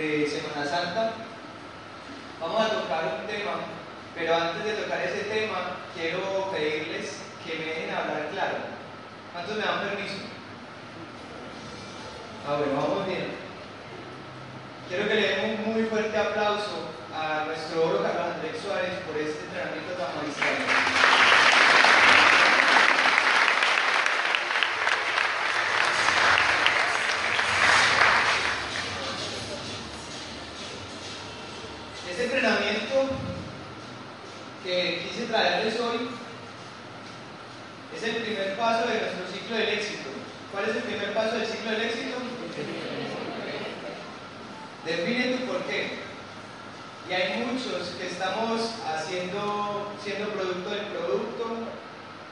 Semana 0.00 0.64
Santa. 0.64 1.12
Vamos 2.40 2.58
a 2.58 2.70
tocar 2.70 3.20
un 3.20 3.26
tema, 3.26 3.52
pero 4.14 4.34
antes 4.34 4.64
de 4.64 4.72
tocar 4.72 5.02
ese 5.02 5.24
tema, 5.24 5.76
quiero 5.94 6.50
pedirles 6.50 7.18
que 7.44 7.58
me 7.58 7.64
dejen 7.66 7.94
hablar 7.94 8.28
claro. 8.32 8.56
¿Cuántos 9.34 9.56
me 9.58 9.62
dan 9.62 9.80
permiso? 9.80 10.14
Ah, 12.48 12.56
bueno, 12.56 12.80
vamos 12.80 13.06
bien. 13.06 13.26
Quiero 14.88 15.06
que 15.06 15.14
le 15.16 15.28
den 15.28 15.60
un 15.66 15.74
muy 15.74 15.82
fuerte 15.84 16.16
aplauso 16.16 16.88
a 17.14 17.44
nuestro 17.44 17.84
oro 17.84 18.02
Carlos 18.02 18.36
Andrés 18.36 18.56
Suárez 18.62 18.94
por 19.06 19.18
este 19.20 19.44
entrenamiento 19.44 19.92
tan 20.00 20.16
magistral. 20.16 20.56
Este 32.10 32.24
entrenamiento 32.24 32.96
que 34.62 35.08
quise 35.08 35.19
traerles 35.30 35.78
hoy 35.78 36.10
es 37.96 38.02
el 38.02 38.16
primer 38.22 38.56
paso 38.56 38.88
de 38.88 38.98
nuestro 38.98 39.26
ciclo 39.32 39.56
del 39.56 39.68
éxito. 39.68 40.10
¿Cuál 40.50 40.68
es 40.68 40.76
el 40.76 40.82
primer 40.82 41.14
paso 41.14 41.38
del 41.38 41.46
ciclo 41.46 41.70
del 41.70 41.82
éxito? 41.82 42.16
Define 44.84 45.36
tu 45.36 45.46
por 45.46 45.62
qué. 45.70 46.00
Y 47.08 47.12
hay 47.12 47.46
muchos 47.46 47.94
que 47.98 48.06
estamos 48.06 48.74
haciendo, 48.86 49.92
siendo 50.02 50.30
producto 50.30 50.70
del 50.70 50.86
producto, 50.86 51.44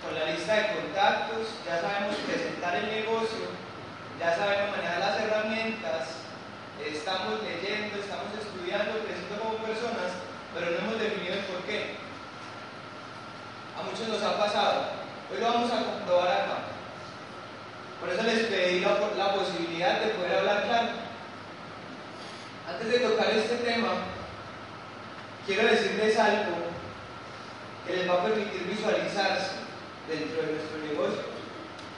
con 0.03 0.15
la 0.15 0.31
lista 0.34 0.55
de 0.55 0.75
contactos, 0.75 1.55
ya 1.67 1.81
sabemos 1.81 2.17
presentar 2.27 2.77
el 2.77 2.87
negocio, 2.87 3.47
ya 4.19 4.34
sabemos 4.34 4.77
manejar 4.77 4.99
las 4.99 5.21
herramientas, 5.21 6.23
estamos 6.83 7.43
leyendo, 7.43 7.99
estamos 7.99 8.31
estudiando, 8.39 9.03
creciendo 9.06 9.39
como 9.43 9.59
personas, 9.67 10.19
pero 10.55 10.71
no 10.71 10.78
hemos 10.78 11.03
definido 11.03 11.34
el 11.34 11.47
por 11.47 11.62
qué. 11.62 12.08
A 13.78 13.83
muchos 13.83 14.09
nos 14.09 14.22
ha 14.22 14.37
pasado. 14.37 14.87
Hoy 15.31 15.39
lo 15.39 15.47
vamos 15.47 15.71
a 15.71 15.84
comprobar 15.84 16.28
acá. 16.28 16.59
Por 18.00 18.09
eso 18.09 18.22
les 18.25 18.47
pedí 18.47 18.81
la, 18.81 18.99
la 19.16 19.34
posibilidad 19.34 20.00
de 20.00 20.15
poder 20.15 20.39
hablar 20.39 20.65
claro. 20.65 20.89
Antes 22.69 22.88
de 22.91 22.99
tocar 22.99 23.31
este 23.31 23.56
tema, 23.59 23.93
quiero 25.47 25.69
decirles 25.69 26.19
algo 26.19 26.56
que 27.87 27.97
les 27.97 28.11
va 28.11 28.15
a 28.15 28.25
permitir 28.25 28.65
visualizarse 28.65 29.53
dentro 30.09 30.43
de 30.43 30.53
nuestro 30.55 30.78
negocio. 30.78 31.22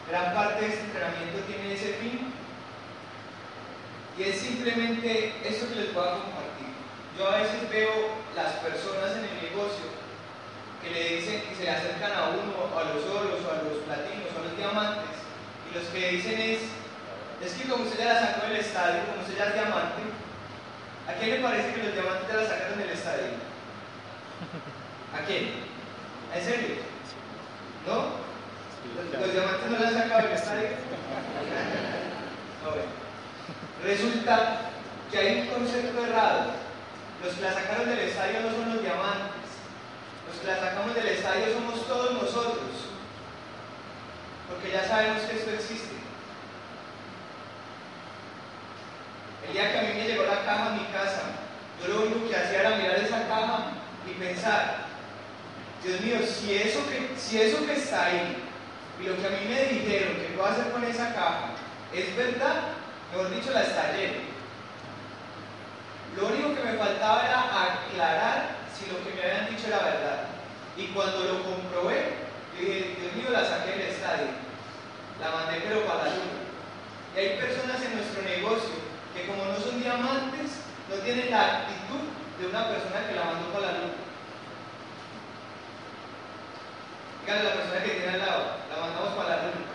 Gran 0.09 0.35
parte 0.35 0.61
de 0.61 0.69
este 0.69 0.85
entrenamiento 0.85 1.39
tiene 1.47 1.75
ese 1.75 1.95
fin 1.95 2.33
y 4.19 4.23
es 4.23 4.39
simplemente 4.39 5.35
eso 5.45 5.67
que 5.69 5.77
les 5.77 5.95
voy 5.95 6.07
a 6.07 6.13
compartir. 6.13 6.69
Yo 7.17 7.27
a 7.27 7.39
veces 7.39 7.71
veo 7.71 7.91
las 8.37 8.53
personas 8.55 9.17
en 9.17 9.25
el 9.25 9.51
negocio 9.51 10.10
que 10.83 10.91
le 10.91 11.17
dicen 11.17 11.43
que 11.49 11.55
se 11.55 11.65
le 11.65 11.71
acercan 11.71 12.13
a 12.13 12.29
uno, 12.31 12.57
a 12.73 12.85
los 12.95 13.05
oros, 13.05 13.41
o 13.45 13.51
a 13.53 13.63
los 13.63 13.85
platinos, 13.85 14.33
o 14.35 14.41
a 14.41 14.45
los 14.49 14.57
diamantes, 14.57 15.17
y 15.69 15.75
los 15.77 15.85
que 15.89 16.09
dicen 16.17 16.41
es, 16.41 16.61
es 17.45 17.53
que 17.55 17.69
como 17.69 17.85
usted 17.85 17.99
ya 17.99 18.15
la 18.15 18.21
sacó 18.21 18.47
del 18.47 18.57
estadio, 18.57 19.05
como 19.07 19.23
usted 19.23 19.37
ya 19.37 19.47
es 19.47 19.55
diamante, 19.55 20.03
¿a 21.09 21.13
quién 21.15 21.31
le 21.31 21.41
parece 21.41 21.75
que 21.75 21.83
los 21.85 21.93
diamantes 21.93 22.29
ya 22.29 22.37
la 22.37 22.49
sacaron 22.49 22.79
del 22.79 22.91
estadio? 22.91 23.29
¿A 25.13 25.27
quién? 25.27 25.71
¿En 26.35 26.45
serio? 26.45 26.77
¿No? 27.87 28.31
¿Los, 28.97 29.33
diamantes 29.33 29.71
no 29.71 29.79
la 29.79 29.89
han 29.89 29.95
sacado 29.95 30.23
del 30.23 30.33
estadio? 30.33 30.69
No. 32.61 32.77
Resulta 33.83 34.61
que 35.11 35.19
hay 35.19 35.41
un 35.41 35.47
concepto 35.47 36.05
errado. 36.05 36.53
Los 37.25 37.35
que 37.35 37.41
la 37.41 37.55
sacaron 37.55 37.89
del 37.89 38.01
estadio 38.01 38.41
no 38.43 38.51
son 38.51 38.75
los 38.75 38.83
diamantes. 38.83 39.40
Los 40.31 40.39
que 40.39 40.47
la 40.47 40.61
sacamos 40.61 40.95
del 40.95 41.09
estadio 41.09 41.53
somos 41.53 41.89
todos 41.89 42.13
nosotros. 42.13 42.71
Porque 44.49 44.71
ya 44.71 44.87
sabemos 44.87 45.23
que 45.23 45.37
esto 45.37 45.51
existe. 45.51 45.97
El 49.45 49.53
día 49.53 49.73
que 49.73 49.79
a 49.79 49.83
mí 49.83 49.89
me 49.95 50.07
llegó 50.07 50.23
la 50.23 50.45
caja 50.45 50.67
a 50.67 50.75
mi 50.75 50.85
casa, 50.93 51.23
yo 51.83 51.89
lo 51.95 52.03
único 52.03 52.29
que 52.29 52.37
hacía 52.37 52.61
era 52.61 52.77
mirar 52.77 52.97
esa 52.99 53.27
caja 53.27 53.73
y 54.07 54.13
pensar, 54.13 54.87
Dios 55.83 56.01
mío, 56.01 56.19
si 56.25 56.55
eso 56.55 56.79
que, 56.89 57.19
si 57.19 57.41
eso 57.41 57.67
que 57.67 57.73
está 57.73 58.07
ahí 58.07 58.37
y 59.01 59.07
lo 59.07 59.17
que 59.17 59.27
a 59.27 59.31
mí 59.31 59.49
me 59.49 59.65
dijeron 59.65 60.15
que 60.15 60.35
puedo 60.37 60.49
hacer 60.49 60.71
con 60.71 60.85
esa 60.85 61.13
caja 61.13 61.55
es 61.93 62.15
verdad, 62.15 62.75
mejor 63.11 63.35
dicho, 63.35 63.51
la 63.51 63.63
estallé. 63.63 64.21
Lo 66.17 66.29
único 66.29 66.55
que 66.55 66.71
me 66.71 66.79
faltaba 66.79 67.27
era 67.27 67.41
aclarar 67.41 68.60
si 68.81 68.89
lo 68.89 69.05
que 69.05 69.13
me 69.13 69.21
habían 69.21 69.53
dicho 69.53 69.69
era 69.69 69.85
verdad. 69.85 70.19
Y 70.77 70.89
cuando 70.97 71.21
lo 71.21 71.45
comprobé, 71.45 72.17
dije, 72.57 72.97
Dios 72.97 73.13
mío, 73.13 73.29
la 73.31 73.45
saqué 73.45 73.77
del 73.77 73.93
estadio. 73.93 74.33
La 75.21 75.31
mandé 75.31 75.61
pero 75.61 75.85
para 75.85 76.09
la 76.09 76.17
luna. 76.17 76.41
Y 77.15 77.19
hay 77.21 77.37
personas 77.37 77.77
en 77.85 77.97
nuestro 77.97 78.23
negocio 78.25 78.81
que 79.15 79.27
como 79.27 79.45
no 79.45 79.59
son 79.59 79.83
diamantes, 79.83 80.65
no 80.89 80.97
tienen 81.05 81.31
la 81.31 81.61
actitud 81.61 82.09
de 82.39 82.47
una 82.47 82.69
persona 82.69 83.07
que 83.07 83.15
la 83.15 83.25
mandó 83.25 83.53
para 83.53 83.67
la 83.67 83.79
luna. 83.79 84.01
Díganle 87.21 87.41
a 87.41 87.45
la 87.45 87.57
persona 87.61 87.85
que 87.85 87.91
tiene 87.91 88.13
al 88.15 88.19
lado, 88.19 88.43
la 88.71 88.77
mandamos 88.81 89.13
para 89.15 89.29
la 89.29 89.43
luna. 89.43 89.71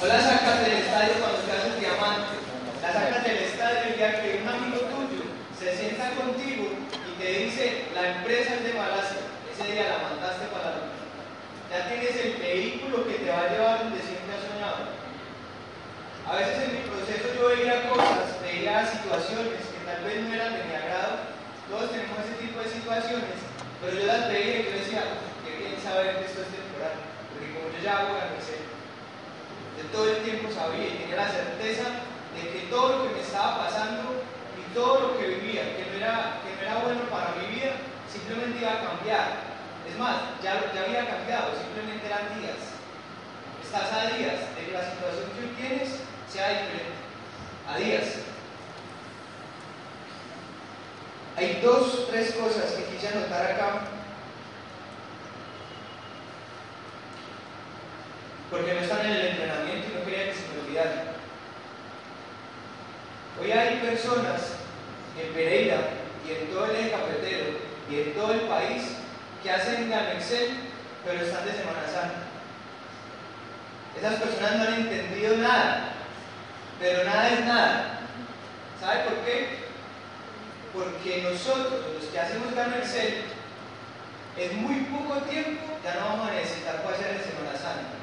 No 0.00 0.06
la 0.10 0.20
sacas 0.20 0.60
del 0.60 0.72
estadio 0.72 1.14
cuando 1.20 1.38
te 1.38 1.52
haces 1.52 1.80
diamante. 1.80 2.34
La 2.82 2.92
sacas 2.92 3.24
del 3.24 3.36
estadio 3.36 3.78
el 3.88 3.96
día 3.96 4.20
que 4.20 4.42
un 4.42 4.48
amigo 4.48 4.80
tuyo 4.90 5.22
se 5.56 5.76
sienta 5.76 6.10
contigo 6.10 6.66
y 7.06 7.22
te 7.22 7.28
dice, 7.44 7.86
la 7.94 8.16
empresa 8.16 8.54
es 8.54 8.64
de 8.64 8.72
Día 9.72 9.88
la 9.88 10.04
mandaste 10.04 10.52
para 10.52 10.76
la. 10.76 10.92
Ya 11.72 11.88
tienes 11.88 12.12
el 12.12 12.36
vehículo 12.36 13.08
que 13.08 13.24
te 13.24 13.32
va 13.32 13.40
a 13.40 13.48
llevar 13.48 13.88
donde 13.88 14.04
siempre 14.04 14.36
has 14.36 14.44
soñado. 14.44 14.92
A 16.28 16.36
veces 16.36 16.68
en 16.68 16.76
mi 16.76 16.82
proceso 16.84 17.32
yo 17.32 17.48
veía 17.48 17.88
cosas, 17.88 18.36
veía 18.44 18.84
situaciones 18.84 19.64
que 19.64 19.80
tal 19.88 20.04
vez 20.04 20.28
no 20.28 20.34
eran 20.36 20.52
de 20.52 20.68
mi 20.68 20.76
agrado. 20.76 21.24
Todos 21.72 21.88
tenemos 21.88 22.20
ese 22.20 22.36
tipo 22.36 22.60
de 22.60 22.68
situaciones, 22.68 23.32
pero 23.80 23.96
yo 23.96 24.04
las 24.04 24.28
veía 24.28 24.60
y 24.60 24.64
yo 24.68 24.76
decía, 24.76 25.08
qué 25.40 25.56
bien 25.56 25.80
saber 25.80 26.20
que 26.20 26.28
esto 26.28 26.44
es 26.44 26.52
temporal. 26.52 26.92
Porque 27.32 27.56
como 27.56 27.72
yo 27.72 27.80
ya 27.80 27.96
hago 27.96 28.12
la 28.12 28.28
receta, 28.28 28.68
yo 29.88 30.04
el 30.04 30.20
tiempo 30.20 30.52
sabía 30.52 30.84
y 30.84 31.00
tenía 31.00 31.16
la 31.16 31.32
certeza 31.32 31.96
de 32.36 32.42
que 32.44 32.68
todo 32.68 32.92
lo 32.92 33.08
que 33.08 33.16
me 33.16 33.24
estaba 33.24 33.64
pasando 33.64 34.20
y 34.60 34.68
todo 34.76 35.00
lo 35.00 35.10
que 35.16 35.40
vivía, 35.40 35.64
que 35.80 35.88
no 35.88 35.96
era, 35.96 36.44
que 36.44 36.60
no 36.60 36.60
era 36.60 36.76
bueno 36.84 37.08
para 37.08 37.40
mi 37.40 37.56
vida, 37.56 37.72
simplemente 38.04 38.60
iba 38.60 38.76
a 38.76 38.84
cambiar. 38.84 39.51
Es 39.88 39.98
más, 39.98 40.16
ya, 40.42 40.52
había 40.52 41.06
cambiado, 41.06 41.52
simplemente 41.58 42.06
eran 42.06 42.40
días. 42.40 42.56
Estás 43.62 43.92
a 43.92 44.16
días 44.16 44.54
de 44.54 44.72
la 44.72 44.90
situación 44.90 45.30
que 45.34 45.40
hoy 45.40 45.54
tienes 45.56 45.88
sea 46.30 46.48
diferente. 46.48 47.02
A 47.68 47.78
días. 47.78 48.04
Hay 51.36 51.60
dos, 51.62 52.08
tres 52.10 52.32
cosas 52.32 52.72
que 52.72 52.84
quise 52.84 53.08
anotar 53.08 53.52
acá. 53.52 53.80
Porque 58.50 58.74
no 58.74 58.80
están 58.80 59.06
en 59.06 59.12
el 59.12 59.26
entrenamiento 59.28 59.88
y 59.88 59.98
no 59.98 60.04
quería 60.04 60.26
que 60.26 60.34
se 60.34 60.48
me 60.48 60.60
olvidaran. 60.60 61.12
Hoy 63.40 63.50
hay 63.50 63.76
personas 63.78 64.42
en 65.20 65.32
Pereira 65.32 65.78
y 66.26 66.32
en 66.32 66.50
todo 66.52 66.66
el 66.66 66.76
eje 66.76 66.90
cafetero 66.90 67.44
y 67.90 68.00
en 68.00 68.14
todo 68.14 68.32
el 68.32 68.40
país 68.42 69.01
que 69.42 69.50
hacen 69.50 69.92
Excel, 69.92 70.50
pero 71.04 71.24
están 71.24 71.44
de 71.44 71.52
Semana 71.52 71.86
Santa. 71.92 72.22
Esas 73.98 74.14
personas 74.20 74.56
no 74.56 74.64
han 74.64 74.74
entendido 74.74 75.36
nada, 75.38 75.88
pero 76.80 77.04
nada 77.04 77.28
es 77.28 77.44
nada. 77.44 78.00
¿Sabe 78.80 79.04
por 79.04 79.14
qué? 79.24 79.62
Porque 80.72 81.22
nosotros, 81.22 81.80
los 81.94 82.04
que 82.10 82.18
hacemos 82.18 82.48
Excel, 82.78 83.24
en 84.36 84.62
muy 84.62 84.76
poco 84.86 85.20
tiempo 85.22 85.78
ya 85.84 85.94
no 85.94 86.08
vamos 86.08 86.30
a 86.30 86.34
necesitar 86.34 86.82
pasear 86.82 87.10
en 87.10 87.22
Semana 87.22 87.52
Santa, 87.52 87.98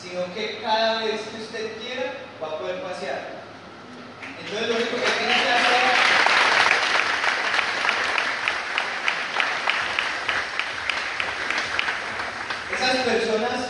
sino 0.00 0.32
que 0.32 0.60
cada 0.62 1.04
vez 1.04 1.20
que 1.20 1.42
usted 1.42 1.76
quiera 1.78 2.12
va 2.42 2.48
a 2.48 2.58
poder 2.58 2.80
pasear. 2.82 3.44
Entonces 4.40 4.68
lo 4.68 4.74
único 4.76 4.96
que 4.96 5.10
tiene 5.18 5.34
que 5.34 5.50
hacer 5.50 6.24
esas 12.74 12.96
personas, 13.04 13.60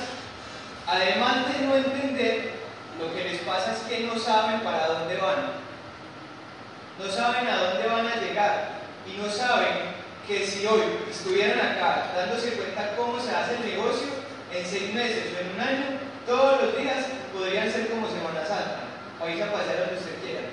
además 0.86 1.52
de 1.52 1.66
no 1.66 1.76
entender, 1.76 2.52
lo 2.98 3.14
que 3.14 3.24
les 3.24 3.40
pasa 3.42 3.72
es 3.72 3.78
que 3.80 4.06
no 4.06 4.18
saben 4.18 4.60
para 4.60 4.86
dónde 4.86 5.16
van. 5.16 5.64
No 6.98 7.10
saben 7.10 7.48
a 7.48 7.56
dónde 7.56 7.86
van 7.86 8.06
a 8.06 8.16
llegar 8.16 8.68
y 9.06 9.20
no 9.20 9.30
saben 9.30 9.94
que 10.26 10.46
si 10.46 10.66
hoy 10.66 10.82
estuvieran 11.10 11.58
acá 11.60 12.12
dándose 12.16 12.52
cuenta 12.52 12.96
cómo 12.96 13.20
se 13.20 13.34
hace 13.34 13.56
el 13.56 13.66
negocio, 13.66 14.08
en 14.52 14.64
seis 14.64 14.94
meses 14.94 15.34
o 15.34 15.40
en 15.40 15.54
un 15.54 15.60
año, 15.60 15.98
todos 16.26 16.62
los 16.62 16.78
días 16.78 17.04
podrían 17.32 17.70
ser 17.70 17.88
como 17.88 18.08
Semana 18.08 18.46
Santa, 18.46 18.80
para 19.18 19.30
ir 19.32 19.42
a 19.42 19.52
pasear 19.52 19.80
donde 19.80 20.00
usted 20.00 20.22
quiera. 20.22 20.48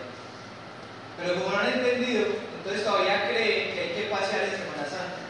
Pero 1.18 1.36
como 1.36 1.56
no 1.56 1.62
han 1.62 1.74
entendido, 1.74 2.26
entonces 2.58 2.84
todavía 2.84 3.30
creen 3.30 3.74
que 3.74 3.80
hay 3.80 3.90
que 3.96 4.10
pasear 4.10 4.44
en 4.44 4.52
Semana 4.52 4.84
Santa. 4.90 5.22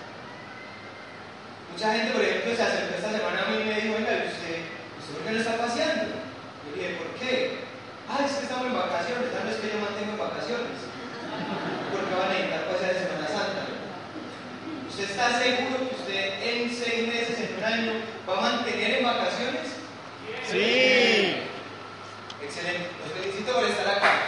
Mucha 1.72 1.94
gente, 1.94 2.12
por 2.12 2.24
ejemplo, 2.24 2.56
se 2.56 2.64
acercó 2.64 2.96
esta 2.96 3.12
semana 3.12 3.42
a 3.44 3.50
mí 3.50 3.62
y 3.62 3.66
me 3.66 3.82
dijo, 3.82 3.96
venga, 3.96 4.12
¿usted, 4.28 4.60
¿usted 5.00 5.14
por 5.16 5.24
qué 5.24 5.32
no 5.32 5.40
está 5.40 5.58
paseando? 5.58 6.04
Yo 6.68 6.70
dije, 6.76 6.96
¿por 7.00 7.10
qué? 7.16 7.64
Ah, 8.10 8.26
es 8.26 8.32
que 8.34 8.44
estamos 8.44 8.68
en 8.68 8.76
vacaciones, 8.76 9.32
tal 9.32 9.48
vez 9.48 9.56
que 9.56 9.72
yo 9.72 9.80
mantengo 9.80 10.12
en 10.12 10.20
vacaciones. 10.20 10.78
¿Por 11.94 12.02
qué 12.04 12.14
van 12.16 12.28
a 12.28 12.34
necesitar 12.34 12.68
pasear 12.68 12.92
en 12.92 13.04
Semana 13.04 13.28
Santa? 13.28 13.62
¿Usted 14.90 15.06
está 15.10 15.26
seguro 15.40 15.88
que 15.88 15.96
usted 15.96 16.24
en 16.44 16.70
seis 16.70 17.08
meses, 17.08 17.40
en 17.40 17.56
un 17.58 17.64
año, 17.64 17.94
va 18.28 18.38
a 18.38 18.42
mantener 18.42 19.00
en 19.00 19.06
vacaciones? 19.06 19.68
Sí. 20.52 21.48
Excelente, 22.44 22.90
los 23.00 23.14
felicito 23.16 23.54
por 23.54 23.64
estar 23.64 23.88
acá. 23.88 24.28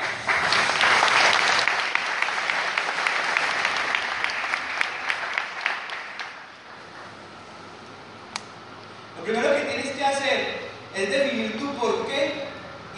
Lo 9.17 9.23
primero 9.23 9.55
que 9.55 9.61
tienes 9.61 9.91
que 9.95 10.05
hacer 10.05 10.59
es 10.93 11.09
definir 11.09 11.57
tu 11.57 11.73
por 11.75 12.05
qué 12.07 12.43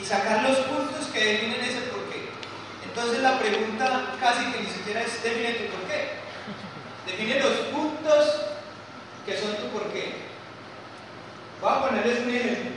y 0.01 0.03
sacar 0.03 0.41
los 0.41 0.57
puntos 0.57 1.05
que 1.07 1.23
definen 1.23 1.61
ese 1.61 1.81
por 1.81 2.01
qué. 2.09 2.29
Entonces 2.83 3.21
la 3.21 3.37
pregunta 3.37 4.15
casi 4.19 4.51
que 4.51 4.61
ni 4.61 4.67
siquiera 4.67 5.01
es 5.01 5.21
define 5.21 5.53
tu 5.53 5.65
por 5.75 5.87
qué. 5.87 6.13
Define 7.05 7.39
los 7.39 7.53
puntos 7.67 8.41
que 9.23 9.37
son 9.37 9.55
tu 9.55 9.67
por 9.69 9.93
qué. 9.93 10.15
Voy 11.61 11.71
a 11.71 11.81
ponerles 11.87 12.19
un 12.21 12.29
ejemplo. 12.35 12.71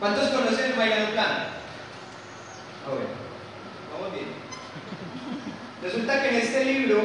¿Cuántos 0.00 0.30
conocen 0.30 0.70
el 0.70 0.76
Maidano 0.76 1.10
Plan? 1.10 1.48
Ah, 2.86 2.88
bueno, 2.88 3.08
vamos 3.92 4.12
bien. 4.14 4.28
Resulta 5.98 6.22
que 6.22 6.28
en 6.28 6.36
este 6.36 6.64
libro 6.64 7.02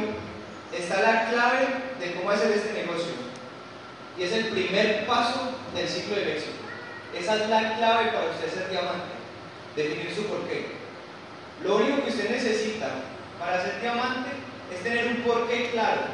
está 0.72 1.01
la 1.01 1.28
clave 1.31 1.66
de 2.00 2.13
cómo 2.13 2.30
hacer 2.30 2.51
este 2.51 2.74
negocio. 2.74 3.10
Y 4.19 4.22
es 4.22 4.31
el 4.34 4.45
primer 4.50 5.07
paso 5.07 5.50
del 5.74 5.90
ciclo 5.90 6.16
del 6.16 6.30
éxito. 6.30 6.62
Esa 7.18 7.42
es 7.42 7.50
la 7.50 7.75
clave 7.78 8.12
para 8.12 8.30
usted 8.30 8.54
ser 8.54 8.69
diamante. 8.69 9.18
Definir 9.75 10.13
su 10.13 10.25
porqué. 10.25 10.68
Lo 11.63 11.78
único 11.78 12.04
que 12.04 12.12
usted 12.12 12.30
necesita 12.30 13.01
para 13.40 13.63
ser 13.63 13.81
diamante 13.81 14.30
es 14.72 14.84
tener 14.84 15.07
un 15.07 15.24
porqué 15.24 15.72
claro. 15.72 16.13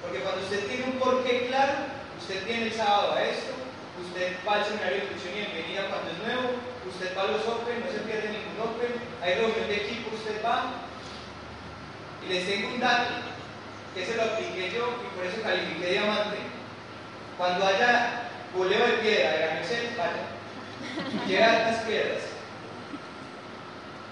Porque 0.00 0.20
cuando 0.20 0.40
usted 0.42 0.68
tiene 0.68 0.84
un 0.84 1.00
porqué 1.00 1.48
claro, 1.48 1.72
usted 2.16 2.46
viene 2.46 2.66
el 2.66 2.72
sábado 2.72 3.14
a 3.14 3.24
esto, 3.24 3.50
usted 4.06 4.36
va 4.46 4.54
al 4.54 4.64
seminario 4.66 4.98
de 4.98 5.02
instrucción 5.02 5.34
y 5.34 5.50
bienvenida 5.50 5.90
cuando 5.90 6.14
es 6.14 6.18
nuevo, 6.22 6.54
usted 6.86 7.10
va 7.18 7.22
a 7.22 7.32
los 7.34 7.42
Open, 7.42 7.82
no 7.82 7.90
se 7.90 8.06
pierde 8.06 8.30
ningún 8.30 8.54
Open, 8.62 8.94
hay 9.18 9.34
reunión 9.34 9.66
de 9.66 9.82
equipo, 9.82 10.14
usted 10.14 10.38
va. 10.46 10.86
Y 12.24 12.32
les 12.32 12.46
tengo 12.46 12.68
un 12.68 12.80
dato, 12.80 13.14
que 13.94 14.06
se 14.06 14.16
lo 14.16 14.22
apliqué 14.22 14.70
yo 14.70 14.94
y 15.02 15.16
por 15.16 15.26
eso 15.26 15.42
califiqué 15.42 15.92
diamante. 15.92 16.38
Cuando 17.36 17.66
haya 17.66 18.28
boleo 18.54 18.86
de 18.86 18.92
piedra 18.94 19.30
de 19.30 19.60
Excel, 19.60 19.96
vaya. 19.96 21.26
Llega 21.26 21.50
altas 21.50 21.84
piedras. 21.84 22.22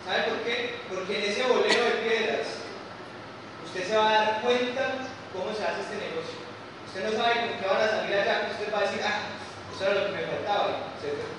¿Sabe 0.05 0.22
por 0.22 0.38
qué? 0.38 0.76
Porque 0.88 1.19
en 1.19 1.31
ese 1.31 1.43
boleo 1.43 1.84
de 1.84 1.90
piedras 2.08 2.46
usted 3.64 3.87
se 3.87 3.96
va 3.96 4.08
a 4.08 4.12
dar 4.12 4.40
cuenta 4.40 4.88
cómo 5.32 5.52
se 5.55 5.64
hace 5.64 5.81
este 5.82 5.96
negocio. 5.96 6.38
Usted 6.87 7.05
no 7.05 7.12
sabe 7.12 7.40
con 7.40 7.58
qué 7.60 7.66
van 7.66 7.82
a 7.82 7.88
salir 7.88 8.16
allá, 8.16 8.49
usted 8.50 8.72
va 8.72 8.78
a 8.78 8.82
decir, 8.82 9.00
ah, 9.05 9.20
eso 9.75 9.84
era 9.84 10.00
lo 10.00 10.06
que 10.06 10.12
me 10.12 10.26
faltaba, 10.26 10.69
etc. 10.96 11.38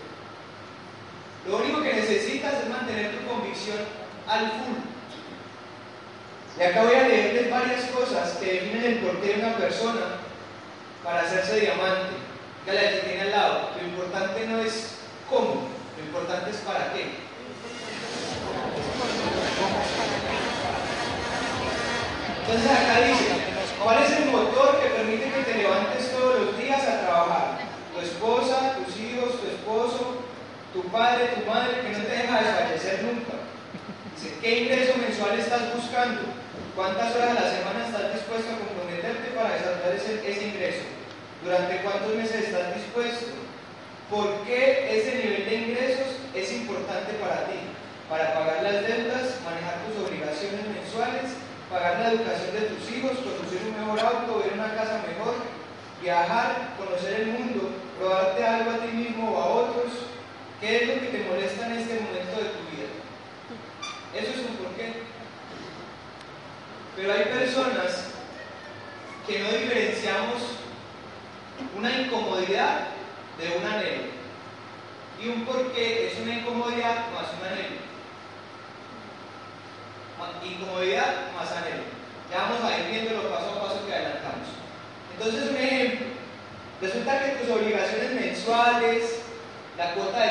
Lo 1.47 1.57
único 1.57 1.81
que 1.81 1.93
necesitas 1.93 2.53
es 2.53 2.69
mantener 2.69 3.17
tu 3.17 3.27
convicción 3.27 3.79
al 4.27 4.51
full. 4.51 4.98
Y 6.57 6.63
acá 6.63 6.83
voy 6.83 6.95
a 6.95 7.07
leerles 7.07 7.51
varias 7.51 7.85
cosas 7.85 8.37
que 8.37 8.53
definen 8.53 8.83
el 8.83 8.99
porqué 8.99 9.27
de 9.27 9.45
una 9.45 9.57
persona 9.57 10.01
para 11.03 11.21
hacerse 11.21 11.59
diamante. 11.59 12.15
Que 12.65 12.73
la 12.73 12.81
que 12.81 12.97
tiene 13.05 13.21
al 13.21 13.31
lado. 13.31 13.69
Lo 13.79 13.87
importante 13.87 14.45
no 14.47 14.59
es 14.59 14.95
cómo, 15.29 15.69
lo 15.97 16.05
importante 16.05 16.51
es 16.51 16.57
para 16.57 16.91
qué. 16.93 17.29
Entonces 22.41 22.71
acá 22.71 23.01
dice, 23.05 23.27
¿cuál 23.81 24.03
es 24.03 24.11
el 24.11 24.25
motor 24.25 24.79
que 24.81 24.89
permite 24.89 25.31
que 25.31 25.43
te 25.43 25.57
levantes 25.59 26.11
todos 26.11 26.41
los 26.41 26.57
días 26.57 26.81
a 26.81 27.01
trabajar? 27.01 27.59
Tu 27.93 28.01
esposa, 28.01 28.75
tus 28.83 28.97
hijos, 28.97 29.39
tu 29.39 29.47
esposo, 29.47 30.17
tu 30.73 30.83
padre, 30.89 31.27
tu 31.27 31.49
madre, 31.49 31.81
que 31.81 31.97
no 31.97 32.03
te 32.03 32.09
deja 32.09 32.41
desfallecer 32.41 33.03
nunca. 33.03 33.33
¿Qué 34.41 34.59
ingreso 34.63 34.97
mensual 34.97 35.39
estás 35.39 35.73
buscando? 35.75 36.21
¿Cuántas 36.75 37.15
horas 37.15 37.31
a 37.31 37.41
la 37.41 37.51
semana 37.51 37.85
estás 37.87 38.13
dispuesto 38.13 38.51
a 38.51 38.59
comprometerte 38.59 39.31
para 39.35 39.55
desarrollar 39.55 39.95
ese, 39.95 40.47
ingreso? 40.47 40.83
¿Durante 41.43 41.81
cuántos 41.83 42.15
meses 42.15 42.51
estás 42.51 42.75
dispuesto? 42.75 43.31
¿Por 44.09 44.43
qué 44.43 44.91
ese 44.91 45.23
nivel 45.23 45.45
de 45.45 45.55
ingresos 45.55 46.07
es 46.35 46.51
importante 46.51 47.13
para 47.19 47.45
ti? 47.47 47.59
Para 48.09 48.33
pagar 48.33 48.63
las 48.63 48.83
deudas, 48.83 49.39
manejar 49.45 49.85
tus 49.87 50.03
obligaciones 50.03 50.67
mensuales, 50.67 51.37
pagar 51.69 51.99
la 51.99 52.11
educación 52.11 52.51
de 52.55 52.73
tus 52.73 52.83
hijos, 52.91 53.23
conducir 53.23 53.61
un 53.69 53.79
mejor 53.79 53.99
auto, 53.99 54.43
ver 54.43 54.53
una 54.53 54.73
casa 54.73 55.03
mejor, 55.05 55.35
viajar, 56.01 56.75
conocer 56.75 57.21
el 57.21 57.27
mundo, 57.27 57.69
probarte 57.99 58.43
algo 58.43 58.71
a 58.71 58.79
ti 58.83 58.91
mismo 58.91 59.31
o 59.31 59.37
a 59.39 59.45
otros. 59.45 60.09
¿Qué 60.59 60.75
es 60.75 60.87
lo 60.87 60.93
que 60.99 61.07
te 61.07 61.23
molesta 61.29 61.67
en 61.67 61.79
este 61.79 62.01
momento 62.01 62.35
de 62.35 62.49
tu 62.51 62.59
vida? 62.65 62.68
Eso 64.15 64.31
es 64.31 64.37
un 64.37 64.55
porqué. 64.57 65.03
Pero 66.95 67.13
hay 67.13 67.23
personas 67.25 68.07
que 69.27 69.39
no 69.39 69.51
diferenciamos 69.51 70.41
una 71.77 72.01
incomodidad 72.01 72.87
de 73.37 73.57
un 73.57 73.65
anhelo. 73.65 74.03
Y 75.21 75.27
un 75.27 75.45
porqué 75.45 76.07
es 76.07 76.19
una 76.19 76.35
incomodidad 76.35 77.11
más 77.11 77.27
un 77.39 77.47
anhelo. 77.47 77.89
Incomodidad 80.43 81.31
más 81.35 81.51
anhelo. 81.51 81.83
Ya 82.31 82.37
vamos 82.43 82.63
a 82.63 82.79
ir 82.79 82.91
viendo 82.91 83.21
los 83.21 83.31
paso 83.31 83.51
a 83.51 83.61
paso 83.61 83.85
que 83.85 83.93
adelantamos. 83.93 84.47
Entonces, 85.13 85.49
un 85.49 85.57
ejemplo. 85.57 86.07
Resulta 86.81 87.23
que 87.23 87.31
tus 87.31 87.49
obligaciones 87.49 88.11
mensuales, 88.13 89.21
la 89.77 89.93
cuota 89.93 90.19
de 90.19 90.29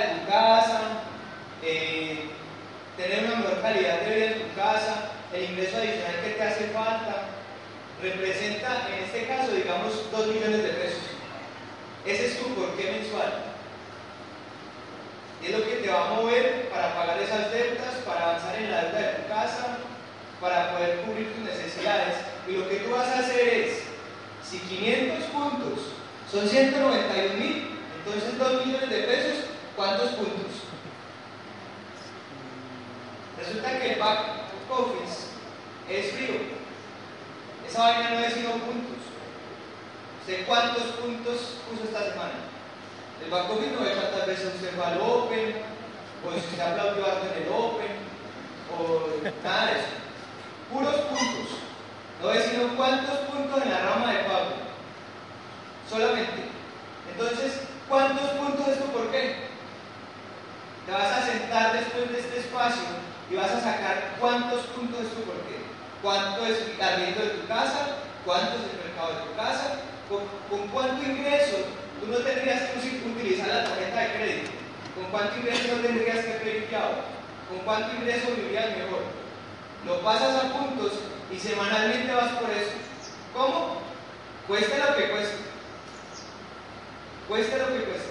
tener 2.99 3.25
una 3.25 3.37
mejor 3.37 3.63
calidad 3.63 4.01
de 4.01 4.15
vida 4.15 4.27
en 4.27 4.43
tu 4.43 4.55
casa, 4.57 5.13
el 5.33 5.45
ingreso 5.45 5.77
adicional 5.79 6.21
que 6.25 6.31
te 6.31 6.43
hace 6.43 6.65
falta, 6.75 7.31
representa 8.03 8.89
en 8.91 9.05
este 9.05 9.27
caso, 9.27 9.53
digamos, 9.53 10.11
2 10.11 10.27
millones 10.27 10.63
de 10.65 10.69
pesos. 10.71 11.03
Ese 12.05 12.27
es 12.27 12.39
tu 12.39 12.55
porqué 12.55 12.91
mensual. 12.91 13.45
Es 15.43 15.51
lo 15.57 15.65
que 15.65 15.77
te 15.77 15.89
va 15.89 16.09
a 16.09 16.15
mover 16.15 16.69
para 16.71 16.95
pagar 16.95 17.23
esas 17.23 17.53
deudas, 17.53 17.95
para 18.05 18.31
avanzar 18.31 18.57
en 18.57 18.71
la 18.71 18.83
deuda 18.83 18.99
de 18.99 19.15
tu 19.15 19.29
casa, 19.29 19.79
para 20.41 20.73
poder 20.73 21.01
cubrir 21.03 21.33
tus 21.35 21.45
necesidades. 21.45 22.17
Y 22.49 22.53
lo 22.53 22.69
que 22.69 22.77
tú 22.77 22.91
vas 22.91 23.07
a 23.09 23.21
hacer 23.21 23.49
es, 23.49 23.83
si 24.43 24.59
500 24.59 25.25
puntos 25.27 25.79
son 26.31 26.49
191 26.49 27.35
mil, 27.35 27.79
entonces 27.99 28.39
2 28.39 28.67
millones 28.67 28.91
de 28.91 29.03
pesos, 29.03 29.45
¿cuántos 29.77 30.11
puntos? 30.11 30.68
Resulta 33.39 33.79
que 33.79 33.93
el 33.93 34.01
back 34.01 34.19
office 34.69 35.29
es 35.89 36.13
frío. 36.13 36.41
Esa 37.69 37.83
vaina 37.83 38.11
no 38.11 38.19
es 38.19 38.35
sino 38.35 38.51
puntos. 38.51 38.99
¿Usted 40.21 40.47
cuántos 40.47 40.83
puntos 40.99 41.61
puso 41.69 41.85
esta 41.85 42.11
semana? 42.11 42.51
El 43.25 43.31
back 43.31 43.51
office 43.51 43.71
no 43.71 43.81
ve 43.81 43.95
cuántas 43.95 44.27
veces 44.27 44.55
usted 44.55 44.75
fue 44.75 44.85
al 44.85 45.01
Open, 45.01 45.55
o 46.27 46.33
si 46.33 46.39
usted 46.39 46.61
aplaudió 46.61 47.05
algo 47.07 47.25
en 47.25 47.43
el 47.43 47.49
Open, 47.53 47.97
o 48.75 49.07
nada 49.45 49.67
de 49.67 49.73
eso. 49.73 49.89
Puros 50.73 50.97
puntos. 50.97 51.59
No 52.21 52.29
ve 52.29 52.43
sino 52.43 52.77
cuántos 52.77 53.19
puntos 53.21 53.63
en 53.63 53.71
la 53.71 53.81
rama 53.81 54.13
de 54.13 54.25
pago. 54.25 54.51
Solamente. 55.89 56.43
Entonces, 57.13 57.61
¿cuántos 57.89 58.31
puntos 58.31 58.69
es 58.69 58.79
tu 58.81 58.87
por 58.87 59.11
qué? 59.11 59.49
Te 60.87 60.93
vas 60.93 61.13
a 61.13 61.23
sentar 61.23 61.73
después 61.73 62.11
de 62.11 62.19
este 62.19 62.41
espacio 62.41 63.08
y 63.31 63.37
vas 63.37 63.51
a 63.51 63.61
sacar 63.61 64.17
cuántos 64.21 64.67
puntos 64.67 65.01
es 65.03 65.11
tu 65.15 65.23
por 65.23 65.37
qué. 65.47 65.59
Cuánto 66.03 66.47
es 66.47 66.59
el 66.63 66.83
arriendo 66.83 67.23
de 67.23 67.31
tu 67.31 67.47
casa, 67.47 67.99
cuánto 68.25 68.57
es 68.57 68.73
el 68.73 68.85
mercado 68.87 69.15
de 69.15 69.27
tu 69.27 69.37
casa, 69.37 69.81
con, 70.09 70.23
con 70.49 70.69
cuánto 70.69 71.03
ingreso 71.03 71.57
tú 72.01 72.07
no 72.07 72.19
tendrías 72.19 72.71
que 72.71 72.79
utilizar 73.09 73.49
la 73.49 73.65
tarjeta 73.65 74.01
de 74.01 74.13
crédito, 74.15 74.51
con 74.95 75.05
cuánto 75.11 75.37
ingreso 75.37 75.77
no 75.77 75.83
tendrías 75.83 76.25
que 76.25 76.33
pedir 76.33 76.69
con 77.49 77.59
cuánto 77.65 77.97
ingreso 77.97 78.29
vivirías 78.37 78.77
mejor. 78.77 79.03
Lo 79.87 80.01
pasas 80.03 80.45
a 80.45 80.53
puntos 80.53 80.93
y 81.33 81.39
semanalmente 81.39 82.13
vas 82.13 82.33
por 82.33 82.51
eso. 82.51 82.73
¿Cómo? 83.35 83.81
Cueste 84.47 84.79
lo 84.79 84.97
que 84.97 85.11
cueste. 85.11 85.37
Cueste 87.29 87.59
lo 87.59 87.67
que 87.69 87.85
cueste. 87.85 88.11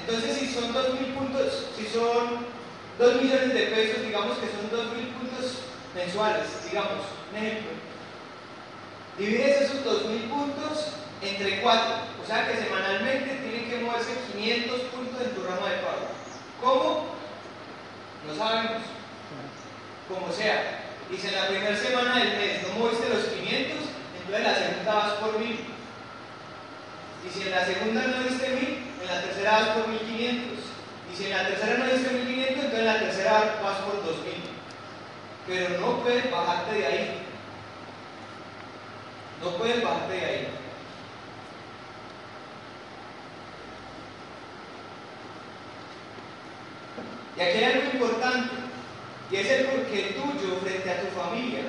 Entonces, 0.00 0.36
si 0.38 0.52
son 0.52 0.74
2.000 0.74 1.14
puntos, 1.14 1.66
si 1.76 1.86
son 1.86 2.46
2 2.98 3.22
millones 3.22 3.52
de 3.52 3.66
pesos, 3.66 4.02
digamos 4.02 4.38
que 4.38 4.46
son 4.46 4.70
2.000 4.72 5.12
puntos 5.18 5.58
mensuales, 5.94 6.46
digamos, 6.64 7.04
un 7.30 7.36
ejemplo. 7.36 7.70
Divides 9.18 9.60
esos 9.62 9.84
2.000 9.84 10.28
puntos 10.28 10.92
entre 11.22 11.60
4, 11.60 11.94
o 12.22 12.26
sea 12.26 12.46
que 12.48 12.56
semanalmente 12.56 13.34
tienen 13.36 13.68
que 13.68 13.84
moverse 13.84 14.12
500 14.32 14.80
puntos 14.92 15.20
en 15.22 15.34
tu 15.34 15.42
rama 15.42 15.68
de 15.70 15.76
pago. 15.76 16.08
¿Cómo? 16.60 17.06
No 18.26 18.34
sabemos. 18.34 18.82
Como 20.08 20.32
sea. 20.32 20.82
Y 21.10 21.16
si 21.16 21.28
en 21.28 21.34
la 21.34 21.48
primera 21.48 21.76
semana 21.76 22.18
del 22.18 22.36
mes 22.36 22.62
no 22.62 22.78
moviste 22.78 23.08
los 23.08 23.24
500, 23.24 23.78
entonces 24.18 24.36
en 24.36 24.42
la 24.42 24.54
segunda 24.54 24.94
vas 24.94 25.12
por 25.14 25.38
1000. 25.38 25.60
Y 27.26 27.30
si 27.30 27.42
en 27.42 27.50
la 27.50 27.64
segunda 27.64 28.06
no 28.06 28.22
diste 28.24 28.48
1000, 28.48 28.60
en 29.02 29.06
la 29.06 29.22
tercera 29.22 29.50
vas 29.52 29.68
por 29.68 29.88
1500. 29.88 30.55
Si 31.16 31.24
en 31.24 31.30
la 31.30 31.48
tercera 31.48 31.78
no 31.78 31.86
diste 31.86 32.10
1500, 32.10 32.56
entonces 32.56 32.78
en 32.78 32.84
la 32.84 32.98
tercera 32.98 33.60
vas 33.62 33.78
por 33.78 34.04
2000. 34.04 34.34
Pero 35.46 35.80
no 35.80 36.02
puedes 36.02 36.30
bajarte 36.30 36.74
de 36.74 36.86
ahí. 36.86 37.18
No 39.42 39.50
puedes 39.52 39.82
bajarte 39.82 40.12
de 40.12 40.24
ahí. 40.24 40.48
Y 47.36 47.40
aquí 47.40 47.58
hay 47.58 47.64
algo 47.64 47.90
importante, 47.92 48.56
y 49.30 49.36
es 49.36 49.50
el 49.50 49.66
porqué 49.66 50.16
tuyo 50.16 50.56
frente 50.62 50.90
a 50.90 51.00
tu 51.02 51.08
familia. 51.08 51.64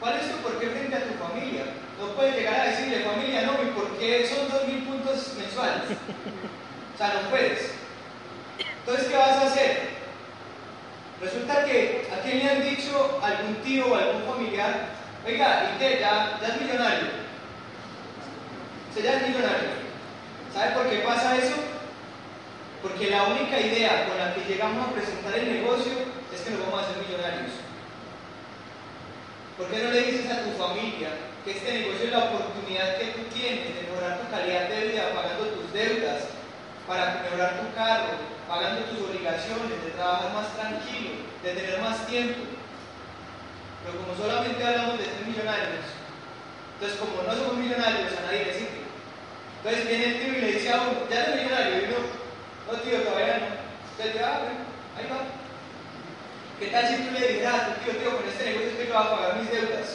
¿Cuál 0.00 0.16
es 0.16 0.32
tu 0.32 0.38
porqué 0.38 0.68
frente 0.68 0.96
a 0.96 1.04
tu 1.04 1.14
familia? 1.22 1.64
No 2.00 2.08
puedes 2.14 2.34
llegar 2.34 2.60
a 2.60 2.64
decirle, 2.64 3.04
familia, 3.04 3.42
no, 3.42 3.62
mi 3.62 3.70
porqué 3.72 4.26
son 4.26 4.48
2.000 4.48 4.86
puntos 4.86 5.34
mensuales. 5.38 5.98
O 6.94 6.98
sea, 6.98 7.20
no 7.22 7.30
puedes. 7.30 7.81
Entonces, 8.84 9.08
¿qué 9.08 9.16
vas 9.16 9.30
a 9.30 9.46
hacer? 9.46 9.92
Resulta 11.20 11.64
que 11.64 12.08
a 12.12 12.20
quién 12.22 12.38
le 12.38 12.50
han 12.50 12.62
dicho 12.68 13.20
algún 13.22 13.54
tío 13.62 13.86
o 13.86 13.94
algún 13.94 14.22
familiar, 14.24 14.88
oiga, 15.24 15.70
¿y 15.72 15.78
qué? 15.78 16.00
¿Ya, 16.00 16.36
ya 16.40 16.48
es 16.48 16.60
millonario? 16.60 17.08
¿Se 18.92 19.02
ya 19.02 19.18
es 19.18 19.28
millonario? 19.28 19.70
¿Sabe 20.52 20.72
por 20.72 20.90
qué 20.90 20.98
pasa 20.98 21.36
eso? 21.36 21.54
Porque 22.82 23.10
la 23.10 23.22
única 23.28 23.60
idea 23.60 24.08
con 24.08 24.18
la 24.18 24.34
que 24.34 24.52
llegamos 24.52 24.88
a 24.88 24.92
presentar 24.92 25.38
el 25.38 25.62
negocio 25.62 25.92
es 26.34 26.40
que 26.40 26.50
nos 26.50 26.66
vamos 26.66 26.80
a 26.80 26.90
hacer 26.90 26.98
millonarios. 27.06 27.52
¿Por 29.56 29.68
qué 29.68 29.78
no 29.78 29.90
le 29.92 30.02
dices 30.02 30.26
a 30.26 30.42
tu 30.42 30.50
familia 30.58 31.10
que 31.44 31.52
este 31.52 31.72
negocio 31.72 32.06
es 32.06 32.12
la 32.12 32.24
oportunidad 32.24 32.98
que 32.98 33.14
tú 33.14 33.22
tienes 33.32 33.62
de 33.62 33.82
mejorar 33.82 34.18
tu 34.18 34.28
calidad 34.28 34.68
de 34.68 34.88
vida 34.88 35.14
pagando 35.14 35.46
tus 35.54 35.72
deudas, 35.72 36.34
para 36.88 37.22
mejorar 37.22 37.60
tu 37.60 37.74
carro, 37.76 38.31
pagando 38.52 38.84
tus 38.84 39.08
obligaciones, 39.08 39.80
de 39.82 39.96
trabajar 39.96 40.28
más 40.34 40.52
tranquilo, 40.52 41.24
de 41.42 41.54
tener 41.56 41.80
más 41.80 42.06
tiempo? 42.06 42.44
Pero 43.80 43.96
como 43.96 44.12
solamente 44.12 44.62
hablamos 44.62 44.98
de 44.98 45.08
ser 45.08 45.24
millonarios, 45.24 45.88
entonces 46.76 47.00
como 47.00 47.24
no 47.24 47.32
somos 47.32 47.56
millonarios, 47.56 48.12
a 48.12 48.28
nadie 48.28 48.44
le 48.44 48.52
sirve. 48.52 48.84
Entonces 49.56 49.88
viene 49.88 50.04
el 50.04 50.20
tío 50.20 50.36
y 50.36 50.40
le 50.42 50.52
dice 50.52 50.68
a 50.68 50.82
uno, 50.84 51.08
ya 51.08 51.24
eres 51.24 51.36
millonario, 51.40 51.80
y 51.80 51.84
uno, 51.88 52.00
no, 52.68 52.72
tío, 52.84 53.00
todavía 53.00 53.40
no. 53.40 53.48
Usted 53.88 54.20
ya, 54.20 54.28
ahí 55.00 55.06
va. 55.08 55.24
¿Qué 56.60 56.66
tal 56.68 56.84
si 56.88 56.96
tú 57.08 57.10
le 57.16 57.28
dijeras 57.32 57.56
a 57.56 57.66
tu 57.72 57.80
tío, 57.80 57.96
tío, 57.96 58.16
con 58.20 58.28
este 58.28 58.44
negocio 58.52 58.76
que 58.76 58.86
yo 58.86 58.92
voy 58.92 59.02
a 59.02 59.10
pagar 59.16 59.40
mis 59.40 59.50
deudas? 59.50 59.88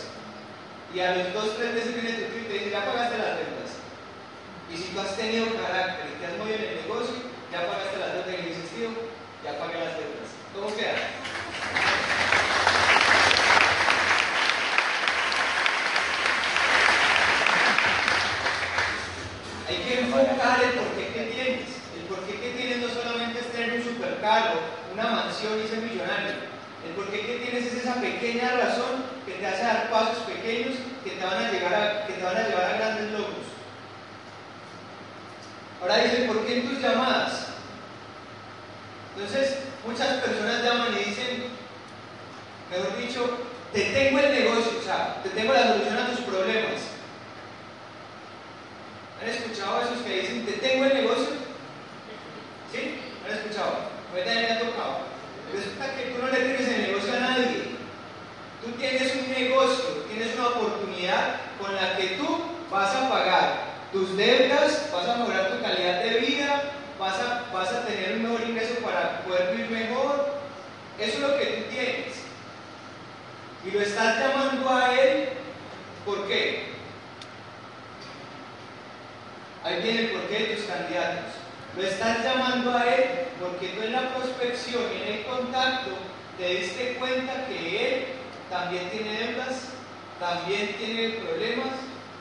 Y 0.95 0.99
a 0.99 1.13
los 1.13 1.33
dos, 1.33 1.57
tres 1.57 1.73
meses 1.77 1.93
viene 1.93 2.25
tu 2.25 2.33
tío 2.33 2.41
y 2.41 2.49
te 2.49 2.53
dice, 2.57 2.71
ya 2.71 2.89
pagaste 2.89 3.21
las 3.21 3.37
deudas. 3.37 3.71
Y 4.73 4.73
si 4.77 4.89
tú 4.89 4.99
has 4.99 5.13
tenido 5.15 5.45
carácter 5.61 6.09
y 6.09 6.17
te 6.17 6.25
has 6.25 6.37
movido 6.41 6.57
en 6.57 6.73
el 6.73 6.81
negocio, 6.81 7.36
ya 7.51 7.65
pagaste 7.65 7.97
y 8.29 8.41
le 8.41 8.49
dices, 8.49 8.69
tío, 8.71 8.89
ya 9.43 9.57
pagué 9.57 9.79
las 9.79 9.95
deudas. 9.95 10.29
¿Cómo 10.53 10.75
queda? 10.75 10.95
Hay 19.69 19.77
que 19.77 19.99
enfocar 19.99 20.63
el 20.63 20.71
porqué 20.71 21.07
que 21.13 21.23
tienes. 21.31 21.67
El 21.95 22.03
porqué 22.07 22.39
que 22.39 22.51
tienes 22.51 22.77
no 22.79 22.89
solamente 22.89 23.39
es 23.39 23.51
tener 23.51 23.73
un 23.73 23.83
supercarro, 23.83 24.59
una 24.93 25.03
mansión 25.03 25.59
y 25.63 25.67
ser 25.67 25.79
millonario. 25.79 26.47
El 26.85 26.93
porqué 26.95 27.21
que 27.21 27.35
tienes 27.37 27.65
es 27.67 27.83
esa 27.83 27.95
pequeña 27.95 28.51
razón 28.51 29.03
que 29.25 29.33
te 29.33 29.45
hace 29.45 29.63
dar 29.63 29.89
pasos 29.89 30.23
pequeños 30.23 30.75
que 31.03 31.11
te 31.11 31.25
van 31.25 31.45
a, 31.45 31.51
llegar 31.51 31.73
a, 31.73 32.07
que 32.07 32.13
te 32.13 32.23
van 32.23 32.37
a 32.37 32.47
llevar 32.47 32.65
a 32.65 32.77
grandes 32.77 33.11
logros. 33.11 33.47
Ahora 35.81 36.03
dice, 36.03 36.23
¿por 36.23 36.45
qué 36.45 36.59
en 36.59 36.69
tus 36.69 36.81
llamadas? 36.81 37.47
Entonces, 39.15 39.57
muchas 39.85 40.07
personas 40.23 40.63
llaman 40.63 40.93
y 40.93 41.09
dicen, 41.09 41.43
mejor 42.71 42.97
dicho, 42.97 43.37
te 43.73 43.81
tengo 43.81 44.19
el 44.19 44.31
negocio, 44.31 44.79
o 44.79 44.83
sea, 44.83 45.21
te 45.23 45.29
tengo 45.29 45.53
la 45.53 45.67
solución 45.67 45.97
a 45.97 46.09
tus 46.09 46.21
problemas. 46.21 46.81
¿Han 49.21 49.29
escuchado 49.29 49.77
a 49.77 49.83
esos 49.83 49.99
que 49.99 50.21
dicen, 50.21 50.45
te 50.45 50.53
tengo 50.53 50.85
el 50.85 50.93
negocio? 50.93 51.29
¿Sí? 52.71 52.99
¿Han 53.25 53.37
escuchado? 53.37 53.89
Ahorita 54.11 54.33
ya 54.33 54.41
me 54.41 54.51
ha 54.51 54.59
tocado. 54.59 54.97
Resulta 55.53 55.95
que 55.95 56.11
tú 56.11 56.21
no 56.21 56.27
le 56.27 56.39
tienes 56.39 56.67
el 56.67 56.81
negocio 56.81 57.13
a 57.13 57.19
nadie. 57.19 57.77
Tú 58.63 58.71
tienes 58.73 59.15
un 59.15 59.31
negocio, 59.31 59.85
tienes 60.09 60.35
una 60.35 60.47
oportunidad 60.47 61.35
con 61.59 61.75
la 61.75 61.95
que 61.97 62.17
tú 62.17 62.27
vas 62.69 62.95
a 62.95 63.09
pagar 63.09 63.67
tus 63.91 64.17
deudas, 64.17 64.89
vas 64.91 65.07
a 65.07 65.17
mejorar 65.17 65.51
tu 65.51 65.61
calidad 65.61 66.03
de 66.03 66.19
vida, 66.19 66.63
vas 66.99 67.15
a, 67.19 67.45
vas 67.53 67.71
a 67.71 67.85
tener 67.85 68.17
un 68.17 68.23
mejor 68.23 68.41
ingreso 68.47 68.75
para 68.83 69.21
poder 69.21 69.55
vivir 69.55 69.69
mejor. 69.69 70.37
Eso 70.99 71.13
es 71.13 71.19
lo 71.19 71.37
que 71.37 71.45
tú 71.45 71.69
tienes. 71.69 72.15
Y 73.65 73.71
lo 73.71 73.81
estás 73.81 74.19
llamando 74.19 74.69
a 74.69 74.93
él, 74.99 75.29
¿por 76.05 76.27
qué? 76.27 76.67
Ahí 79.63 79.81
viene 79.81 79.99
el 79.99 80.11
porqué 80.11 80.39
de 80.39 80.55
tus 80.55 80.65
candidatos. 80.65 81.33
Lo 81.75 81.83
estás 81.83 82.23
llamando 82.23 82.75
a 82.75 82.85
él 82.85 83.03
porque 83.39 83.67
tú 83.69 83.83
en 83.83 83.91
la 83.91 84.15
prospección 84.15 84.83
y 84.93 85.01
en 85.01 85.17
el 85.17 85.25
contacto 85.25 85.91
te 86.37 86.55
diste 86.55 86.95
cuenta 86.95 87.45
que 87.47 87.93
él 87.93 88.05
también 88.49 88.89
tiene 88.89 89.11
deudas, 89.19 89.69
también 90.19 90.73
tiene 90.77 91.19
problemas, 91.19 91.69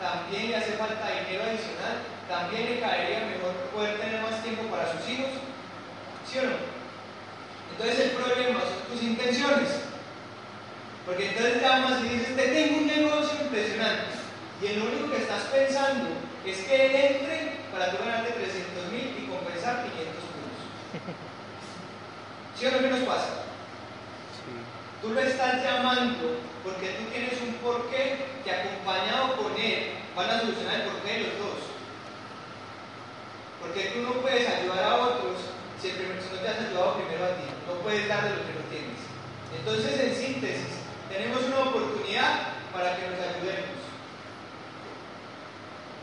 también 0.01 0.51
le 0.51 0.57
hace 0.57 0.73
falta 0.73 1.09
dinero 1.09 1.45
adicional, 1.45 2.03
también 2.29 2.71
le 2.71 2.81
caería 2.81 3.21
mejor 3.21 3.53
poder 3.73 3.99
tener 3.99 4.21
más 4.21 4.43
tiempo 4.43 4.65
para 4.65 4.93
sus 4.93 5.09
hijos. 5.09 5.31
¿Sí 6.31 6.39
o 6.39 6.43
no? 6.43 6.57
Entonces 7.73 8.07
el 8.07 8.11
problema 8.11 8.61
son 8.61 8.93
tus 8.93 9.03
intenciones. 9.03 9.69
Porque 11.07 11.29
entonces 11.29 11.63
llamas 11.63 12.03
y 12.05 12.09
dices, 12.09 12.35
te 12.35 12.49
tengo 12.49 12.79
un 12.79 12.87
negocio 12.89 13.39
impresionante. 13.41 14.19
Y 14.61 14.67
el 14.67 14.83
único 14.83 15.11
que 15.11 15.23
estás 15.23 15.43
pensando 15.45 16.11
es 16.45 16.59
que 16.59 16.87
él 16.87 16.97
entre 16.97 17.57
para 17.71 17.93
tú 17.93 17.99
ganarte 17.99 18.33
300 18.33 18.91
mil 18.91 19.15
y 19.15 19.31
compensar 19.31 19.87
500 19.87 20.03
puntos. 20.03 20.67
¿Sí 22.59 22.67
o 22.67 22.71
no 22.73 22.79
que 22.79 22.91
nos 22.91 23.07
pasa? 23.07 23.47
Tú 25.01 25.13
lo 25.13 25.21
estás 25.21 25.63
llamando 25.63 26.41
porque 26.65 26.99
tú 26.99 27.05
tienes 27.13 27.39
un 27.41 27.55
porqué 27.63 28.27
que 28.43 28.51
acompañado 28.51 29.37
con 29.37 29.55
él 29.61 29.93
van 30.17 30.31
a 30.31 30.41
solucionar 30.41 30.81
el 30.81 30.89
porqué 30.89 31.13
de 31.13 31.21
los 31.21 31.39
dos. 31.39 31.61
Porque 33.61 33.93
tú 33.95 34.03
no 34.03 34.13
puedes 34.23 34.49
ayudar 34.49 34.83
a 34.83 34.97
otros 34.97 35.39
si, 35.81 35.91
el 35.91 35.97
primer, 35.97 36.23
si 36.23 36.35
no 36.35 36.41
te 36.41 36.49
has 36.49 36.59
ayudado 36.59 36.97
primero 36.97 37.25
a 37.27 37.37
ti. 37.37 37.47
No 37.69 37.75
puedes 37.85 38.09
dar 38.09 38.25
de 38.25 38.31
lo 38.31 38.43
que 38.43 38.57
no 38.57 38.65
tienes. 38.73 39.01
Entonces, 39.53 40.01
en 40.01 40.15
síntesis, 40.17 40.86
tenemos 41.09 41.43
una 41.45 41.71
oportunidad 41.71 42.55
para 42.73 42.97
que 42.97 43.09
nos 43.09 43.21
ayudemos. 43.21 43.77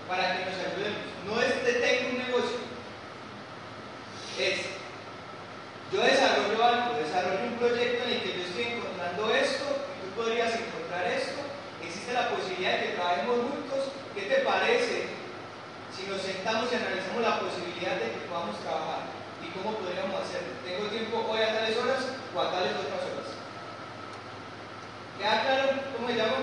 Para 0.08 0.38
que 0.38 0.46
nos 0.46 0.60
ayudemos. 0.60 1.04
No 1.26 1.42
es 1.42 1.66
de 1.66 1.74
tengo 1.74 2.10
un 2.12 2.18
negocio. 2.18 2.58
Es 4.40 4.74
yo 5.94 6.02
desarrollo 6.02 6.58
algo, 6.58 6.98
desarrollo 6.98 7.54
un 7.54 7.62
proyecto 7.62 8.02
en 8.06 8.14
el 8.18 8.22
que 8.24 8.34
yo 8.34 8.42
estoy 8.50 8.66
encontrando 8.74 9.30
esto, 9.30 9.62
y 9.94 9.96
tú 10.02 10.10
podrías 10.18 10.50
encontrar 10.58 11.06
esto, 11.06 11.38
existe 11.86 12.14
la 12.14 12.34
posibilidad 12.34 12.82
de 12.82 12.82
que 12.82 12.98
trabajemos 12.98 13.46
juntos, 13.46 13.94
¿qué 14.18 14.26
te 14.26 14.42
parece 14.42 15.14
si 15.94 16.10
nos 16.10 16.18
sentamos 16.18 16.74
y 16.74 16.82
analizamos 16.82 17.22
la 17.22 17.38
posibilidad 17.38 18.02
de 18.02 18.10
que 18.10 18.26
podamos 18.26 18.58
trabajar 18.66 19.06
y 19.46 19.54
cómo 19.54 19.78
podríamos 19.78 20.18
hacerlo? 20.18 20.58
¿Tengo 20.66 20.90
tiempo 20.90 21.30
hoy 21.30 21.46
a 21.46 21.62
tales 21.62 21.78
horas 21.78 22.02
o 22.34 22.42
a 22.42 22.50
tales 22.50 22.74
otras 22.74 23.06
horas? 23.06 23.13
¿Queda 25.18 25.42
claro 25.42 25.70
cómo 25.96 26.08
se 26.08 26.16
llama? 26.16 26.34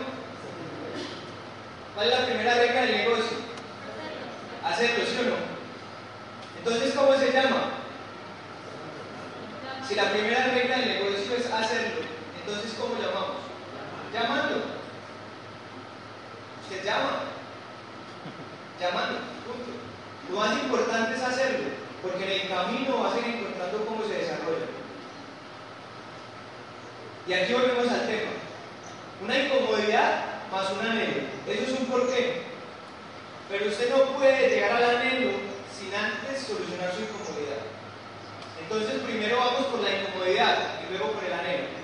¿Cuál 1.95 2.09
es 2.09 2.19
la 2.19 2.27
primera 2.27 2.55
regla 2.55 2.81
del 2.83 2.97
negocio? 2.99 3.37
Hacerlo, 4.65 5.05
¿sí 5.05 5.19
o 5.21 5.31
no? 5.31 5.37
Entonces, 6.59 6.95
¿cómo 6.95 7.15
se 7.17 7.33
llama? 7.33 7.71
Si 9.87 9.95
la 9.95 10.11
primera 10.11 10.47
regla 10.47 10.77
del 10.79 10.89
negocio 10.89 11.37
es 11.37 11.47
hacerlo, 11.53 12.03
entonces 12.39 12.75
¿cómo 12.79 12.95
llamamos? 12.95 13.43
Llamando. 14.13 14.63
Usted 16.63 16.85
llama. 16.85 17.25
Llamando, 18.81 19.19
punto. 19.45 19.73
Lo 20.31 20.37
más 20.39 20.63
importante 20.63 21.17
es 21.17 21.23
hacerlo, 21.23 21.71
porque 22.03 22.25
en 22.25 22.41
el 22.41 22.49
camino 22.49 23.03
vas 23.03 23.15
a 23.15 23.19
ir 23.19 23.35
encontrando 23.35 23.85
cómo 23.85 24.05
se 24.05 24.15
desarrolla. 24.15 24.67
Y 27.27 27.33
aquí 27.33 27.53
volvemos 27.53 27.89
al 27.89 28.07
tema. 28.07 28.40
Más 30.51 30.71
un 30.71 30.87
anhelo. 30.87 31.23
Eso 31.47 31.63
es 31.63 31.81
un 31.81 31.87
porqué. 31.87 32.43
Pero 33.49 33.67
usted 33.69 33.91
no 33.91 34.17
puede 34.19 34.49
llegar 34.49 34.73
al 34.73 34.97
anhelo 34.97 35.31
sin 35.71 35.95
antes 35.95 36.43
solucionar 36.43 36.91
su 36.95 37.03
incomodidad. 37.03 37.63
Entonces 38.63 39.03
primero 39.03 39.39
vamos 39.39 39.67
por 39.67 39.81
la 39.81 39.91
incomodidad 39.91 40.59
y 40.87 40.91
luego 40.93 41.13
por 41.13 41.25
el 41.25 41.33
anhelo. 41.33 41.81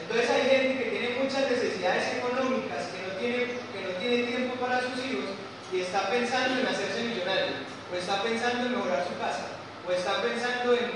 Entonces 0.00 0.30
hay 0.30 0.48
gente 0.48 0.84
que 0.84 0.90
tiene 0.90 1.20
muchas 1.22 1.50
necesidades 1.50 2.16
económicas, 2.16 2.88
que 2.88 3.02
no 3.04 3.12
tiene, 3.20 3.38
que 3.72 3.80
no 3.84 3.90
tiene 4.00 4.22
tiempo 4.24 4.54
para 4.56 4.80
sus 4.80 5.04
hijos 5.04 5.36
y 5.72 5.80
está 5.80 6.08
pensando 6.08 6.60
en 6.60 6.66
hacerse 6.66 7.02
millonario, 7.02 7.60
o 7.92 7.96
está 7.96 8.22
pensando 8.22 8.66
en 8.66 8.72
mejorar 8.72 9.04
su 9.04 9.18
casa, 9.18 9.48
o 9.86 9.92
está 9.92 10.22
pensando 10.22 10.72
en 10.72 10.88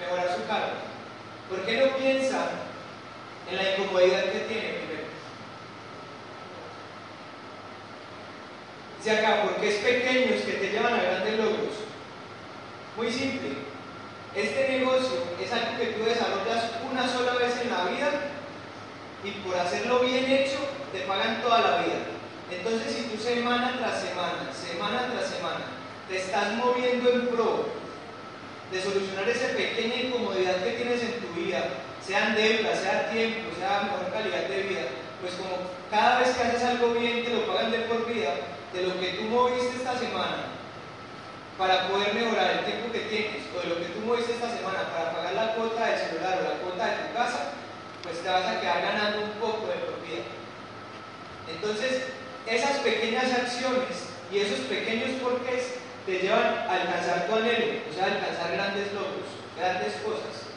mejorar 0.00 0.34
su 0.34 0.46
carro. 0.48 0.82
¿Por 1.48 1.62
qué 1.62 1.78
no 1.78 1.96
piensa 1.96 2.50
en 3.48 3.56
la 3.56 3.70
incomodidad 3.70 4.24
que 4.32 4.40
tiene 4.50 4.86
Si 9.06 9.12
acá, 9.12 9.44
porque 9.44 9.68
es 9.68 9.76
pequeños 9.76 10.42
que 10.42 10.54
te 10.54 10.68
llevan 10.68 10.94
a 10.94 11.00
grandes 11.00 11.38
logros. 11.38 11.78
Muy 12.96 13.06
simple. 13.06 13.50
Este 14.34 14.80
negocio 14.80 15.22
es 15.40 15.52
algo 15.52 15.78
que 15.78 15.94
tú 15.94 16.04
desarrollas 16.04 16.72
una 16.90 17.06
sola 17.06 17.34
vez 17.34 17.54
en 17.62 17.70
la 17.70 17.84
vida 17.84 18.10
y 19.22 19.30
por 19.46 19.56
hacerlo 19.56 20.00
bien 20.00 20.24
hecho 20.26 20.58
te 20.90 21.06
pagan 21.06 21.40
toda 21.40 21.60
la 21.60 21.76
vida. 21.84 22.02
Entonces 22.50 22.96
si 22.96 23.02
tú 23.04 23.22
semana 23.22 23.78
tras 23.78 24.00
semana, 24.02 24.50
semana 24.50 25.06
tras 25.12 25.30
semana, 25.30 25.64
te 26.08 26.16
estás 26.16 26.54
moviendo 26.54 27.08
en 27.08 27.28
pro 27.28 27.66
de 28.72 28.82
solucionar 28.82 29.28
esa 29.28 29.54
pequeña 29.56 30.02
incomodidad 30.02 30.64
que 30.64 30.82
tienes 30.82 31.00
en 31.02 31.20
tu 31.20 31.28
vida, 31.40 31.62
sean 32.04 32.34
deudas, 32.34 32.80
sea 32.80 33.08
tiempo, 33.12 33.54
sea 33.56 33.82
mejor 33.82 34.12
calidad 34.12 34.48
de 34.48 34.62
vida, 34.62 34.82
pues 35.20 35.34
como 35.34 35.58
cada 35.92 36.18
vez 36.18 36.30
que 36.30 36.42
haces 36.42 36.64
algo 36.64 36.92
bien 36.94 37.24
te 37.24 37.30
lo 37.30 37.46
pagan 37.46 37.70
de 37.70 37.78
por 37.86 38.04
vida, 38.12 38.34
de 38.76 38.82
lo 38.86 39.00
que 39.00 39.16
tú 39.16 39.22
moviste 39.24 39.76
esta 39.76 39.98
semana, 39.98 40.52
para 41.56 41.88
poder 41.88 42.12
mejorar 42.12 42.60
el 42.60 42.64
tiempo 42.66 42.92
que 42.92 43.08
tienes 43.08 43.48
o 43.56 43.60
de 43.60 43.68
lo 43.72 43.76
que 43.80 43.88
tú 43.96 44.00
moviste 44.04 44.34
esta 44.34 44.52
semana 44.52 44.92
para 44.92 45.12
pagar 45.12 45.32
la 45.32 45.54
cuota 45.54 45.86
del 45.86 45.98
celular 45.98 46.38
o 46.38 46.44
la 46.44 46.60
cuota 46.60 46.84
de 46.84 46.96
tu 47.08 47.14
casa, 47.14 47.40
pues 48.02 48.20
te 48.20 48.28
vas 48.28 48.44
a 48.44 48.60
quedar 48.60 48.82
ganando 48.82 49.24
un 49.24 49.32
poco 49.40 49.66
de 49.66 49.80
propiedad. 49.80 50.28
Entonces, 51.48 52.12
esas 52.44 52.78
pequeñas 52.84 53.32
acciones 53.32 54.12
y 54.30 54.38
esos 54.38 54.60
pequeños 54.68 55.16
porqués 55.22 55.80
te 56.04 56.20
llevan 56.20 56.68
a 56.68 56.72
alcanzar 56.76 57.26
tu 57.26 57.34
anhelo, 57.34 57.80
o 57.88 57.92
sea, 57.94 58.04
a 58.04 58.12
alcanzar 58.12 58.52
grandes 58.52 58.92
logros, 58.92 59.26
grandes 59.56 59.94
cosas, 60.04 60.52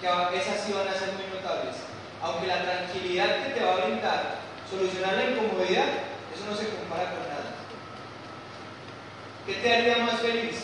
que 0.00 0.06
esas 0.38 0.64
sí 0.64 0.72
van 0.72 0.86
a 0.86 0.94
ser 0.94 1.12
muy 1.18 1.26
notables. 1.34 1.74
Aunque 2.22 2.46
la 2.46 2.62
tranquilidad 2.62 3.42
que 3.42 3.54
te 3.54 3.64
va 3.64 3.74
a 3.74 3.84
brindar 3.84 4.38
solucionar 4.70 5.14
la 5.14 5.30
incomodidad, 5.30 6.06
eso 6.30 6.46
no 6.48 6.56
se 6.56 6.68
compara 6.70 7.10
con 7.10 7.26
nada. 7.26 7.37
¿Qué 9.48 9.54
te 9.54 9.72
haría 9.72 10.04
más 10.04 10.20
feliz? 10.20 10.56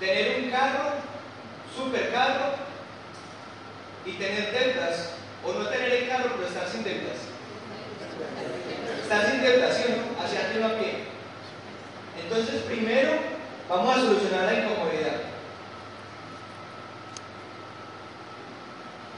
¿Tener 0.00 0.40
un 0.42 0.50
carro, 0.50 0.94
super 1.76 2.10
carro, 2.10 2.54
y 4.06 4.12
tener 4.12 4.52
deudas? 4.52 5.10
¿O 5.44 5.52
no 5.52 5.68
tener 5.68 5.92
el 5.92 6.08
carro 6.08 6.30
pero 6.34 6.48
estar 6.48 6.66
sin 6.66 6.82
deudas? 6.82 7.18
Estar 9.02 9.30
sin 9.30 9.42
deudas, 9.42 9.76
¿sí 9.76 9.82
o 9.84 9.96
no? 9.96 10.24
Hacia 10.24 10.48
arriba 10.48 10.66
a 10.66 10.78
pie. 10.78 11.04
Entonces, 12.22 12.62
primero, 12.62 13.18
vamos 13.68 13.94
a 13.94 14.00
solucionar 14.00 14.44
la 14.46 14.60
incomodidad. 14.60 15.16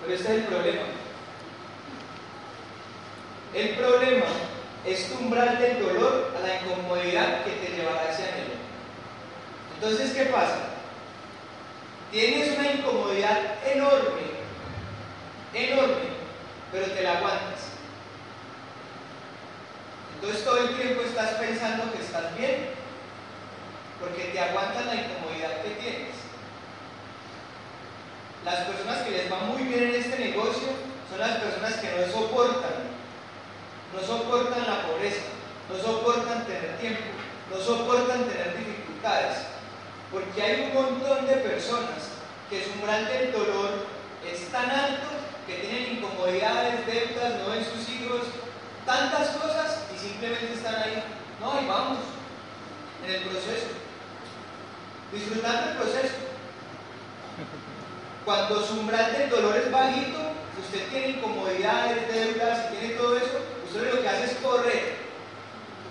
Pero 0.02 0.14
este 0.14 0.28
es 0.28 0.38
el 0.38 0.42
problema. 0.42 0.82
El 3.54 3.68
problema 3.76 4.26
es 4.84 5.08
tu 5.08 5.18
umbral 5.18 5.56
del 5.60 5.82
dolor 5.84 6.34
a 6.36 6.44
la 6.44 6.56
incomodidad 6.56 7.44
que 7.44 7.52
te 7.52 7.76
llevará 7.76 8.10
ese 8.10 8.24
anhelo. 8.24 8.57
Entonces, 9.80 10.12
¿qué 10.12 10.24
pasa? 10.24 10.58
Tienes 12.10 12.58
una 12.58 12.72
incomodidad 12.72 13.64
enorme, 13.64 14.26
enorme, 15.54 16.08
pero 16.72 16.86
te 16.86 17.02
la 17.02 17.18
aguantas. 17.18 17.68
Entonces 20.14 20.44
todo 20.44 20.58
el 20.58 20.74
tiempo 20.74 21.02
estás 21.02 21.34
pensando 21.34 21.92
que 21.92 22.02
estás 22.02 22.36
bien, 22.36 22.70
porque 24.00 24.32
te 24.32 24.40
aguantas 24.40 24.86
la 24.86 24.96
incomodidad 24.96 25.62
que 25.62 25.70
tienes. 25.80 26.16
Las 28.44 28.66
personas 28.66 29.02
que 29.02 29.12
les 29.12 29.30
va 29.32 29.38
muy 29.42 29.62
bien 29.62 29.84
en 29.84 29.94
este 29.94 30.18
negocio 30.18 30.70
son 31.08 31.20
las 31.20 31.38
personas 31.38 31.74
que 31.74 31.92
no 31.92 32.12
soportan, 32.12 32.98
no 33.94 34.00
soportan 34.04 34.66
la 34.66 34.88
pobreza, 34.88 35.22
no 35.70 35.78
soportan 35.80 36.46
tener 36.46 36.78
tiempo, 36.78 37.04
no 37.52 37.62
soportan 37.62 38.24
tener 38.24 38.56
dificultades. 38.58 39.57
Porque 40.12 40.42
hay 40.42 40.70
un 40.70 40.74
montón 40.74 41.26
de 41.26 41.34
personas 41.36 42.18
que 42.48 42.64
su 42.64 42.70
umbral 42.72 43.06
del 43.06 43.32
dolor 43.32 43.86
es 44.24 44.48
tan 44.48 44.70
alto 44.70 45.08
que 45.46 45.54
tienen 45.54 45.96
incomodidades, 45.98 46.86
deudas, 46.86 47.40
no 47.40 47.50
ven 47.50 47.64
sus 47.64 47.88
hijos, 47.88 48.22
tantas 48.86 49.28
cosas 49.28 49.84
y 49.94 49.98
simplemente 49.98 50.54
están 50.54 50.76
ahí. 50.76 51.02
No, 51.40 51.52
ahí 51.52 51.66
vamos, 51.66 51.98
en 53.04 53.14
el 53.14 53.22
proceso. 53.22 53.68
Disfrutando 55.12 55.70
el 55.70 55.76
proceso. 55.76 56.14
Cuando 58.24 58.66
su 58.66 58.80
umbral 58.80 59.12
del 59.12 59.30
dolor 59.30 59.56
es 59.56 59.70
bajito, 59.70 60.18
usted 60.60 60.88
tiene 60.88 61.08
incomodidades, 61.18 62.08
deudas, 62.12 62.70
tiene 62.70 62.94
todo 62.94 63.16
eso, 63.16 63.40
usted 63.66 63.94
lo 63.94 64.02
que 64.02 64.08
hace 64.08 64.24
es 64.24 64.34
correr. 64.42 64.96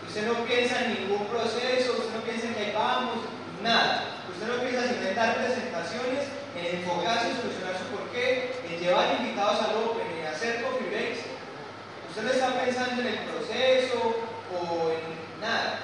Usted 0.07 0.27
no 0.27 0.45
piensa 0.45 0.85
en 0.85 1.01
ningún 1.01 1.25
proceso, 1.27 1.93
usted 1.93 2.13
no 2.13 2.21
piensa 2.21 2.47
en 2.47 2.55
que 2.55 2.65
ahí 2.65 2.73
vamos, 2.75 3.25
nada. 3.63 4.06
Usted 4.37 4.53
no 4.53 4.61
piensa 4.61 4.85
en 4.85 5.01
inventar 5.01 5.33
presentaciones, 5.33 6.29
en 6.53 6.77
enfocarse 6.77 7.33
en 7.33 7.41
solucionar 7.41 7.73
su 7.73 7.89
porqué, 7.89 8.53
en 8.69 8.77
llevar 8.79 9.17
invitados 9.17 9.65
al 9.65 9.81
Open, 9.81 10.05
en 10.13 10.27
hacer 10.29 10.61
coffee 10.61 10.93
breaks. 10.93 11.25
Usted 12.09 12.21
no 12.21 12.29
está 12.29 12.53
pensando 12.53 13.01
en 13.01 13.07
el 13.07 13.19
proceso 13.25 13.97
o 14.53 14.93
en 14.93 15.41
nada. 15.41 15.79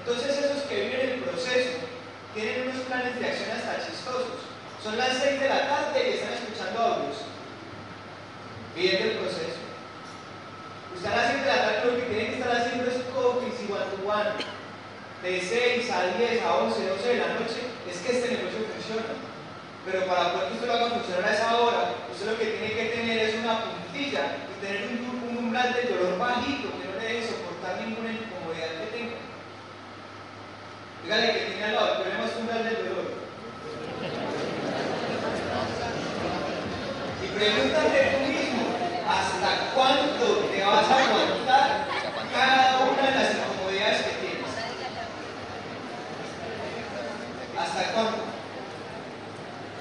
Entonces 0.00 0.32
esos 0.32 0.62
que 0.64 0.80
viven 0.80 1.00
el 1.12 1.20
proceso 1.28 1.84
tienen 2.32 2.72
unos 2.72 2.88
planes 2.88 3.20
de 3.20 3.26
acción 3.26 3.50
hasta 3.52 3.84
chistosos. 3.84 4.48
Son 4.82 4.96
las 4.96 5.20
6 5.20 5.40
de 5.40 5.48
la 5.48 5.68
tarde 5.68 6.08
y 6.08 6.12
están 6.14 6.32
escuchando 6.40 6.80
audios. 6.80 7.20
viviendo 8.74 9.12
el 9.12 9.18
proceso. 9.18 9.60
Usted 10.96 11.12
a 11.12 11.16
las 11.16 11.32
7 11.36 11.44
de 11.44 11.52
la 11.52 11.62
tarde 11.62 11.84
lo 11.84 11.96
que 12.00 12.08
tiene 12.08 12.26
que 12.32 12.36
estar 12.40 12.56
haciendo 12.56 12.90
es 12.90 12.96
coaching 13.12 13.52
y 13.60 13.72
one 13.72 13.84
to 13.92 14.08
one. 14.08 14.32
De 15.22 15.40
6 15.40 15.90
a 15.90 16.16
10, 16.16 16.42
a 16.42 16.54
11, 16.64 16.88
12 16.88 17.08
de 17.08 17.16
la 17.16 17.28
noche, 17.28 17.73
es 17.90 17.98
que 17.98 18.12
este 18.12 18.28
negocio 18.32 18.66
funciona. 18.72 19.14
Pero 19.84 20.06
para 20.06 20.32
poder 20.32 20.48
que 20.48 20.54
usted 20.54 20.66
lo 20.66 20.74
haga 20.74 20.96
funcionar 20.96 21.24
a 21.28 21.34
esa 21.34 21.56
hora, 21.58 21.94
usted 22.10 22.26
lo 22.26 22.38
que 22.38 22.56
tiene 22.56 22.72
que 22.72 22.96
tener 22.96 23.18
es 23.28 23.34
una 23.36 23.64
puntilla 23.64 24.36
y 24.48 24.64
tener 24.64 24.88
un, 24.88 25.28
un 25.28 25.44
umbral 25.44 25.74
de 25.74 25.92
dolor 25.92 26.18
bajito 26.18 26.72
que 26.72 26.88
no 26.88 26.96
le 26.98 27.04
deje 27.04 27.28
soportar 27.28 27.80
ninguna 27.84 28.12
incomodidad 28.12 28.80
que 28.80 28.96
tenga. 28.96 29.18
Dígale 31.04 31.32
que 31.32 31.44
tiene 31.52 31.64
al 31.64 31.74
lado, 31.74 32.00
problema 32.00 32.24
es 32.24 32.36
umbral 32.36 32.64
del 32.64 32.76
dolor. 32.80 33.08
Y 37.20 37.26
pregúntate 37.28 37.98
tú 38.08 38.18
mismo, 38.24 38.62
¿hasta 39.04 39.74
cuánto 39.74 40.48
te 40.48 40.64
vas 40.64 40.88
a 40.88 40.96
aguantar 41.04 41.68
cada 42.32 42.88
una 42.88 43.02
de 43.02 43.14
las 43.20 43.34
incomodidades 43.36 44.00
que 44.00 44.12
tienes? 44.16 44.34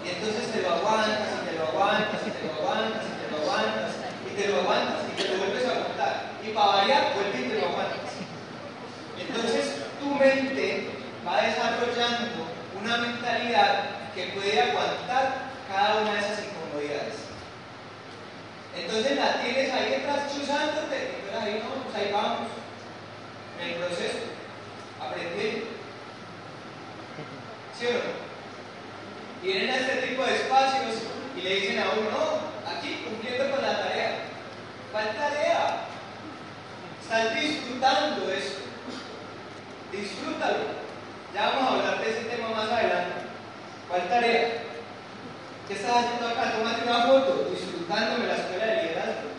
Y 0.04 0.10
entonces 0.10 0.52
te 0.52 0.62
lo 0.64 0.74
aguantas, 0.74 1.30
y 1.30 1.46
te 1.46 1.54
lo 1.54 1.68
aguantas, 1.68 2.22
y 2.26 2.32
te 2.32 2.42
lo 2.48 2.54
aguantas, 2.58 3.06
y 3.06 3.14
te 3.22 3.30
lo 3.30 3.38
aguantas, 3.38 3.92
y 4.26 4.34
te 4.34 4.48
lo 4.48 4.62
aguantas, 4.62 5.00
y 5.06 5.22
te 5.22 5.30
lo 5.30 5.38
vuelves 5.38 5.66
a 5.68 5.72
aguantar. 5.72 6.14
Y 6.44 6.50
para 6.50 6.68
variar, 6.68 7.14
vuelve 7.14 7.40
y 7.40 7.50
te 7.50 7.60
lo 7.60 7.68
aguantas. 7.70 8.18
Entonces 9.20 9.76
tu 10.00 10.08
mente 10.16 10.90
va 11.26 11.42
desarrollando 11.42 12.50
una 12.82 12.98
mentalidad 12.98 14.12
que 14.16 14.34
puede 14.34 14.60
aguantar 14.60 15.54
cada 15.70 16.02
una 16.02 16.14
de 16.14 16.20
esas 16.20 16.40
incomodidades. 16.50 17.30
Entonces 18.76 19.18
la 19.18 19.40
tienes 19.40 19.72
ahí 19.72 19.90
detrás 19.92 20.34
chuzándote, 20.34 21.22
entonces 21.22 21.42
ahí 21.42 21.62
no, 21.62 21.84
pues 21.84 21.96
ahí 21.96 22.12
vamos, 22.12 22.50
en 23.62 23.70
el 23.70 23.76
proceso, 23.76 24.18
aprendiendo. 25.00 25.73
¿Sí 27.84 27.90
o 27.90 27.94
no? 27.96 29.44
Vienen 29.44 29.70
a 29.70 29.76
este 29.76 30.08
tipo 30.08 30.24
de 30.24 30.36
espacios 30.36 31.04
y 31.36 31.42
le 31.42 31.56
dicen 31.56 31.80
a 31.80 31.92
uno, 31.92 32.12
no, 32.12 32.72
aquí 32.72 33.04
cumpliendo 33.04 33.52
con 33.52 33.62
la 33.62 33.78
tarea. 33.78 34.20
¿Cuál 34.90 35.14
tarea? 35.14 35.88
Estás 37.02 37.36
disfrutando 37.36 38.32
esto. 38.32 38.62
Disfrútalo. 39.92 40.64
Ya 41.34 41.50
vamos 41.50 41.64
a 41.64 41.74
hablar 41.74 42.00
de 42.00 42.10
ese 42.10 42.22
tema 42.22 42.48
más 42.56 42.72
adelante. 42.72 43.22
¿Cuál 43.90 44.08
tarea? 44.08 44.64
¿Qué 45.68 45.74
estás 45.74 46.06
haciendo 46.06 46.30
acá? 46.30 46.54
Tómate 46.54 46.84
una 46.84 47.04
foto, 47.04 47.50
disfrutándome 47.52 48.28
la 48.28 48.36
escuela 48.38 48.66
de 48.66 48.84
liderazgo. 48.84 49.34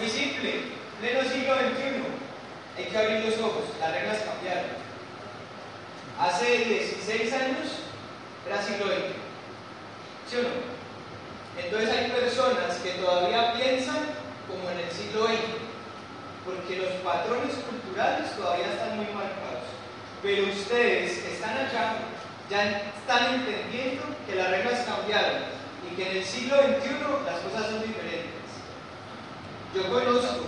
Muy 0.00 0.08
simple, 0.08 0.62
pleno 0.98 1.22
siglo 1.24 1.54
XXI. 1.56 2.79
Hay 2.90 2.96
que 2.96 3.06
abrir 3.06 3.24
los 3.24 3.38
ojos, 3.38 3.62
las 3.78 3.92
reglas 3.92 4.18
cambiaron. 4.18 4.74
Hace 6.18 6.58
16 6.58 7.32
años 7.34 7.86
era 8.44 8.60
siglo 8.60 8.86
XX. 8.86 9.14
¿Sí 10.26 10.36
o 10.38 10.42
no? 10.42 11.62
Entonces 11.62 11.88
hay 11.88 12.10
personas 12.10 12.74
que 12.82 12.90
todavía 12.98 13.54
piensan 13.54 14.10
como 14.48 14.68
en 14.70 14.78
el 14.80 14.90
siglo 14.90 15.26
XX, 15.26 15.62
porque 16.44 16.82
los 16.82 16.90
patrones 17.06 17.54
culturales 17.62 18.34
todavía 18.36 18.66
están 18.66 18.96
muy 18.96 19.06
marcados. 19.14 19.70
Pero 20.20 20.50
ustedes 20.50 21.18
que 21.18 21.34
están 21.34 21.58
allá 21.58 21.94
ya 22.50 22.90
están 22.90 23.34
entendiendo 23.34 24.02
que 24.26 24.34
las 24.34 24.50
reglas 24.50 24.80
cambiaron 24.80 25.42
y 25.86 25.94
que 25.94 26.10
en 26.10 26.16
el 26.16 26.24
siglo 26.24 26.56
XXI 26.56 26.90
las 27.24 27.38
cosas 27.38 27.70
son 27.70 27.82
diferentes. 27.82 28.50
Yo 29.76 29.88
conozco 29.88 30.42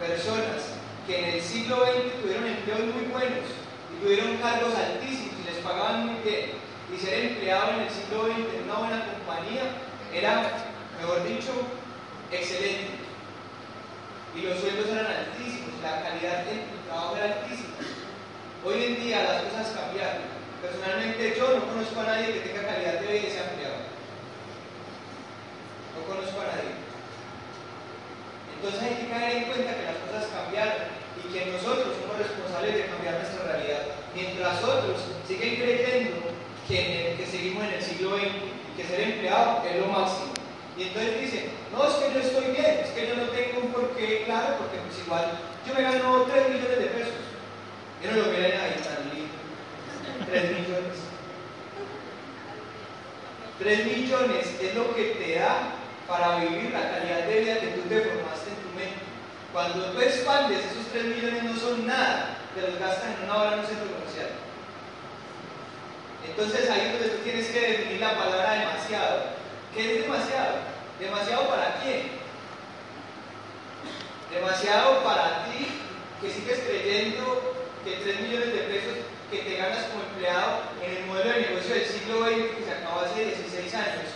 personas 0.00 0.79
que 1.06 1.18
en 1.18 1.24
el 1.34 1.40
siglo 1.42 1.76
XX 1.76 2.22
tuvieron 2.22 2.46
empleos 2.46 2.94
muy 2.94 3.04
buenos 3.12 3.46
y 3.92 4.02
tuvieron 4.02 4.36
cargos 4.38 4.74
altísimos 4.74 5.34
y 5.40 5.50
les 5.50 5.64
pagaban 5.64 6.06
muy 6.06 6.22
bien. 6.22 6.50
Y 6.92 6.98
ser 6.98 7.24
empleado 7.24 7.70
en 7.72 7.80
el 7.80 7.90
siglo 7.90 8.26
XX 8.26 8.54
en 8.54 8.64
una 8.64 8.78
buena 8.78 9.04
compañía 9.06 9.62
era, 10.12 10.50
mejor 11.00 11.22
dicho, 11.24 11.52
excelente. 12.32 12.98
Y 14.34 14.42
los 14.42 14.58
sueldos 14.58 14.86
eran 14.88 15.06
altísimos, 15.06 15.74
la 15.82 16.02
calidad 16.02 16.44
del 16.44 16.66
trabajo 16.86 17.16
era 17.16 17.34
altísima. 17.34 17.74
Hoy 18.64 18.84
en 18.84 19.00
día 19.02 19.22
las 19.22 19.42
cosas 19.42 19.74
cambiaron. 19.74 20.22
Personalmente 20.60 21.34
yo 21.38 21.56
no 21.56 21.66
conozco 21.66 22.00
a 22.00 22.04
nadie 22.04 22.34
que 22.34 22.40
tenga 22.40 22.66
calidad 22.66 23.00
de 23.00 23.06
vida 23.06 23.26
y 23.26 23.30
sea 23.30 23.50
empleado. 23.50 23.80
No 25.96 26.00
conozco 26.04 26.40
a 26.40 26.52
nadie. 26.52 26.76
Entonces 28.54 28.82
hay 28.82 28.94
que 29.00 29.08
caer 29.08 29.36
en 29.38 29.44
cuenta 29.44 29.74
que 29.74 29.88
las 29.88 29.98
cosas 30.04 30.28
cambiaron 30.36 30.92
y 31.16 31.32
que 31.32 31.46
nosotros 31.50 31.96
somos 31.96 32.18
responsables 32.18 32.74
de 32.76 32.86
cambiar 32.86 33.14
nuestra 33.14 33.44
realidad. 33.48 33.82
Mientras 34.14 34.62
otros 34.62 35.00
siguen 35.26 35.56
creyendo 35.56 36.16
que, 36.68 37.16
que 37.16 37.26
seguimos 37.26 37.64
en 37.64 37.74
el 37.74 37.82
siglo 37.82 38.16
XX 38.16 38.28
y 38.28 38.76
que 38.76 38.84
ser 38.84 39.00
empleado 39.00 39.64
es 39.64 39.80
lo 39.80 39.86
máximo. 39.86 40.36
Y 40.80 40.84
entonces 40.84 41.20
dicen, 41.20 41.50
no, 41.72 41.84
es 41.84 41.92
que 41.92 42.14
yo 42.14 42.20
estoy 42.20 42.52
bien, 42.56 42.80
es 42.80 42.88
que 42.96 43.08
yo 43.08 43.16
no 43.16 43.28
tengo 43.28 43.60
un 43.60 43.70
porqué 43.70 44.22
claro, 44.24 44.56
porque 44.56 44.78
pues 44.78 44.96
igual 45.04 45.28
yo 45.68 45.74
me 45.74 45.82
gano 45.82 46.22
3 46.24 46.48
millones 46.48 46.78
de 46.78 46.86
pesos. 46.86 47.20
Yo 48.02 48.10
no 48.10 48.16
lo 48.16 48.32
miren 48.32 48.58
ahí 48.58 48.80
tan 48.80 49.12
lindo. 49.12 49.36
3 50.24 50.42
millones. 50.56 50.96
3 53.58 53.84
millones 53.84 54.46
es 54.58 54.74
lo 54.74 54.94
que 54.94 55.04
te 55.20 55.38
da 55.38 55.68
para 56.08 56.36
vivir 56.36 56.72
la 56.72 56.92
calidad 56.92 57.26
de 57.26 57.40
vida 57.40 57.60
que 57.60 57.76
tú 57.76 57.82
te 57.82 58.00
formaste 58.00 58.48
en 58.48 58.64
tu 58.64 58.70
mente. 58.72 59.04
Cuando 59.52 59.84
tú 59.92 60.00
expandes, 60.00 60.64
esos 60.64 60.88
3 60.92 61.04
millones 61.04 61.44
no 61.44 61.60
son 61.60 61.86
nada, 61.86 62.38
te 62.54 62.62
los 62.62 62.80
gastas 62.80 63.20
en 63.20 63.28
una 63.28 63.36
hora 63.36 63.52
en 63.52 63.60
un 63.60 63.66
centro 63.66 63.84
comercial. 63.84 64.32
Entonces 66.24 66.70
ahí 66.70 66.86
es 66.86 66.92
donde 66.92 67.16
tú 67.16 67.22
tienes 67.22 67.48
que 67.48 67.60
definir 67.60 68.00
la 68.00 68.16
palabra 68.16 68.52
demasiado. 68.54 69.40
¿Qué 69.74 69.98
es 69.98 70.02
demasiado? 70.04 70.69
¿Demasiado 71.00 71.48
para 71.48 71.80
quién? 71.80 72.12
Demasiado 74.30 75.02
para 75.02 75.46
ti 75.46 75.80
que 76.20 76.30
sigues 76.30 76.60
creyendo 76.60 77.56
que 77.82 78.04
3 78.04 78.20
millones 78.20 78.52
de 78.52 78.68
pesos 78.68 78.96
que 79.30 79.38
te 79.38 79.56
ganas 79.56 79.88
como 79.88 80.04
empleado 80.04 80.60
en 80.84 80.98
el 80.98 81.06
modelo 81.06 81.32
de 81.32 81.40
negocio 81.40 81.74
del 81.74 81.86
siglo 81.86 82.28
XX 82.28 82.52
que 82.52 82.64
se 82.68 82.72
acabó 82.76 83.00
hace 83.00 83.24
16 83.32 83.74
años. 83.74 84.12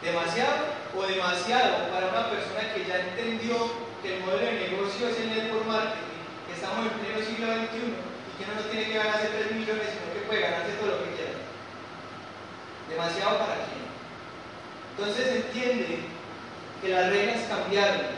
¿Demasiado 0.00 0.72
o 0.96 1.02
demasiado 1.04 1.92
para 1.92 2.08
una 2.08 2.30
persona 2.32 2.72
que 2.72 2.88
ya 2.88 3.12
entendió 3.12 3.76
que 4.00 4.16
el 4.16 4.24
modelo 4.24 4.46
de 4.48 4.72
negocio 4.72 5.08
es 5.08 5.20
el 5.20 5.36
network 5.36 5.66
marketing, 5.68 6.24
que 6.48 6.54
estamos 6.56 6.80
en 6.88 6.96
pleno 6.96 7.20
siglo 7.20 7.46
XXI 7.52 7.92
y 7.92 8.32
que 8.40 8.48
no 8.48 8.56
tiene 8.72 8.88
que 8.88 8.96
ganarse 8.96 9.28
3 9.28 9.52
millones, 9.52 9.84
sino 9.84 10.16
que 10.16 10.24
puede 10.24 10.48
ganarse 10.48 10.80
todo 10.80 10.96
lo 10.96 11.04
que 11.04 11.12
quiera? 11.12 11.36
¿Demasiado 12.88 13.36
para 13.36 13.68
quién? 13.68 13.91
Entonces 14.96 15.46
entiende 15.46 15.98
que 16.82 16.88
las 16.88 17.08
reglas 17.08 17.48
cambiaron, 17.48 18.12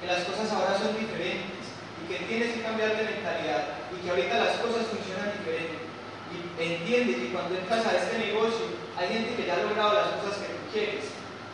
que 0.00 0.06
las 0.06 0.24
cosas 0.24 0.50
ahora 0.52 0.78
son 0.78 0.98
diferentes 0.98 1.62
y 2.02 2.12
que 2.12 2.24
tienes 2.24 2.54
que 2.54 2.62
cambiar 2.62 2.96
de 2.96 3.04
mentalidad 3.04 3.62
y 3.94 4.02
que 4.02 4.10
ahorita 4.10 4.38
las 4.38 4.56
cosas 4.58 4.90
funcionan 4.90 5.32
diferente. 5.38 5.86
Y 6.32 6.62
entiende 6.62 7.14
que 7.14 7.32
cuando 7.32 7.54
entras 7.54 7.86
a 7.86 7.96
este 7.96 8.18
negocio 8.18 8.66
hay 8.98 9.08
gente 9.08 9.36
que 9.36 9.46
ya 9.46 9.54
ha 9.54 9.62
logrado 9.62 9.94
las 9.94 10.10
cosas 10.18 10.42
que 10.42 10.50
tú 10.50 10.64
quieres 10.72 11.04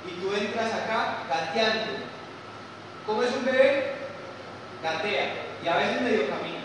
y 0.09 0.11
tú 0.21 0.33
entras 0.33 0.73
acá 0.73 1.27
gateando. 1.29 2.09
¿Cómo 3.07 3.23
es 3.23 3.31
un 3.37 3.45
bebé? 3.45 3.93
Gatea 4.83 5.53
y 5.63 5.69
a 5.69 5.77
veces 5.77 6.01
medio 6.01 6.31
camina. 6.31 6.65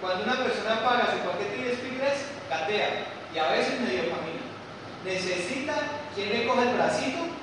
Cuando 0.00 0.24
una 0.24 0.42
persona 0.42 0.82
paga 0.82 1.12
su 1.12 1.18
paquete 1.24 1.62
de 1.62 1.76
speedrest, 1.76 2.24
gatea 2.50 3.06
y 3.32 3.38
a 3.38 3.48
veces 3.48 3.80
medio 3.80 4.10
camina. 4.10 4.44
Necesita 5.04 5.74
quien 6.14 6.30
le 6.30 6.46
coja 6.46 6.62
el 6.62 6.74
bracito 6.74 7.35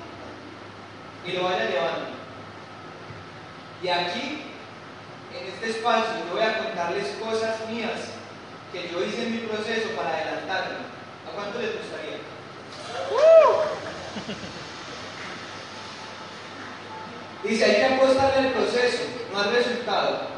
y 1.26 1.32
lo 1.32 1.44
vaya 1.44 1.68
llevando. 1.68 2.06
Y 3.82 3.88
aquí, 3.88 4.42
en 5.38 5.46
este 5.52 5.70
espacio, 5.70 6.24
yo 6.26 6.34
voy 6.34 6.42
a 6.42 6.58
contarles 6.58 7.16
cosas 7.20 7.68
mías 7.68 8.00
que 8.72 8.88
yo 8.88 9.04
hice 9.04 9.26
en 9.26 9.32
mi 9.32 9.38
proceso 9.46 9.90
para 9.90 10.16
adelantarme. 10.16 10.76
¿A 11.28 11.34
cuánto 11.34 11.58
les 11.58 11.72
gustaría? 11.78 12.18
Dice, 17.42 17.64
hay 17.64 17.74
que 17.76 17.94
apostarle 17.94 18.48
al 18.48 18.54
proceso, 18.54 19.02
no 19.32 19.40
al 19.40 19.52
resultado, 19.52 20.28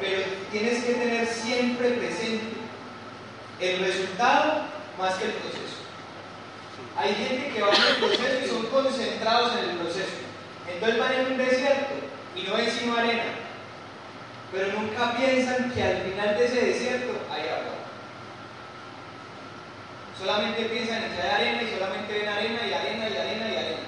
pero 0.00 0.22
tienes 0.50 0.84
que 0.84 0.94
tener 0.94 1.26
siempre 1.26 1.90
presente 1.90 2.56
el 3.60 3.80
resultado 3.80 4.62
más 4.98 5.14
que 5.16 5.26
el 5.26 5.32
proceso. 5.32 5.76
Hay 6.96 7.14
gente 7.14 7.52
que 7.52 7.60
va 7.60 7.68
en 7.68 7.82
el 7.82 7.96
proceso 7.96 8.44
y 8.44 8.48
son 8.48 8.66
concentrados 8.66 9.52
en 9.58 9.70
el 9.70 9.76
proceso. 9.76 10.25
Entonces 10.72 10.98
van 10.98 11.12
en 11.12 11.32
un 11.32 11.38
desierto 11.38 11.94
y 12.34 12.42
no 12.42 12.54
ven 12.54 12.70
sino 12.70 12.96
arena. 12.96 13.24
Pero 14.52 14.72
nunca 14.72 15.16
piensan 15.16 15.70
que 15.72 15.82
al 15.82 16.02
final 16.02 16.38
de 16.38 16.44
ese 16.44 16.66
desierto 16.66 17.12
hay 17.30 17.42
agua. 17.42 17.76
Solamente 20.18 20.64
piensan 20.64 21.04
en 21.04 21.12
echar 21.12 21.30
arena 21.30 21.62
y 21.62 21.70
solamente 21.70 22.12
ven 22.12 22.28
arena 22.28 22.66
y 22.66 22.72
arena 22.72 23.08
y 23.08 23.16
arena 23.16 23.48
y 23.48 23.56
arena. 23.56 23.86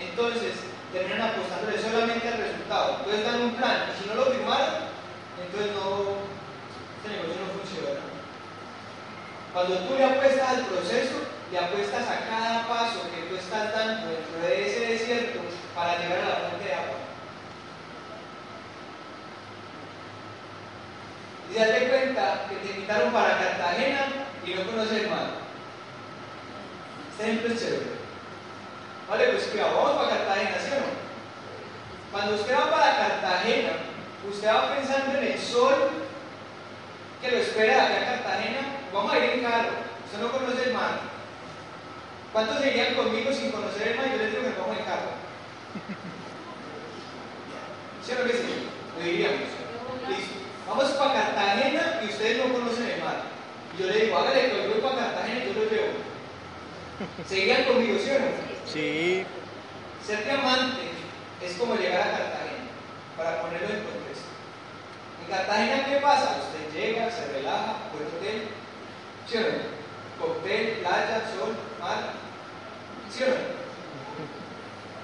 Entonces, 0.00 0.54
terminan 0.92 1.30
apostándole 1.30 1.80
solamente 1.80 2.28
al 2.28 2.38
resultado. 2.38 2.96
Entonces 2.98 3.24
dan 3.24 3.42
un 3.42 3.54
plan 3.54 3.84
y 3.90 4.02
si 4.02 4.08
no 4.08 4.14
lo 4.14 4.24
firmaron, 4.26 4.90
entonces 5.38 5.72
no, 5.74 6.24
este 6.98 7.08
negocio 7.14 7.40
no 7.40 7.54
funciona. 7.54 8.00
Cuando 9.52 9.78
tú 9.86 9.94
le 9.94 10.04
apuestas 10.04 10.48
al 10.48 10.66
proceso, 10.66 11.29
le 11.50 11.58
apuestas 11.58 12.06
a 12.08 12.26
cada 12.28 12.68
paso 12.68 13.10
que 13.10 13.22
tú 13.22 13.36
estás 13.36 13.72
dando 13.72 14.08
dentro 14.08 14.40
de 14.40 14.68
ese 14.68 14.86
desierto 14.92 15.40
para 15.74 15.98
llegar 15.98 16.18
a 16.20 16.28
la 16.28 16.48
fuente 16.48 16.68
de 16.68 16.74
agua. 16.74 16.96
Y 21.50 21.54
date 21.54 21.88
cuenta 21.88 22.46
que 22.48 22.56
te 22.56 22.74
invitaron 22.74 23.12
para 23.12 23.38
Cartagena 23.38 24.06
y 24.46 24.54
no 24.54 24.66
conoces 24.66 25.02
el 25.02 25.10
mar. 25.10 25.30
Ejemplo 27.18 27.52
es 27.52 27.60
chévere. 27.60 28.00
Vale, 29.08 29.24
pues 29.26 29.44
que 29.46 29.60
vamos 29.60 29.90
para 29.90 30.08
Cartagena, 30.08 30.56
¿sí 30.60 30.70
o 30.70 30.80
no? 30.80 31.00
Cuando 32.12 32.34
usted 32.36 32.54
va 32.54 32.70
para 32.70 32.96
Cartagena, 32.96 33.70
usted 34.28 34.48
va 34.48 34.76
pensando 34.76 35.18
en 35.18 35.32
el 35.32 35.38
sol 35.38 35.90
que 37.20 37.30
lo 37.30 37.36
espera 37.38 37.74
de 37.74 37.96
acá 37.96 37.96
a 37.96 38.14
Cartagena. 38.14 38.60
Vamos 38.92 39.12
a 39.12 39.18
ir 39.18 39.24
en 39.24 39.42
carro, 39.42 39.70
usted 40.06 40.18
no 40.20 40.32
conoce 40.32 40.68
el 40.68 40.74
mar. 40.74 41.09
¿Cuántos 42.32 42.64
irían 42.64 42.94
conmigo 42.94 43.32
sin 43.32 43.50
conocer 43.50 43.88
el 43.88 43.96
mar? 43.96 44.06
Yo 44.12 44.18
les 44.18 44.30
digo 44.30 44.42
que 44.42 44.60
vamos 44.60 44.78
en 44.78 44.84
carro. 44.84 45.10
¿Sí 48.04 48.12
o 48.12 48.18
no 48.18 48.24
que 48.24 48.36
sí? 48.36 48.68
Lo 48.96 49.04
diríamos. 49.04 49.50
Listo. 50.08 50.34
Vamos 50.68 50.90
para 50.92 51.12
Cartagena 51.14 52.00
y 52.02 52.06
ustedes 52.06 52.38
no 52.38 52.54
conocen 52.54 52.86
el 52.86 53.02
mar. 53.02 53.22
Y 53.76 53.82
yo 53.82 53.88
le 53.88 54.04
digo, 54.04 54.16
hágale 54.16 54.50
que 54.50 54.56
yo 54.56 54.70
voy 54.70 54.80
para 54.80 54.96
Cartagena 54.96 55.44
y 55.44 55.48
yo 55.48 55.54
lo 55.54 55.70
llevo. 55.70 55.92
¿Seguirían 57.26 57.64
conmigo, 57.64 57.98
sí 57.98 58.10
o 58.10 58.18
no? 58.20 58.26
Sí. 58.64 59.26
Ser 60.06 60.24
diamante 60.24 60.82
es 61.42 61.54
como 61.54 61.74
llegar 61.74 62.02
a 62.02 62.10
Cartagena, 62.12 62.70
para 63.16 63.42
ponerlo 63.42 63.68
en 63.68 63.82
contexto. 63.82 64.30
En 65.24 65.34
Cartagena, 65.34 65.84
¿qué 65.86 65.96
pasa? 65.96 66.38
Usted 66.46 66.78
llega, 66.78 67.10
se 67.10 67.32
relaja, 67.32 67.90
buen 67.92 68.06
hotel, 68.06 68.48
¿sí 69.26 69.36
o 69.36 69.40
no? 69.40 69.80
Cóctel, 70.20 70.78
playa, 70.80 71.24
sol, 71.34 71.56
mar, 71.80 72.12
¿sí 73.10 73.24
o 73.24 73.28
no? 73.28 73.60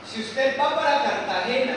Si 0.07 0.21
usted 0.23 0.59
va 0.59 0.75
para 0.77 1.03
Cartagena, 1.05 1.75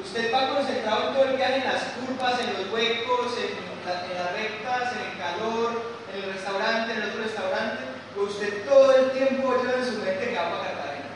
usted 0.00 0.32
va 0.32 0.48
concentrado 0.54 1.08
en 1.08 1.14
todo 1.14 1.24
el 1.24 1.36
viaje, 1.36 1.56
en 1.56 1.64
las 1.64 1.82
curvas, 1.98 2.40
en 2.40 2.52
los 2.54 2.72
huecos, 2.72 3.32
en, 3.38 3.50
la- 3.84 4.22
las 4.24 4.32
rectas, 4.32 4.92
en 4.94 5.10
el 5.10 5.18
calor, 5.18 5.82
en 6.14 6.22
el 6.24 6.32
restaurante, 6.32 6.92
en 6.92 7.02
el 7.02 7.08
otro 7.10 7.22
restaurante, 7.24 7.82
pues 8.14 8.30
usted 8.30 8.64
todo 8.68 8.94
el 8.96 9.10
tiempo 9.10 9.56
lleva 9.62 9.78
en 9.78 9.84
su 9.84 9.98
mente 9.98 10.28
que 10.30 10.36
va 10.36 10.50
para 10.50 10.62
Cartagena. 10.70 11.08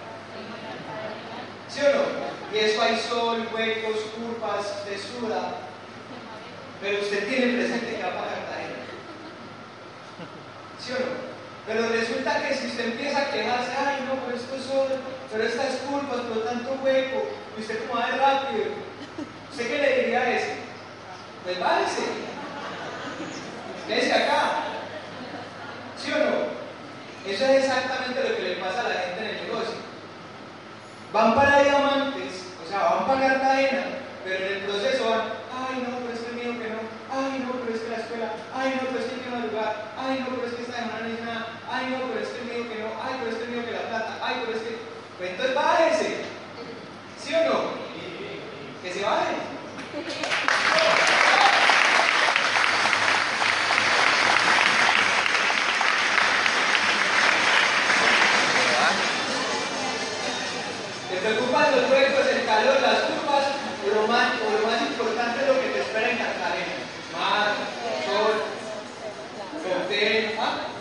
¿Sí 1.68 1.80
o 1.80 1.84
no? 1.96 2.32
Y 2.52 2.58
eso 2.58 2.82
hay 2.82 2.98
sol, 2.98 3.48
huecos, 3.54 3.96
curvas, 4.16 4.66
usted 4.80 4.98
suda, 5.00 5.54
pero 6.82 7.00
usted 7.00 7.28
tiene 7.28 7.54
presente 7.54 7.96
que 7.96 8.02
va 8.02 8.10
para 8.10 8.32
Cartagena. 8.34 8.82
¿Sí 10.78 10.92
o 10.92 10.98
no? 10.98 11.31
Pero 11.66 11.88
resulta 11.88 12.42
que 12.42 12.54
si 12.54 12.66
usted 12.66 12.84
empieza 12.86 13.18
a 13.18 13.30
quejarse, 13.30 13.70
ay 13.78 14.04
no, 14.06 14.20
pero 14.24 14.36
esto 14.36 14.56
es 14.56 14.62
sol, 14.64 14.88
pero 15.30 15.44
estas 15.44 15.76
curvas, 15.86 16.20
pero 16.28 16.40
tanto 16.40 16.78
hueco, 16.82 17.28
y 17.56 17.60
usted 17.60 17.86
como 17.86 18.00
va 18.00 18.10
de 18.10 18.16
rápido, 18.18 18.64
¿usted 19.50 19.68
qué 19.68 19.78
le 19.78 20.00
diría 20.00 20.20
a 20.20 20.30
ese? 20.30 20.56
Pues 21.44 21.60
bájese, 21.60 22.02
quédese 23.86 24.12
acá. 24.12 24.62
¿Sí 25.96 26.10
o 26.12 26.18
no? 26.18 26.62
Eso 27.30 27.44
es 27.44 27.64
exactamente 27.64 28.28
lo 28.28 28.36
que 28.36 28.42
le 28.42 28.56
pasa 28.56 28.80
a 28.80 28.88
la 28.88 28.94
gente 28.94 29.20
en 29.20 29.36
el 29.36 29.46
negocio. 29.46 29.78
Van 31.12 31.34
para 31.36 31.62
diamantes, 31.62 32.50
o 32.64 32.68
sea, 32.68 32.78
van 32.82 33.06
para 33.06 33.28
Cartagena, 33.28 33.84
pero 34.24 34.46
en 34.46 34.52
el 34.52 34.58
proceso 34.64 35.10
van, 35.10 35.30
ay 35.54 35.86
no, 35.86 35.98
pero 35.98 36.14
es 36.14 36.20
que 36.26 36.32
mío 36.32 36.58
que 36.58 36.70
no, 36.74 36.82
ay 37.12 37.44
no, 37.46 37.52
pero 37.60 37.76
es 37.76 37.82
que 37.82 37.90
la 37.90 38.02
escuela, 38.02 38.32
ay 38.54 38.80
no, 38.80 38.88
pero 38.88 38.98
es 38.98 39.10
que 39.12 39.20
quiero 39.20 39.36
madrugar, 39.36 39.92
ay 39.98 40.18
no, 40.18 40.34
pero 40.34 40.46
es 40.48 40.54
que 40.54 40.62
esta 40.62 40.76
semana 40.76 41.00
no 41.02 41.08
hice 41.08 41.22
nada, 41.22 41.46
ay 41.72 41.86
no, 41.90 42.06
pero 42.12 42.20
es 42.20 42.28
que 42.28 42.44
mío 42.44 42.68
que 42.68 42.82
no, 42.82 42.88
ay, 43.02 43.14
pero 43.18 43.30
es 43.32 43.42
que 43.42 43.48
mío 43.48 43.64
que 43.64 43.72
la 43.72 43.88
plata, 43.88 44.18
ay, 44.22 44.34
pero 44.44 44.58
es 44.58 44.62
que. 44.62 44.76
Pues 45.16 45.30
entonces 45.30 45.54
bájese. 45.54 46.16
¿Sí 47.18 47.34
o 47.34 47.44
no? 47.44 47.60
Que 48.82 48.92
se 48.92 49.02
baje. 49.02 49.36
Te 61.12 61.16
preocupan 61.18 61.76
los 61.76 61.90
huecos, 61.90 62.26
el 62.26 62.46
calor, 62.46 62.80
las 62.80 63.00
curvas, 63.02 63.44
o 63.84 63.94
lo 63.94 64.08
más, 64.08 64.28
o 64.40 64.60
lo 64.60 64.66
más 64.66 64.80
importante 64.82 65.40
es 65.40 65.46
lo 65.46 65.60
que 65.60 65.68
te 65.68 65.80
espera 65.80 66.10
en 66.10 66.18
Cartagena. 66.18 66.76
Mar, 67.12 67.54
sol, 68.06 68.42
cóctel, 69.62 70.34
¿ah? 70.40 70.72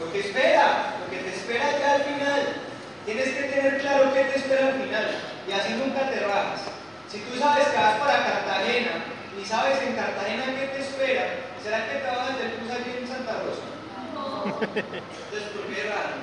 Lo 0.00 0.10
que 0.12 0.20
espera, 0.20 0.96
lo 0.98 1.10
que 1.10 1.22
te 1.22 1.36
espera 1.36 1.78
ya 1.78 1.92
al 1.92 2.02
final. 2.02 2.56
Tienes 3.04 3.28
que 3.28 3.49
tener 3.60 3.80
claro 3.80 4.14
qué 4.14 4.24
te 4.24 4.38
espera 4.38 4.68
al 4.68 4.80
final. 4.80 5.06
Y 5.48 5.52
así 5.52 5.74
nunca 5.74 6.08
te 6.10 6.20
rajas. 6.20 6.60
Si 7.10 7.18
tú 7.20 7.38
sabes 7.38 7.68
que 7.68 7.76
vas 7.76 7.98
para 7.98 8.24
Cartagena 8.24 9.04
y 9.36 9.44
sabes 9.44 9.82
en 9.82 9.96
Cartagena 9.96 10.44
qué 10.46 10.66
te 10.68 10.80
espera, 10.80 11.26
¿será 11.62 11.86
que 11.86 11.98
trabajas 11.98 12.38
del 12.38 12.56
bus 12.56 12.70
allí 12.70 12.96
en 13.00 13.08
Santa 13.08 13.32
Rosa? 13.44 13.66
Entonces, 14.64 15.48
¿por 15.52 15.66
qué 15.68 15.82
raro? 15.90 16.16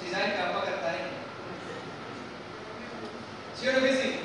Si 0.00 0.10
saben 0.10 0.32
que 0.32 0.38
van 0.38 0.52
para 0.52 0.64
Cartagena. 0.64 1.12
¿Sí 3.58 3.68
o 3.68 3.72
no 3.72 3.80
que 3.80 3.92
sí? 3.92 4.20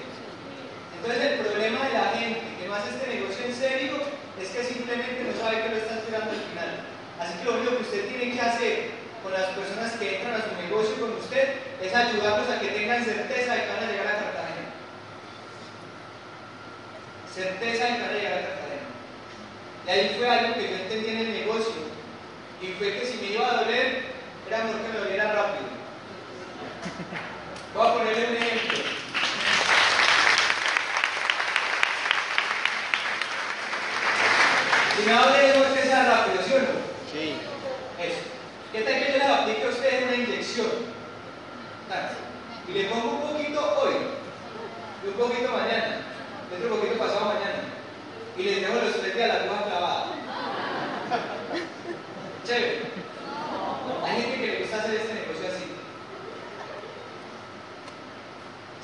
Entonces 0.95 1.19
el 1.19 1.39
problema 1.39 1.87
de 1.87 1.93
la 1.93 2.07
gente 2.13 2.41
que 2.59 2.67
no 2.67 2.75
hace 2.75 2.89
este 2.89 3.07
negocio 3.15 3.45
en 3.45 3.55
serio 3.55 3.93
es 4.39 4.49
que 4.49 4.63
simplemente 4.63 5.25
no 5.25 5.33
sabe 5.41 5.63
que 5.63 5.69
lo 5.69 5.75
está 5.77 5.95
esperando 5.97 6.31
al 6.31 6.37
final. 6.37 6.71
Así 7.19 7.33
que 7.39 7.45
lo 7.45 7.57
único 7.57 7.77
que 7.77 7.83
usted 7.83 8.07
tiene 8.07 8.33
que 8.33 8.41
hacer 8.41 9.00
con 9.23 9.33
las 9.33 9.49
personas 9.51 9.93
que 9.93 10.17
entran 10.17 10.35
a 10.35 10.43
su 10.43 10.55
negocio 10.61 10.99
con 10.99 11.13
usted 11.17 11.55
es 11.81 11.93
ayudarlos 11.93 12.49
a 12.49 12.59
que 12.59 12.67
tengan 12.67 13.05
certeza 13.05 13.53
de 13.53 13.61
que 13.61 13.69
van 13.69 13.83
a 13.83 13.91
llegar 13.91 14.07
a 14.07 14.19
Cartagena. 14.19 14.67
Certeza 17.33 17.85
de 17.85 17.93
que 17.93 18.01
van 18.01 18.09
a 18.09 18.13
llegar 18.13 18.33
a 18.33 18.41
Cartagena. 18.41 18.87
Y 19.85 19.89
ahí 19.89 20.15
fue 20.17 20.29
algo 20.29 20.53
que 20.55 20.69
yo 20.69 20.75
entendí 20.77 21.09
en 21.09 21.17
el 21.17 21.31
negocio. 21.33 21.91
Y 22.61 22.67
fue 22.73 22.99
que 22.99 23.05
si 23.05 23.17
me 23.17 23.31
iba 23.33 23.47
a 23.47 23.63
doler, 23.63 24.05
era 24.47 24.63
mejor 24.63 24.81
que 24.81 24.87
me 24.89 24.99
doliera 24.99 25.31
rápido. 25.31 25.69
Voy 27.73 27.87
a 27.87 27.93
ponerle 27.93 28.27
un 28.27 28.35
ejemplo. 28.35 28.77
Si 34.97 35.01
me 35.03 35.13
de 35.13 35.47
mejor 35.47 35.73
que 35.73 35.81
sea 35.81 36.03
rápido, 36.03 36.43
¿sí 36.43 36.53
o 36.53 36.59
no? 36.59 36.67
Sí. 37.11 37.35
Eso. 37.99 38.21
¿Qué 38.71 38.81
tal 38.81 38.93
que 38.93 39.11
yo 39.11 39.17
les 39.17 39.27
aplique 39.27 39.65
a 39.65 39.69
ustedes 39.69 40.03
una 40.03 40.15
inyección? 40.15 40.67
Tal. 41.89 42.09
Y 42.67 42.71
le 42.73 42.83
pongo 42.85 43.09
un 43.09 43.21
poquito 43.31 43.59
hoy, 43.81 43.95
y 45.03 45.07
un 45.07 45.13
poquito 45.13 45.51
mañana, 45.51 46.01
y 46.49 46.55
otro 46.55 46.75
poquito 46.77 46.97
pasado 46.97 47.25
mañana. 47.25 47.63
Y 48.37 48.43
les 48.43 48.61
dejo 48.61 48.73
los 48.73 48.99
tres 49.01 49.15
días 49.15 49.27
la 49.27 49.35
aguja 49.35 49.63
clavada. 49.63 50.05
Chévere. 52.45 52.81
Hay 54.05 54.21
gente 54.21 54.39
que 54.39 54.47
le 54.47 54.59
gusta 54.61 54.77
hacer 54.77 54.95
este 54.95 55.13
negocio 55.13 55.47
así. 55.47 55.65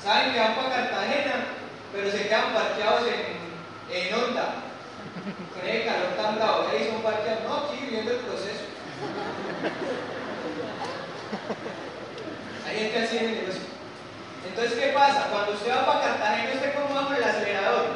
Saben 0.02 0.32
que 0.32 0.40
van 0.40 0.54
para 0.54 0.74
Cartagena, 0.74 1.46
pero 1.92 2.10
se 2.10 2.28
quedan 2.28 2.52
parqueados 2.52 3.04
en, 3.08 3.96
en 3.96 4.14
Honda. 4.14 4.54
Con 5.54 5.68
el 5.68 5.84
calor 5.84 6.16
tan 6.16 6.36
bravo, 6.36 6.68
ahí 6.68 6.90
son 6.90 7.02
parqueados. 7.02 7.44
No, 7.44 7.56
aquí 7.56 7.76
viviendo 7.84 8.12
el 8.12 8.18
proceso. 8.18 8.64
Hay 12.66 12.76
gente 12.76 12.98
así 12.98 13.16
en 13.16 13.24
el 13.24 13.34
negocio. 13.34 13.67
Entonces, 14.46 14.78
¿qué 14.78 14.88
pasa? 14.88 15.28
Cuando 15.30 15.52
usted 15.52 15.70
va 15.70 15.86
para 15.86 16.00
Cartagena, 16.00 16.54
usted 16.54 16.74
como 16.74 16.94
va 16.94 17.06
con 17.06 17.16
el 17.16 17.24
acelerador 17.24 17.86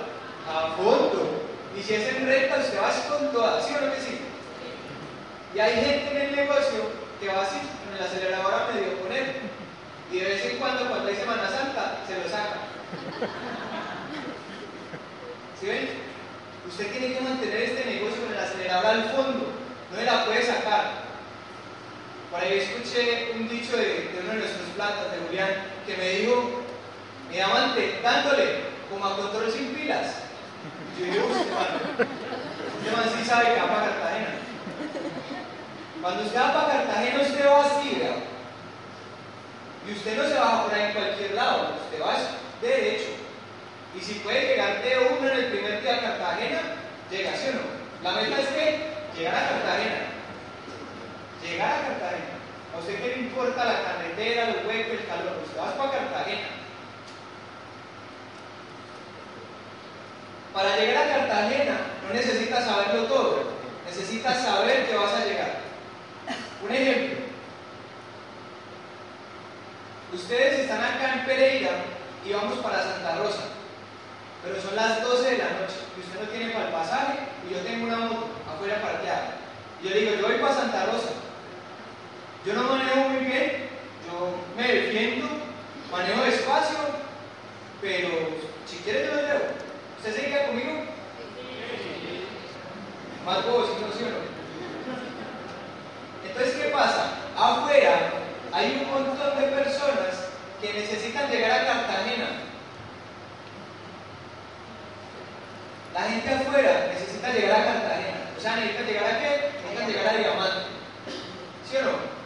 a 0.48 0.74
fondo. 0.76 1.42
Y 1.76 1.82
si 1.82 1.94
es 1.94 2.08
en 2.14 2.26
recta, 2.26 2.58
usted 2.58 2.80
va 2.80 2.88
así 2.88 3.08
con 3.08 3.32
toda, 3.32 3.62
¿sí 3.62 3.74
o 3.74 3.80
no 3.80 3.94
que 3.94 4.00
sí? 4.00 4.20
Y 5.54 5.58
hay 5.60 5.74
gente 5.74 6.10
en 6.10 6.28
el 6.28 6.36
negocio 6.36 6.90
que 7.20 7.28
va 7.28 7.42
así, 7.42 7.58
con 7.84 7.96
el 7.96 8.02
acelerador 8.02 8.54
a 8.54 8.72
medio 8.72 8.98
poner. 8.98 9.36
Y 10.10 10.18
de 10.18 10.24
vez 10.24 10.44
en 10.44 10.58
cuando, 10.58 10.88
cuando 10.88 11.08
hay 11.08 11.16
Semana 11.16 11.48
Santa, 11.48 11.98
se 12.06 12.18
lo 12.18 12.28
saca. 12.28 12.68
¿Sí 15.58 15.66
ven? 15.66 15.88
Usted 16.68 16.90
tiene 16.90 17.14
que 17.14 17.20
mantener 17.20 17.62
este 17.62 17.84
negocio 17.84 18.22
con 18.22 18.32
el 18.32 18.38
acelerador 18.38 18.86
al 18.86 19.10
fondo. 19.10 19.52
No 19.90 19.96
se 19.96 20.04
la 20.04 20.24
puede 20.24 20.42
sacar. 20.42 21.02
Por 22.30 22.40
ahí 22.40 22.58
escuché 22.58 23.32
un 23.34 23.48
dicho 23.48 23.76
de, 23.76 23.84
de 23.84 24.20
uno 24.22 24.32
de 24.32 24.38
nuestros 24.38 24.68
platas, 24.74 25.12
de 25.12 25.18
Julián, 25.26 25.71
que 25.86 25.96
me 25.96 26.08
dijo, 26.10 26.62
mi 27.30 27.40
amante, 27.40 28.00
dándole, 28.02 28.60
como 28.90 29.06
a 29.06 29.16
control 29.16 29.50
sin 29.50 29.74
pilas. 29.74 30.14
Yo 30.98 31.06
digo, 31.06 31.26
usted 31.26 31.50
man, 32.92 33.04
sí 33.16 33.24
sabe 33.24 33.54
que 33.54 33.60
va 33.60 33.68
para 33.68 33.86
Cartagena. 33.86 34.28
Cuando 36.00 36.22
usted 36.24 36.40
va 36.40 36.52
para 36.52 36.72
Cartagena, 36.84 37.22
usted 37.22 37.46
va 37.46 37.64
así, 37.64 37.98
¿verdad? 37.98 38.16
Y 39.88 39.92
usted 39.92 40.16
no 40.16 40.28
se 40.28 40.34
baja 40.34 40.64
por 40.64 40.74
ahí 40.74 40.82
en 40.84 40.92
cualquier 40.92 41.34
lado, 41.34 41.74
usted 41.84 42.02
va 42.02 42.16
derecho. 42.60 43.10
Y 43.96 44.00
si 44.00 44.14
puede 44.20 44.48
llegar 44.48 44.82
de 44.82 45.16
uno 45.18 45.28
en 45.28 45.38
el 45.38 45.46
primer 45.46 45.82
día 45.82 45.94
a 45.94 46.00
Cartagena, 46.00 46.60
llega, 47.10 47.36
¿sí 47.36 47.48
o 47.48 47.52
no? 47.52 47.60
La 48.02 48.20
meta 48.20 48.40
es 48.40 48.48
que 48.48 48.92
llegar 49.16 49.34
a 49.34 49.48
Cartagena. 49.48 50.06
Llegar 51.42 51.72
a 51.72 51.88
Cartagena. 51.88 52.41
A 52.74 52.78
usted 52.78 53.00
qué 53.00 53.08
le 53.08 53.22
importa 53.22 53.64
la 53.64 53.82
carretera, 53.82 54.48
el 54.48 54.66
hueco, 54.66 54.92
el 54.92 55.06
calor. 55.06 55.38
Usted 55.44 55.60
va 55.60 55.76
para 55.76 55.90
Cartagena. 55.90 56.48
Para 60.54 60.76
llegar 60.76 61.06
a 61.06 61.16
Cartagena 61.16 61.76
no 62.06 62.14
necesitas 62.14 62.64
saberlo 62.64 63.04
todo, 63.04 63.44
necesitas 63.86 64.42
saber 64.42 64.86
que 64.86 64.96
vas 64.96 65.12
a 65.12 65.24
llegar. 65.24 65.60
Un 66.62 66.74
ejemplo. 66.74 67.18
Ustedes 70.12 70.60
están 70.60 70.84
acá 70.84 71.14
en 71.14 71.24
Pereira 71.24 71.70
y 72.24 72.32
vamos 72.34 72.58
para 72.58 72.82
Santa 72.82 73.16
Rosa, 73.16 73.44
pero 74.44 74.60
son 74.60 74.76
las 74.76 75.02
12 75.02 75.30
de 75.30 75.38
la 75.38 75.44
noche 75.44 75.76
y 75.96 76.00
usted 76.00 76.20
no 76.20 76.28
tiene 76.28 76.52
para 76.52 76.66
el 76.66 76.72
pasaje 76.72 77.18
y 77.48 77.54
yo 77.54 77.60
tengo 77.60 77.86
una 77.86 77.96
moto 77.96 78.28
afuera 78.46 78.82
parqueada. 78.82 79.36
Y 79.82 79.88
yo 79.88 79.94
digo, 79.94 80.14
yo 80.16 80.28
voy 80.28 80.36
para 80.36 80.54
Santa 80.54 80.86
Rosa. 80.86 81.21
Yo 82.44 82.54
no 82.54 82.62
manejo 82.64 83.08
muy 83.08 83.24
bien, 83.24 83.68
yo 84.04 84.34
me 84.56 84.66
defiendo, 84.66 85.28
manejo 85.92 86.24
despacio, 86.24 86.78
pero 87.80 88.08
si 88.66 88.78
quiere 88.78 89.06
yo 89.06 89.14
lo 89.14 89.22
llevo. 89.22 89.44
¿Usted 89.98 90.16
se 90.16 90.26
queda 90.26 90.46
conmigo? 90.48 90.86
Más 93.24 93.46
vos, 93.46 93.68
si 93.68 93.84
no, 93.84 93.92
sí 93.92 94.02
o 94.02 94.10
no. 94.10 94.22
Entonces, 96.26 96.54
¿qué 96.56 96.68
pasa? 96.70 97.12
Afuera 97.36 98.10
hay 98.52 98.82
un 98.82 98.90
montón 98.90 99.40
de 99.40 99.46
personas 99.46 100.30
que 100.60 100.72
necesitan 100.72 101.30
llegar 101.30 101.52
a 101.52 101.66
Cartagena. 101.66 102.26
La 105.94 106.02
gente 106.02 106.34
afuera 106.34 106.88
necesita 106.92 107.32
llegar 107.32 107.60
a 107.60 107.64
Cartagena. 107.64 108.30
O 108.36 108.40
sea, 108.40 108.56
necesita 108.56 108.82
llegar 108.82 109.04
a 109.04 109.18
qué? 109.20 109.50
Necesita 109.62 109.86
llegar 109.86 110.14
a 110.14 110.18
Diamante. 110.18 110.66
¿Sí 111.70 111.76
o 111.76 111.82
no? 111.82 112.21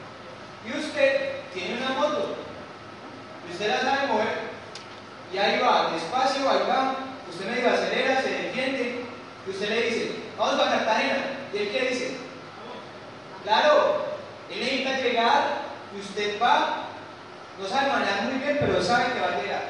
Y 0.66 0.78
usted 0.78 1.30
tiene 1.54 1.78
una 1.78 1.90
moto. 1.90 2.36
Y 3.48 3.52
usted 3.52 3.68
la 3.68 3.80
sabe 3.80 4.06
mover. 4.08 4.46
Y 5.32 5.38
ahí 5.38 5.60
va, 5.60 5.92
despacio, 5.92 6.48
ahí 6.48 6.60
va. 6.68 6.96
Usted 7.30 7.46
me 7.46 7.56
dice, 7.56 7.68
acelera, 7.68 8.22
se 8.22 8.30
defiende. 8.30 9.04
Y 9.46 9.50
usted 9.50 9.68
le 9.68 9.82
dice, 9.82 10.12
vamos 10.36 10.60
para 10.60 10.78
Cartagena. 10.78 11.18
¿Y 11.52 11.56
él 11.58 11.70
qué 11.70 11.88
dice? 11.90 12.16
Claro, 13.44 14.06
él 14.50 14.60
necesita 14.60 14.98
llegar 14.98 15.42
y 15.94 16.00
usted 16.00 16.40
va, 16.42 16.88
no 17.60 17.68
sabe 17.68 17.92
manejar 17.92 18.22
muy 18.24 18.38
bien, 18.42 18.58
pero 18.60 18.82
sabe 18.82 19.12
que 19.12 19.20
va 19.20 19.28
a 19.28 19.42
llegar. 19.42 19.62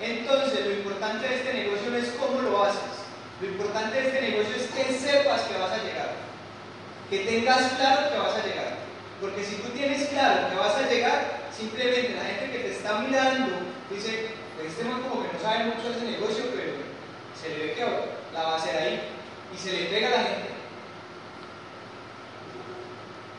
Entonces, 0.00 0.66
lo 0.66 0.72
importante 0.72 1.28
de 1.28 1.34
este 1.36 1.54
negocio 1.54 1.90
no 1.90 1.96
es 1.96 2.08
cómo 2.18 2.42
lo 2.42 2.64
haces. 2.64 3.06
Lo 3.40 3.48
importante 3.48 4.00
de 4.00 4.08
este 4.08 4.20
negocio 4.20 4.56
es 4.56 4.68
que 4.68 4.98
sepas 4.98 5.42
que 5.42 5.58
vas 5.58 5.70
a 5.70 5.82
llegar. 5.82 6.10
Que 7.08 7.18
tengas 7.20 7.72
claro 7.74 8.10
que 8.10 8.18
vas 8.18 8.34
a 8.34 8.46
llegar. 8.46 8.71
Porque 9.22 9.44
si 9.44 9.54
tú 9.54 9.68
tienes 9.68 10.08
claro 10.08 10.50
que 10.50 10.56
vas 10.56 10.74
a 10.74 10.90
llegar, 10.90 11.46
simplemente 11.56 12.16
la 12.18 12.24
gente 12.24 12.50
que 12.50 12.64
te 12.64 12.72
está 12.72 12.98
mirando 12.98 13.54
dice, 13.88 14.34
este 14.66 14.82
man 14.82 15.00
como 15.02 15.22
que 15.22 15.32
no 15.32 15.40
sabe 15.40 15.66
mucho 15.66 15.90
de 15.90 15.96
ese 15.96 16.18
negocio, 16.18 16.44
pero 16.50 16.72
se 17.40 17.48
le 17.50 17.66
ve 17.66 17.74
que 17.74 17.86
la 18.34 18.42
va 18.42 18.54
a 18.54 18.56
hacer 18.56 18.76
ahí. 18.76 19.00
Y 19.54 19.56
se 19.56 19.72
le 19.72 19.84
pega 19.84 20.08
a 20.08 20.10
la 20.10 20.24
gente. 20.24 20.50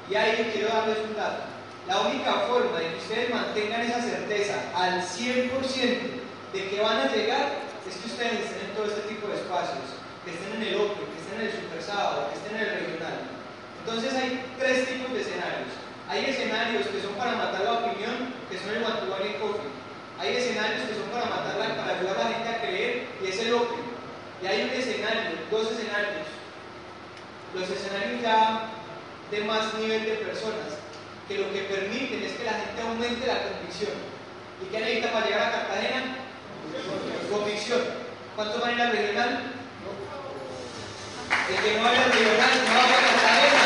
Y 0.10 0.16
ahí 0.16 0.52
quiero 0.54 0.70
darles 0.70 1.00
un 1.00 1.16
dato. 1.16 1.44
La 1.86 2.00
única 2.00 2.32
forma 2.48 2.80
de 2.80 2.88
que 2.88 2.98
ustedes 2.98 3.30
mantengan 3.30 3.82
esa 3.82 4.02
certeza 4.02 4.56
al 4.74 5.02
100% 5.02 5.52
de 6.54 6.70
que 6.70 6.80
van 6.80 6.98
a 6.98 7.12
llegar 7.12 7.60
es 7.86 7.96
que 7.98 8.08
ustedes 8.08 8.46
estén 8.46 8.70
en 8.70 8.76
todo 8.76 8.86
este 8.86 9.02
tipo 9.02 9.28
de 9.28 9.36
espacios, 9.36 10.00
que 10.24 10.32
estén 10.32 10.62
en 10.62 10.62
el 10.62 10.76
Open, 10.76 11.12
que 11.12 11.20
estén 11.20 11.42
en 11.42 11.48
el 11.48 11.52
Super 11.52 11.82
Sábado, 11.84 12.30
que 12.30 12.38
estén 12.38 12.56
en 12.56 12.62
el 12.62 12.80
regional. 12.80 13.33
Entonces 13.86 14.14
hay 14.16 14.46
tres 14.58 14.88
tipos 14.88 15.12
de 15.14 15.22
escenarios. 15.22 15.76
Hay 16.10 16.26
escenarios 16.26 16.88
que 16.88 17.02
son 17.02 17.14
para 17.16 17.36
matar 17.36 17.62
la 17.62 17.74
opinión, 17.84 18.32
que 18.50 18.58
son 18.58 18.72
el 18.72 18.84
one 18.84 19.28
y 19.28 19.40
coffee. 19.40 19.72
Hay 20.20 20.38
escenarios 20.38 20.88
que 20.88 20.96
son 20.96 21.12
para 21.12 21.26
matarla, 21.26 21.76
para 21.76 22.00
ayudar 22.00 22.16
a 22.16 22.24
la 22.24 22.36
gente 22.36 22.50
a 22.50 22.62
creer, 22.62 23.08
y 23.22 23.28
es 23.28 23.40
el 23.40 23.54
Open. 23.54 23.84
Y 24.42 24.48
hay 24.48 24.64
un 24.64 24.70
escenario, 24.70 25.36
dos 25.52 25.72
escenarios. 25.72 26.28
Los 27.56 27.70
escenarios 27.70 28.22
ya 28.22 28.70
de 29.32 29.42
más 29.44 29.74
nivel 29.76 30.06
de 30.06 30.16
personas, 30.32 30.80
que 31.28 31.40
lo 31.40 31.52
que 31.52 31.64
permiten 31.64 32.24
es 32.24 32.34
que 32.34 32.46
la 32.46 32.54
gente 32.54 32.82
aumente 32.82 33.28
la 33.28 33.44
convicción. 33.44 33.92
¿Y 34.62 34.72
qué 34.72 34.80
necesita 34.80 35.12
para 35.12 35.26
llegar 35.26 35.48
a 35.48 35.52
Cartagena? 35.52 36.18
Convicción. 37.30 37.82
¿Cuántos 38.36 38.62
van 38.62 38.70
a 38.70 38.74
ir 38.74 38.82
al 38.82 38.92
regional? 38.92 39.44
El 41.50 41.64
que 41.64 41.78
no 41.78 41.84
vaya 41.84 42.04
al 42.04 42.12
regional 42.12 42.52
no 42.64 42.74
va 42.76 42.84
a 42.84 42.88
Cartagena. 42.88 43.63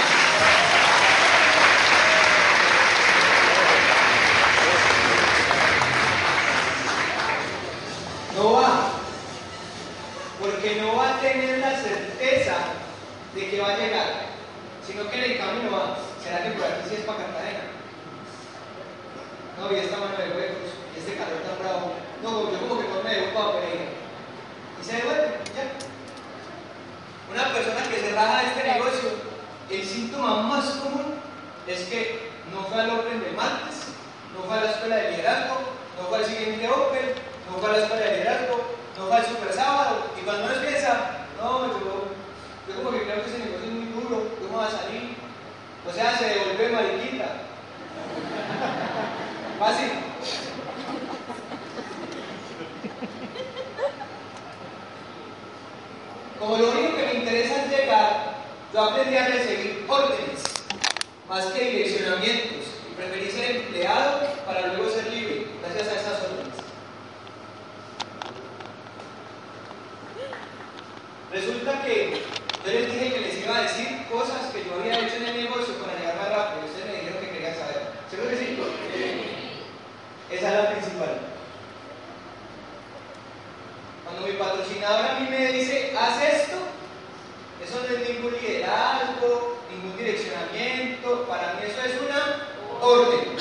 No 8.38 8.54
va. 8.54 8.92
Porque 10.40 10.80
no 10.80 10.96
va 10.96 11.18
a 11.18 11.20
tener 11.20 11.58
la 11.58 11.72
certeza 11.76 12.56
de 13.34 13.50
que 13.50 13.60
va 13.60 13.70
a 13.70 13.78
llegar, 13.78 14.08
sino 14.86 15.10
que 15.10 15.18
en 15.18 15.32
el 15.32 15.38
camino 15.38 15.72
va. 15.72 15.98
¿Será 16.24 16.44
que 16.44 16.52
por 16.52 16.66
aquí 16.66 16.90
sí 16.90 16.96
es 17.00 17.06
para 17.06 17.26
Cartagena? 17.26 17.74
No, 19.58 19.74
y 19.74 19.80
esta 19.80 19.98
mano 19.98 20.18
de 20.18 20.30
huecos, 20.30 20.70
y 20.96 21.00
este 21.00 21.16
calor 21.16 21.42
tan 21.42 21.58
bravo. 21.58 21.94
No, 22.22 22.52
yo 22.52 22.60
como 22.68 22.80
que 22.80 22.88
no 22.88 23.02
me 23.02 23.10
dejo 23.10 23.34
para 23.34 23.54
Pereira. 23.54 23.86
Y 24.80 24.86
se 24.86 24.98
devuelve, 24.98 25.40
ya. 25.56 25.74
Una 27.34 27.54
persona 27.54 27.90
que 27.90 28.00
se 28.00 28.12
raja 28.14 28.42
de 28.42 28.48
este 28.50 28.64
negocio, 28.64 29.10
el 29.70 29.84
síntoma 29.84 30.44
más 30.44 30.66
común 30.78 31.16
es 31.66 31.82
que 31.86 32.30
no 32.54 32.64
fue 32.66 32.82
al 32.82 32.92
Open 32.92 33.20
del 33.20 33.36
martes, 33.36 33.98
no 34.36 34.44
fue 34.46 34.58
a 34.58 34.64
la 34.64 34.72
escuela 34.72 34.96
de 34.96 35.12
liderazgo, 35.12 35.56
no 36.00 36.08
fue 36.08 36.20
al 36.20 36.26
siguiente 36.26 36.70
Open, 36.70 37.27
no 37.52 37.58
fue 37.60 37.70
a 37.70 37.74
la 37.74 37.84
escuela 37.84 38.06
de 38.06 38.18
liderazgo, 38.18 38.62
no 38.98 39.08
fue 39.08 39.16
al 39.16 39.26
super 39.26 39.54
sábado, 39.54 40.06
y 40.20 40.24
cuando 40.24 40.46
uno 40.46 40.56
piensa, 40.62 41.28
no, 41.42 41.68
yo, 41.68 42.08
yo 42.68 42.76
como 42.76 42.92
que 42.92 43.04
creo 43.04 43.24
que 43.24 43.30
ese 43.30 43.40
negocio 43.40 43.66
es 43.66 43.72
muy 43.72 43.86
duro, 43.88 44.28
¿cómo 44.42 44.58
va 44.58 44.68
a 44.68 44.72
salir? 44.72 45.16
O 45.88 45.94
sea, 45.94 46.18
se 46.18 46.26
devuelve 46.26 46.70
mariquita. 46.70 47.26
Fácil. 49.60 49.92
Como 56.40 56.58
lo 56.58 56.72
único 56.72 56.96
que 56.96 57.06
me 57.06 57.14
interesa 57.16 57.64
es 57.64 57.72
llegar, 57.72 58.36
yo 58.74 58.82
aprendí 58.82 59.18
a 59.18 59.28
recibir 59.28 59.86
órdenes 59.88 60.44
más 61.28 61.46
que 61.46 61.72
direccionamientos 61.72 62.68
y 62.90 62.94
preferí 62.96 63.30
ser 63.32 63.58
empleado 63.58 64.22
para 64.46 64.68
luego 64.68 64.90
ser 64.90 65.08
libre 65.08 65.48
gracias 65.62 65.88
a 65.88 66.00
esas 66.00 66.24
órdenes. 66.24 66.48
Resulta 71.38 71.84
que 71.84 72.24
yo 72.66 72.72
les 72.72 72.92
dije 72.92 73.14
que 73.14 73.20
les 73.20 73.38
iba 73.44 73.58
a 73.58 73.62
decir 73.62 74.08
cosas 74.10 74.50
que 74.52 74.66
yo 74.66 74.74
había 74.74 75.06
hecho 75.06 75.18
en 75.18 75.28
el 75.28 75.44
negocio 75.44 75.76
para 75.76 75.94
llegar 75.94 76.18
más 76.18 76.30
rápido. 76.30 76.66
Ustedes 76.66 76.88
me 76.88 76.98
dijeron 76.98 77.22
que 77.22 77.30
querían 77.30 77.54
saber. 77.54 77.94
¿Seguro 78.10 78.30
que 78.32 78.38
sí? 78.38 78.58
Esa 80.32 80.48
es 80.48 80.64
la 80.64 80.72
principal. 80.72 81.20
Cuando 84.04 84.26
mi 84.26 84.34
patrocinador 84.34 85.06
a 85.06 85.20
mí 85.20 85.28
me 85.30 85.52
dice, 85.54 85.96
haz 85.96 86.24
esto, 86.24 86.58
eso 87.64 87.86
no 87.86 87.96
es 87.96 88.10
ningún 88.10 88.34
liderazgo, 88.42 89.60
ningún 89.70 89.96
direccionamiento, 89.96 91.24
para 91.28 91.54
mí 91.54 91.60
eso 91.70 91.82
es 91.86 92.02
una 92.02 92.48
orden. 92.82 93.38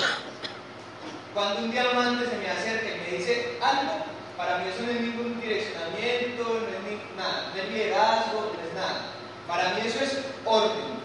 Cuando 1.33 1.63
un 1.63 1.71
diamante 1.71 2.29
se 2.29 2.37
me 2.37 2.51
acerca 2.51 2.95
y 2.95 3.11
me 3.11 3.17
dice 3.17 3.57
algo, 3.63 4.05
para 4.37 4.59
mí 4.59 4.65
eso 4.69 4.85
no 4.85 4.93
es 4.93 5.01
ningún 5.01 5.41
direccionamiento, 5.41 6.45
no 6.45 6.69
es 6.69 6.76
nada, 7.27 7.53
no 7.55 7.63
es 7.63 7.69
liderazgo, 7.71 8.53
no 8.55 8.69
es 8.69 8.75
nada. 8.75 9.01
Para 9.47 9.75
mí 9.75 9.83
eso 9.87 10.01
es 10.03 10.19
orden. 10.45 10.97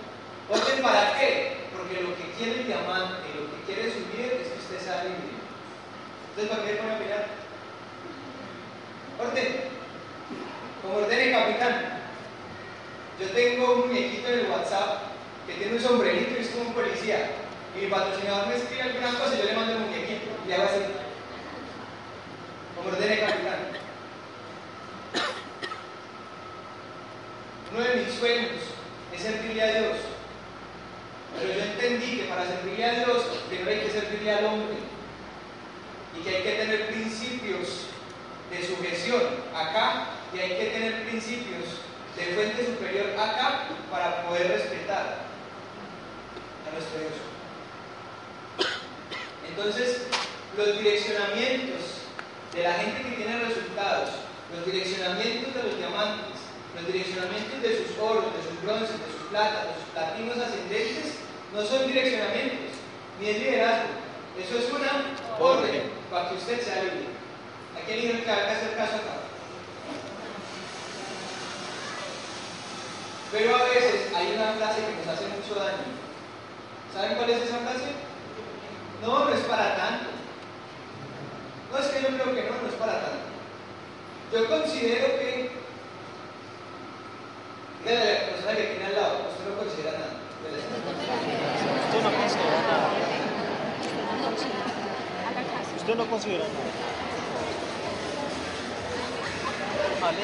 ¿Orden 0.50 0.82
para 0.82 1.18
qué? 1.18 1.58
Porque 1.76 2.02
lo 2.02 2.16
que 2.16 2.32
quiere 2.38 2.62
el 2.62 2.68
diamante, 2.68 3.28
lo 3.36 3.50
que 3.52 3.64
quiere 3.66 3.92
su 3.92 4.00
líder 4.12 4.42
es 4.42 4.48
que 4.50 4.60
usted 4.60 4.80
sea 4.80 5.04
libre. 5.04 5.32
Entonces, 6.30 6.56
¿para 6.56 6.68
qué 6.68 6.76
pone 6.76 6.96
a 6.96 7.00
mirar? 7.00 7.28
Orden. 9.20 9.72
Como 10.82 10.96
ordene 10.96 11.32
capitán. 11.32 12.02
Yo 13.20 13.28
tengo 13.30 13.74
un 13.74 13.88
muñequito 13.88 14.28
en 14.30 14.40
el 14.40 14.52
WhatsApp 14.52 15.04
que 15.46 15.54
tiene 15.54 15.74
un 15.74 15.82
sombrerito 15.82 16.38
y 16.38 16.42
es 16.42 16.50
como 16.50 16.70
un 16.70 16.74
policía. 16.74 17.32
Y 17.76 17.86
mi 17.86 17.88
patrocinador 17.88 18.48
me 18.48 18.56
escribe 18.56 18.82
alguna 18.82 19.20
cosa 19.20 19.36
y 19.36 19.38
yo 19.38 19.44
le 19.46 19.54
mando 19.54 19.74
el 19.74 19.80
muñequito 19.80 20.32
y 20.44 20.48
le 20.48 20.56
hago 20.56 20.64
así. 20.64 20.82
Como 22.76 22.90
ordene 22.90 23.20
capitán. 23.20 23.71
Uno 27.74 27.84
de 27.84 27.96
mis 28.04 28.14
sueños 28.16 28.52
es 29.14 29.22
servirle 29.22 29.62
a 29.62 29.80
Dios. 29.80 29.98
Pero 31.40 31.54
yo 31.54 32.30
para 32.30 32.46
servirle 32.46 32.86
a 32.86 33.06
Dios, 33.06 33.24
primero 33.48 33.72
hay 33.72 33.80
que 33.80 33.92
servirle 33.92 34.32
al 34.32 34.46
hombre. 34.46 34.78
Y 36.18 36.24
que 36.24 36.36
hay 36.36 36.44
que 36.44 36.52
tener 36.52 36.88
principios 36.88 37.88
de 38.50 38.68
sujeción 38.68 39.22
acá 39.56 40.08
y 40.34 40.40
hay 40.40 40.50
que 40.50 40.66
tener 40.66 41.04
principios 41.08 41.64
de 42.18 42.36
fuente 42.36 42.66
superior 42.66 43.12
acá 43.18 43.70
para 43.90 44.24
poder 44.28 44.50
respetar 44.50 45.20
a 46.68 46.74
nuestro 46.74 47.00
Dios. 47.00 47.32
Entonces, 49.48 50.08
los 50.58 50.78
direccionamientos 50.78 51.82
de 52.54 52.64
la 52.64 52.74
gente 52.74 53.02
que 53.04 53.16
tiene 53.16 53.46
resultados, 53.46 54.10
los 54.54 54.66
direccionamientos 54.66 55.54
de 55.54 55.64
los 55.64 55.78
diamantes, 55.78 56.41
los 56.76 56.88
direccionamientos 56.88 57.62
de 57.62 57.78
sus 57.78 57.98
oros, 58.00 58.26
de 58.32 58.42
sus 58.48 58.62
bronces, 58.64 58.96
de 58.96 59.12
sus 59.12 59.28
platas, 59.30 59.68
de 59.68 59.76
sus 59.76 59.90
platinos 59.94 60.38
ascendentes, 60.38 61.20
no 61.54 61.64
son 61.64 61.88
direccionamientos, 61.88 62.80
ni 63.20 63.30
es 63.30 63.40
liderazgo. 63.40 63.90
Eso 64.40 64.58
es 64.58 64.72
una 64.72 65.18
orden 65.40 65.84
para 66.10 66.30
que 66.30 66.36
usted 66.36 66.62
sea 66.62 66.84
libre. 66.84 67.12
¿A 67.76 67.86
quién 67.86 68.00
hay 68.00 68.22
que 68.24 68.32
hacer 68.32 68.76
caso 68.76 68.96
acá? 68.96 69.22
Pero 73.32 73.56
a 73.56 73.64
veces 73.64 74.14
hay 74.14 74.34
una 74.36 74.54
frase 74.54 74.82
que 74.86 74.96
nos 74.98 75.08
hace 75.08 75.28
mucho 75.28 75.56
daño. 75.56 75.88
¿Saben 76.94 77.16
cuál 77.16 77.30
es 77.30 77.44
esa 77.44 77.60
frase? 77.60 77.96
No, 79.02 79.26
no 79.26 79.34
es 79.34 79.40
para 79.42 79.76
tanto. 79.76 80.10
No 81.72 81.78
es 81.78 81.88
que 81.88 82.02
yo 82.02 82.08
creo 82.10 82.36
que 82.36 82.50
no, 82.50 82.62
no 82.62 82.68
es 82.68 82.76
para 82.76 83.02
tanto. 83.02 83.32
Yo 84.34 84.48
considero 84.48 85.08
que. 85.20 85.61
A 87.82 87.90
la 87.90 88.30
persona 88.30 88.56
que 88.56 88.64
tiene 88.64 88.86
al 88.86 88.94
lado, 88.94 89.26
usted 89.32 89.50
no 89.50 89.58
considera 89.58 89.92
nada. 89.98 90.14
Usted 91.88 92.02
no 92.04 92.12
considera 92.22 92.62
nada. 92.62 92.90
Usted 95.78 95.96
no 95.96 96.06
considera 96.06 96.46
nada. 96.46 96.92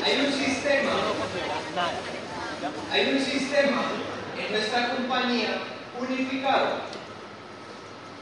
Hay 0.05 0.26
un 0.26 0.34
sistema, 0.34 0.91
hay 2.91 3.14
un 3.14 3.20
sistema 3.20 3.82
en 4.38 4.51
nuestra 4.51 4.89
compañía 4.89 5.62
unificado 5.99 6.68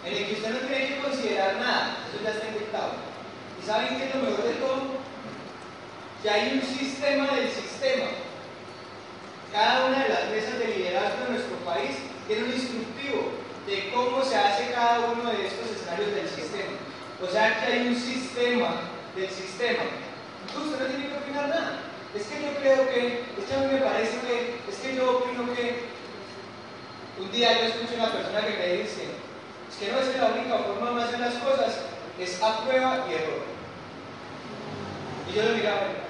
en 0.05 0.13
el 0.13 0.25
que 0.27 0.33
usted 0.33 0.51
no 0.53 0.59
tiene 0.67 0.88
que 0.88 0.99
considerar 0.99 1.55
nada, 1.57 1.97
eso 2.07 2.23
ya 2.23 2.31
está 2.31 2.47
inventado. 2.47 2.91
¿Y 3.61 3.65
saben 3.65 3.97
qué 3.97 4.05
es 4.05 4.15
lo 4.15 4.21
mejor 4.21 4.43
de 4.43 4.53
todo? 4.53 4.81
Que 6.21 6.29
hay 6.29 6.59
un 6.59 6.77
sistema 6.77 7.27
del 7.31 7.49
sistema. 7.49 8.05
Cada 9.55 9.85
una 9.85 10.03
de 10.03 10.09
las 10.09 10.27
mesas 10.31 10.59
de 10.59 10.67
liderazgo 10.67 11.27
en 11.27 11.31
nuestro 11.31 11.55
país 11.63 11.95
tiene 12.27 12.43
un 12.43 12.51
instructivo 12.51 13.31
de 13.65 13.89
cómo 13.95 14.21
se 14.21 14.35
hace 14.35 14.73
cada 14.73 14.99
uno 15.15 15.31
de 15.31 15.47
estos 15.47 15.71
escenarios 15.71 16.11
del 16.11 16.27
sistema. 16.27 16.75
O 17.23 17.25
sea 17.25 17.63
que 17.63 17.71
hay 17.71 17.87
un 17.87 17.95
sistema 17.95 18.83
del 19.15 19.29
sistema. 19.29 19.87
Usted 20.51 20.75
no 20.77 20.85
tiene 20.91 21.07
que 21.07 21.15
opinar 21.15 21.47
nada. 21.47 21.79
Es 22.13 22.27
que 22.27 22.43
yo 22.43 22.51
creo 22.59 22.83
que, 22.91 23.23
es 23.39 23.45
que 23.47 23.55
a 23.55 23.59
mí 23.59 23.67
me 23.71 23.79
parece 23.79 24.19
que, 24.27 24.59
es 24.67 24.75
que 24.75 24.93
yo 24.93 25.23
opino 25.23 25.47
que 25.55 25.87
un 27.17 27.31
día 27.31 27.55
yo 27.55 27.67
escucho 27.71 27.95
a 27.95 28.03
una 28.03 28.11
persona 28.11 28.41
que 28.45 28.59
me 28.59 28.83
dice, 28.83 29.07
es 29.07 29.75
que 29.79 29.87
no 29.89 29.99
es 29.99 30.17
la 30.19 30.35
única 30.35 30.57
forma 30.67 30.99
de 30.99 31.03
hacer 31.07 31.19
las 31.21 31.35
cosas 31.35 31.79
es 32.19 32.43
a 32.43 32.59
prueba 32.59 33.07
y 33.09 33.13
error. 33.13 33.43
Y 35.31 35.33
yo 35.33 35.43
lo 35.43 35.55
miraba. 35.55 36.04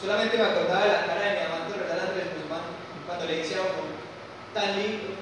Solamente 0.00 0.36
me 0.36 0.44
acordaba 0.44 0.84
de 0.84 0.92
la 0.92 1.06
cara 1.06 1.20
de 1.20 1.32
mi 1.32 1.46
amante 1.46 1.78
Roldán 1.78 2.08
Andrés 2.08 2.26
Guzmán 2.36 2.60
cuando 3.06 3.24
le 3.24 3.36
dice 3.38 3.54
a 3.56 3.62
uno, 3.62 3.94
tan 4.52 4.76
lindo. 4.76 5.14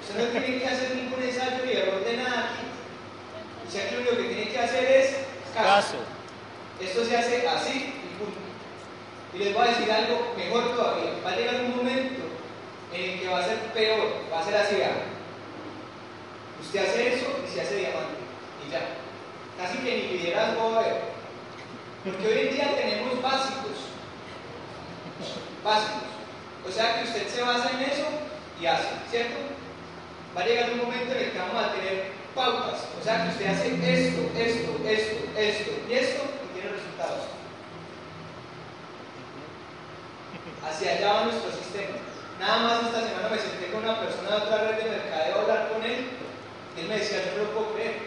Usted 0.00 0.16
no 0.18 0.40
tiene 0.40 0.58
que 0.58 0.66
hacer 0.66 0.94
ningún 0.94 1.22
ensayo 1.22 1.64
ni 1.64 1.72
error 1.72 2.04
de 2.04 2.16
nada 2.16 2.50
aquí. 2.50 2.66
O 3.66 3.70
sea 3.70 3.88
que 3.88 3.94
lo 3.96 4.00
único 4.02 4.16
que 4.16 4.34
tiene 4.34 4.50
que 4.50 4.58
hacer 4.58 4.84
es 4.84 5.16
caso. 5.54 5.96
Esto 6.80 7.04
se 7.04 7.16
hace 7.16 7.48
así 7.48 7.94
y 8.04 8.18
punto. 8.18 8.38
Y 9.34 9.38
les 9.38 9.54
voy 9.54 9.66
a 9.66 9.70
decir 9.70 9.90
algo 9.90 10.34
mejor 10.36 10.76
todavía. 10.76 11.12
Va 11.24 11.32
a 11.32 11.36
llegar 11.36 11.54
un 11.56 11.76
momento 11.76 12.24
en 12.92 13.10
el 13.10 13.20
que 13.20 13.28
va 13.28 13.40
a 13.40 13.44
ser 13.44 13.58
peor, 13.72 14.08
va 14.32 14.40
a 14.40 14.44
ser 14.44 14.56
así. 14.56 14.76
Usted 16.60 16.86
hace 16.86 17.14
eso 17.14 17.26
y 17.46 17.52
se 17.52 17.60
hace 17.60 17.76
diamante. 17.76 18.16
Y 18.66 18.70
ya. 18.70 18.80
Casi 19.58 19.78
que 19.78 19.96
ni 19.96 20.18
liderazgo 20.18 20.70
va 20.70 20.76
a 20.76 20.80
haber. 20.80 21.15
Porque 22.06 22.28
hoy 22.28 22.46
en 22.46 22.54
día 22.54 22.76
tenemos 22.76 23.20
básicos. 23.20 23.90
Básicos. 25.64 26.06
O 26.64 26.70
sea 26.70 27.02
que 27.02 27.08
usted 27.08 27.26
se 27.26 27.42
basa 27.42 27.70
en 27.74 27.90
eso 27.90 28.06
y 28.60 28.66
hace, 28.66 28.86
¿cierto? 29.10 29.34
Va 30.36 30.42
a 30.42 30.46
llegar 30.46 30.70
un 30.70 30.86
momento 30.86 31.12
en 31.12 31.18
el 31.18 31.32
que 31.32 31.38
vamos 31.38 31.64
a 31.64 31.72
tener 31.72 32.12
pautas. 32.32 32.86
O 32.94 33.02
sea 33.02 33.24
que 33.24 33.30
usted 33.30 33.46
hace 33.46 33.74
esto, 33.74 34.22
esto, 34.38 34.70
esto, 34.86 35.16
esto 35.36 35.70
y 35.88 35.92
esto 35.94 36.22
y 36.22 36.54
tiene 36.54 36.76
resultados. 36.78 37.26
Hacia 40.62 40.92
allá 40.92 41.12
va 41.12 41.24
nuestro 41.24 41.50
sistema. 41.50 41.98
Nada 42.38 42.58
más 42.58 42.86
esta 42.86 43.00
semana 43.02 43.28
me 43.30 43.38
senté 43.38 43.66
con 43.72 43.82
una 43.82 43.98
persona 43.98 44.30
de 44.30 44.36
otra 44.36 44.70
red 44.70 44.78
de 44.78 44.90
mercadeo 44.90 45.38
a 45.38 45.40
hablar 45.42 45.68
con 45.72 45.82
él. 45.82 46.06
Y 46.76 46.80
él 46.82 46.88
me 46.88 46.98
decía, 46.98 47.34
no 47.34 47.42
lo 47.42 47.50
puedo 47.50 47.74
creer. 47.74 47.98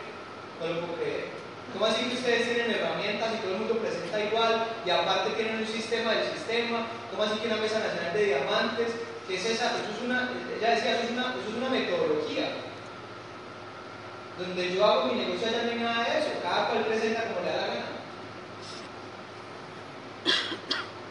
No 0.61 0.67
lo 0.67 0.87
puedo 0.87 1.01
creer. 1.01 1.38
¿Cómo 1.73 1.85
así 1.85 2.05
que 2.05 2.15
ustedes 2.15 2.45
tienen 2.45 2.71
herramientas 2.71 3.29
y 3.33 3.37
todo 3.37 3.53
el 3.53 3.59
mundo 3.59 3.77
presenta 3.77 4.19
igual 4.19 4.65
y 4.85 4.89
aparte 4.89 5.31
tienen 5.31 5.57
un 5.61 5.67
sistema 5.67 6.13
del 6.13 6.33
sistema? 6.33 6.87
¿Cómo 7.11 7.23
así 7.23 7.39
que 7.39 7.47
una 7.47 7.57
mesa 7.57 7.79
nacional 7.79 8.13
de 8.13 8.25
diamantes? 8.25 8.87
¿Qué 9.27 9.35
es 9.35 9.45
esa? 9.45 9.77
Eso 9.77 9.93
es 9.93 10.01
una, 10.03 10.29
ella 10.57 10.75
decía, 10.75 10.97
eso 10.97 11.03
es 11.05 11.11
una, 11.11 11.35
eso 11.37 11.49
es 11.49 11.55
una 11.55 11.69
metodología. 11.69 12.49
Donde 14.39 14.73
yo 14.73 14.85
hago 14.85 15.13
mi 15.13 15.19
negocio 15.19 15.47
allá 15.47 15.63
no 15.63 15.71
hay 15.71 15.79
nada 15.79 16.03
de 16.03 16.19
eso, 16.19 16.29
cada 16.41 16.69
cual 16.69 16.85
presenta 16.85 17.27
como 17.29 17.45
le 17.45 17.51
da 17.51 17.61
la 17.61 17.67
gana. 17.67 17.99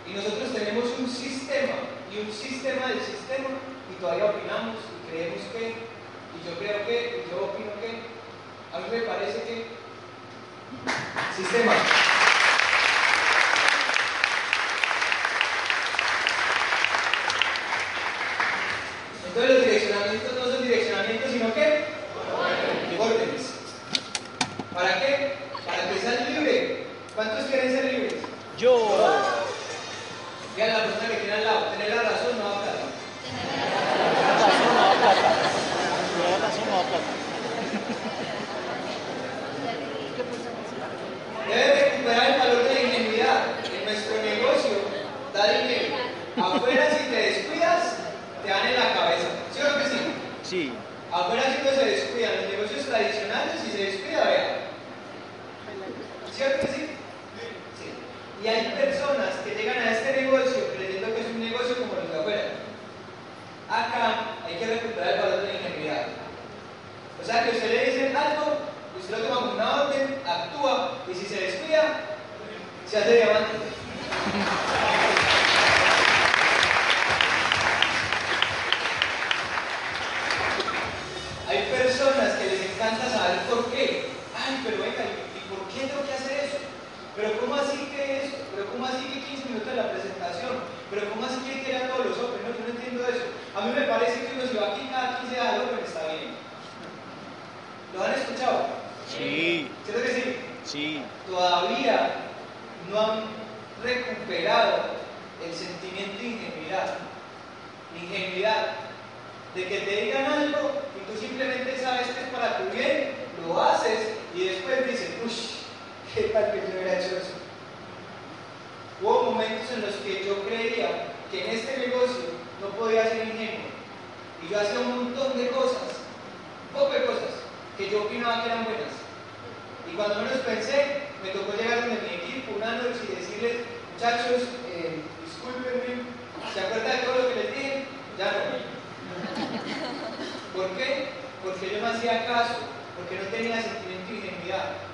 Y 0.08 0.12
nosotros 0.12 0.52
tenemos 0.52 0.84
un 0.98 1.08
sistema 1.08 1.78
y 2.10 2.18
un 2.18 2.32
sistema 2.32 2.88
del 2.88 3.00
sistema 3.00 3.54
y 3.92 4.00
todavía 4.00 4.32
opinamos 4.32 4.76
y 4.82 5.10
creemos 5.10 5.42
que, 5.52 5.76
y 6.34 6.38
yo 6.42 6.58
creo 6.58 6.86
que, 6.86 7.24
y 7.24 7.30
yo 7.30 7.44
opino 7.44 7.70
que, 7.78 8.02
a 8.74 8.80
mí 8.80 8.86
me 8.90 9.06
parece 9.06 9.42
que 9.44 9.77
sistema. 11.36 11.72
Entonces 19.26 19.67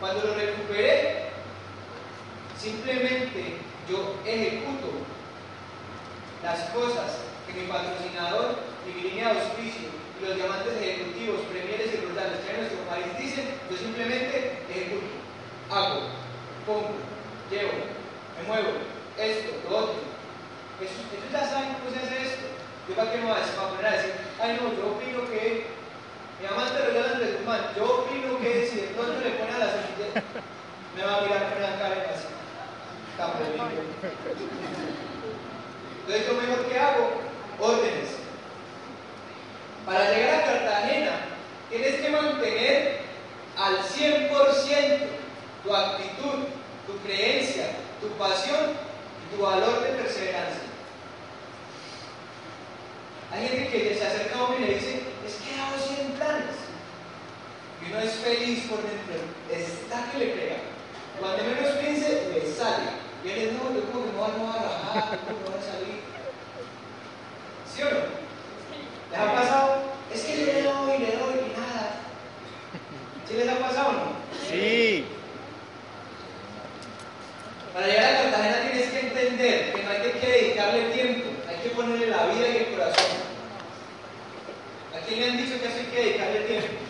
Cuando 0.05 0.21
lo 0.27 0.35
recuperé, 0.35 1.33
simplemente 2.61 3.57
yo 3.89 4.21
ejecuto 4.27 5.01
las 6.43 6.61
cosas 6.77 7.25
que 7.47 7.59
mi 7.59 7.67
patrocinador 7.69 8.57
mi 8.85 9.01
línea 9.01 9.33
de 9.33 9.41
auspicio 9.41 9.89
y 10.21 10.27
los 10.27 10.37
diamantes 10.37 10.77
ejecutivos, 10.77 11.41
premieres 11.49 11.95
y 11.95 12.05
brutales 12.05 12.37
que 12.45 12.53
en 12.53 12.61
nuestro 12.61 12.85
país 12.85 13.17
dicen, 13.17 13.49
yo 13.71 13.77
simplemente 13.79 14.61
ejecuto, 14.69 15.09
hago, 15.73 16.01
pongo, 16.67 17.01
llevo, 17.49 17.73
me 18.37 18.47
muevo, 18.47 18.77
esto, 19.17 19.57
lo 19.71 19.89
otro. 19.89 20.05
Ellos, 20.85 21.01
ya 21.33 21.49
saben 21.49 21.81
cómo 21.81 21.97
se 21.97 22.05
hace 22.05 22.29
esto. 22.29 22.45
Yo 22.91 22.95
para 22.95 23.11
qué 23.11 23.25
me 23.25 23.33
voy 23.33 23.41
a 23.41 23.69
poner 23.73 23.87
a 23.87 23.97
decir, 23.97 24.13
ay 24.39 24.61
no, 24.61 24.69
yo 24.69 25.01
opino 25.01 25.25
que 25.31 25.65
mi 26.45 26.51
amante 26.51 26.79
regala 26.79 27.19
de 27.19 27.39
su 27.39 27.45
mano, 27.45 27.65
yo 27.75 28.01
opino 28.01 28.39
que 28.39 28.69
si 28.69 28.77
de 28.77 28.89
pronto 28.89 29.19
le 29.19 29.31
pone 29.31 29.51
a 29.51 29.59
la 29.59 29.71
semilla, 29.73 30.23
me 30.95 31.03
va 31.03 31.17
a 31.17 31.21
mirar 31.23 31.49
con 31.49 31.57
una 31.57 31.79
cara 31.79 32.05
así. 32.13 32.27
Entonces, 36.01 36.29
lo 36.29 36.35
mejor 36.35 36.67
que 36.67 36.79
hago, 36.79 37.13
órdenes. 37.59 38.11
Para 39.87 40.11
llegar 40.11 40.41
a 40.41 40.45
Cartagena, 40.45 41.13
tienes 41.71 41.95
que 42.03 42.11
mantener 42.11 43.01
al 43.57 43.79
100% 43.79 44.99
tu 45.63 45.75
actitud, 45.75 46.45
tu 46.87 46.99
creencia, 47.07 47.69
tu 48.03 48.09
pasión 48.19 48.73
y 49.23 49.35
tu 49.35 49.43
valor 49.43 49.81
de 49.81 49.89
perseverancia. 49.93 50.61
Hay 53.33 53.49
gente 53.49 53.71
que 53.71 53.95
se 53.95 54.07
acerca 54.07 54.39
a 54.39 54.45
uno 54.45 54.57
y 54.59 54.61
le 54.61 54.75
dice, 54.75 55.01
es 55.27 55.35
que 55.37 55.61
hago 55.61 55.77
100 55.77 56.13
planes. 56.13 56.55
Y 57.85 57.93
uno 57.93 58.01
es 58.01 58.13
feliz 58.15 58.65
por 58.69 58.79
dentro, 58.79 59.15
está 59.51 60.11
que 60.11 60.19
le 60.19 60.27
pega. 60.27 60.57
Cuando 61.21 61.45
menos 61.45 61.77
piense, 61.77 62.33
le 62.33 62.53
sale. 62.53 63.05
Y 63.25 63.29
él 63.29 63.41
dice, 63.41 63.53
no, 63.53 63.75
yo 63.75 63.85
como 63.91 64.05
que 64.05 64.13
no, 64.13 64.29
no 64.29 64.45
voy 64.45 64.57
a 64.57 64.63
rajar, 64.63 65.19
no 65.29 65.51
voy 65.51 65.59
a 65.59 65.63
salir. 65.63 66.01
¿Sí 67.75 67.83
o 67.83 67.91
no? 67.91 68.25
¿Les 69.11 69.19
ha 69.21 69.35
pasado? 69.35 69.83
Es 70.13 70.23
que 70.23 70.37
le 70.37 70.63
doy, 70.63 70.99
le 70.99 71.17
doy 71.17 71.35
y 71.47 71.59
nada. 71.59 72.01
¿Sí 73.29 73.35
les 73.35 73.49
ha 73.49 73.59
pasado 73.59 73.89
o 73.89 73.93
no? 73.93 74.13
Sí. 74.49 75.07
Para 77.73 77.87
llegar 77.87 78.15
a 78.15 78.23
Cartagena 78.23 78.71
tienes 78.71 78.91
que 78.91 79.01
entender 79.01 79.73
que 79.73 79.83
no 79.83 79.91
hay 79.91 80.01
que 80.01 80.27
dedicarle 80.27 80.91
tiempo, 80.91 81.31
hay 81.49 81.57
que 81.57 81.71
ponerle 81.71 82.07
la 82.07 82.27
vida 82.27 82.49
y 82.49 82.57
el 82.57 82.67
corazón. 82.67 83.05
¿A 84.95 85.07
quién 85.07 85.21
le 85.21 85.31
han 85.31 85.37
dicho 85.37 85.61
que 85.61 85.67
eso 85.67 85.79
hay 85.79 85.87
que 85.87 86.03
dedicarle 86.03 86.41
tiempo? 86.41 86.84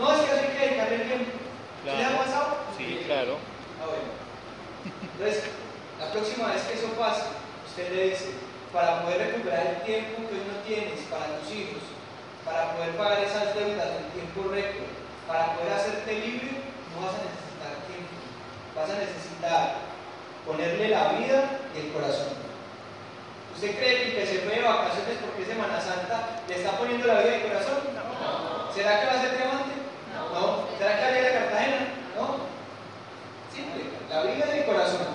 No, 0.00 0.12
es 0.12 0.20
que 0.22 0.32
hay 0.32 0.56
que 0.56 0.66
dedicarle 0.66 0.98
tiempo. 1.04 1.30
¿Sí 1.84 1.90
les 1.92 2.06
ha 2.06 2.16
pasado? 2.16 2.56
Sí, 2.76 3.02
claro. 3.04 3.36
Ah, 3.76 3.92
bueno. 3.92 4.08
Entonces, 5.12 5.44
la 6.00 6.08
próxima 6.08 6.48
vez 6.48 6.62
que 6.62 6.74
eso 6.80 6.88
pase, 6.96 7.28
usted 7.68 7.92
le 7.92 8.08
dice, 8.08 8.32
para 8.72 9.02
poder 9.02 9.28
recuperar 9.28 9.76
el 9.76 9.82
tiempo 9.84 10.24
que 10.24 10.40
hoy 10.40 10.46
no 10.48 10.64
tienes 10.64 11.04
para 11.12 11.36
tus 11.36 11.52
hijos, 11.52 11.84
para 12.48 12.72
poder 12.72 12.96
pagar 12.96 13.20
esas 13.20 13.52
deudas 13.52 14.00
en 14.00 14.08
tiempo 14.16 14.48
récord, 14.48 14.88
para 15.28 15.52
poder 15.52 15.72
hacerte 15.76 16.12
libre, 16.16 16.64
no 16.96 17.04
vas 17.04 17.20
a 17.20 17.28
necesitar 17.28 17.84
tiempo, 17.84 18.16
vas 18.72 18.88
a 18.88 19.04
necesitar 19.04 19.60
ponerle 20.48 20.88
la 20.88 21.20
vida 21.20 21.60
y 21.76 21.78
el 21.84 21.92
corazón. 21.92 22.40
¿Usted 23.52 23.76
cree 23.76 23.96
que 23.96 24.04
el 24.08 24.14
que 24.16 24.26
se 24.26 24.40
fue 24.48 24.56
de 24.56 24.64
vacaciones 24.64 25.20
porque 25.20 25.44
es 25.44 25.48
Semana 25.52 25.76
Santa 25.76 26.40
le 26.48 26.56
está 26.56 26.80
poniendo 26.80 27.04
la 27.06 27.20
vida 27.20 27.36
y 27.36 27.40
el 27.44 27.48
corazón? 27.52 27.92
No. 27.92 28.72
¿Será 28.72 29.00
que 29.00 29.06
va 29.06 29.12
a 29.12 29.20
ser 29.20 29.36
diamante? 29.36 29.79
No. 30.32 30.66
¿Será 30.78 30.96
que 30.96 31.02
va 31.02 31.08
a 31.08 31.20
ir 31.20 31.26
a 31.26 31.40
Cartagena? 31.40 31.78
No. 32.16 32.36
Simple, 33.54 33.84
la 34.08 34.22
vida 34.22 34.46
y 34.54 34.58
el 34.60 34.64
corazón. 34.64 35.06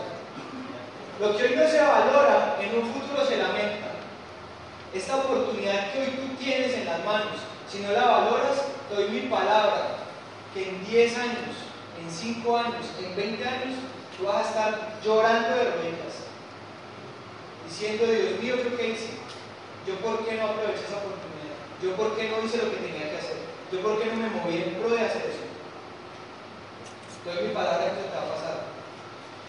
Lo 1.20 1.38
que 1.38 1.44
hoy 1.44 1.56
no 1.56 1.68
se 1.68 1.82
valora, 1.82 2.58
en 2.60 2.78
un 2.78 2.94
futuro 2.94 3.26
se 3.26 3.38
lamenta. 3.38 3.88
Esta 4.94 5.18
oportunidad 5.18 5.92
que 5.92 6.02
hoy 6.02 6.08
tú 6.08 6.36
tienes 6.38 6.74
en 6.74 6.86
las 6.86 7.04
manos, 7.06 7.40
si 7.70 7.80
no 7.80 7.92
la 7.92 8.06
valoras, 8.06 8.64
te 8.90 8.96
doy 8.96 9.10
mi 9.10 9.22
palabra, 9.22 9.98
que 10.54 10.70
en 10.70 10.86
10 10.86 11.18
años, 11.18 11.56
en 12.02 12.10
5 12.10 12.58
años, 12.58 12.86
en 13.04 13.16
20 13.16 13.46
años, 13.46 13.76
tú 14.18 14.26
vas 14.26 14.46
a 14.46 14.50
estar 14.50 14.94
llorando 15.04 15.50
de 15.50 15.72
rodillas, 15.72 16.16
diciendo, 17.68 18.06
Dios 18.06 18.40
mío, 18.42 18.56
¿qué 18.78 18.90
hice? 18.90 19.10
¿Yo 19.88 19.96
por 19.98 20.26
qué 20.26 20.36
no 20.36 20.46
aproveché 20.46 20.86
esa 20.88 20.98
oportunidad? 20.98 21.56
¿Yo 21.82 21.96
por 21.96 22.16
qué 22.16 22.30
no 22.30 22.46
hice 22.46 22.58
lo 22.58 22.72
que 22.72 22.78
tenía 22.78 23.12
que 23.12 23.18
hacer? 23.18 23.55
¿Yo 23.72 23.80
por 23.82 24.02
qué 24.02 24.06
no 24.06 24.16
me 24.16 24.30
moví 24.30 24.58
en 24.58 24.76
pro 24.76 24.90
de 24.90 25.06
hacer 25.06 25.24
eso? 25.26 25.46
Doy 27.26 27.48
mi 27.48 27.54
palabra 27.54 27.86
que 27.86 28.02
eso 28.02 28.10
te 28.10 28.16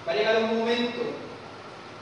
va 0.06 0.12
a 0.12 0.16
llegar 0.16 0.36
un 0.44 0.58
momento 0.58 1.02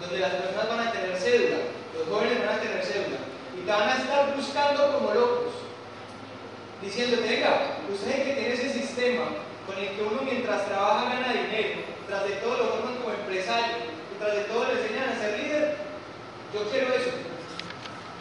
donde 0.01 0.19
las 0.19 0.31
personas 0.35 0.69
van 0.69 0.89
a 0.89 0.93
tener 0.93 1.17
cédula, 1.17 1.57
los 1.97 2.09
jóvenes 2.09 2.47
van 2.47 2.59
a 2.59 2.61
tener 2.61 2.85
cédula, 2.85 3.19
y 3.57 3.65
te 3.65 3.73
van 3.73 3.89
a 3.89 3.97
estar 3.97 4.37
buscando 4.37 4.93
como 4.93 5.15
locos, 5.15 5.55
diciendo, 6.83 7.17
venga, 7.23 7.79
usted 7.91 8.25
que 8.25 8.35
tiene 8.35 8.55
ese 8.55 8.71
sistema 8.71 9.25
con 9.67 9.79
el 9.79 9.89
que 9.89 10.03
uno 10.03 10.21
mientras 10.23 10.67
trabaja 10.67 11.17
gana 11.17 11.33
dinero, 11.33 11.81
tras 12.07 12.25
de 12.29 12.35
todo 12.37 12.59
lo 12.59 12.69
forman 12.71 12.97
como 12.97 13.15
empresario, 13.15 13.89
y 14.15 14.19
tras 14.21 14.35
de 14.35 14.45
todo 14.45 14.67
le 14.67 14.81
enseñan 14.81 15.09
a 15.09 15.19
ser 15.19 15.39
líder, 15.39 15.77
yo 16.53 16.71
quiero 16.71 16.95
eso. 16.95 17.11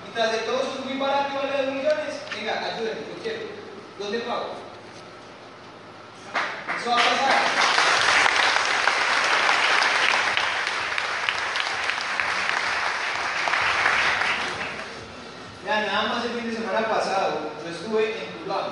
Y 0.07 0.13
tras 0.15 0.31
de 0.31 0.37
todo 0.39 0.57
eso 0.57 0.79
es 0.79 0.85
muy 0.85 0.97
barato 0.97 1.33
y 1.33 1.35
vale 1.35 1.65
dos 1.65 1.75
millones, 1.75 2.21
venga, 2.33 2.65
ayúdenme, 2.65 3.01
yo 3.13 3.21
quiero. 3.21 3.62
¿Dónde 3.99 4.19
pago? 4.19 4.49
Eso 6.79 6.89
va 6.89 6.95
a 6.95 6.97
pasar. 6.97 7.43
Ya, 15.65 15.81
nada 15.81 16.03
más 16.09 16.25
el 16.25 16.31
fin 16.31 16.49
de 16.49 16.55
semana 16.55 16.89
pasado, 16.89 17.51
yo 17.63 17.69
estuve 17.69 18.17
en 18.17 18.39
Tuluá 18.39 18.67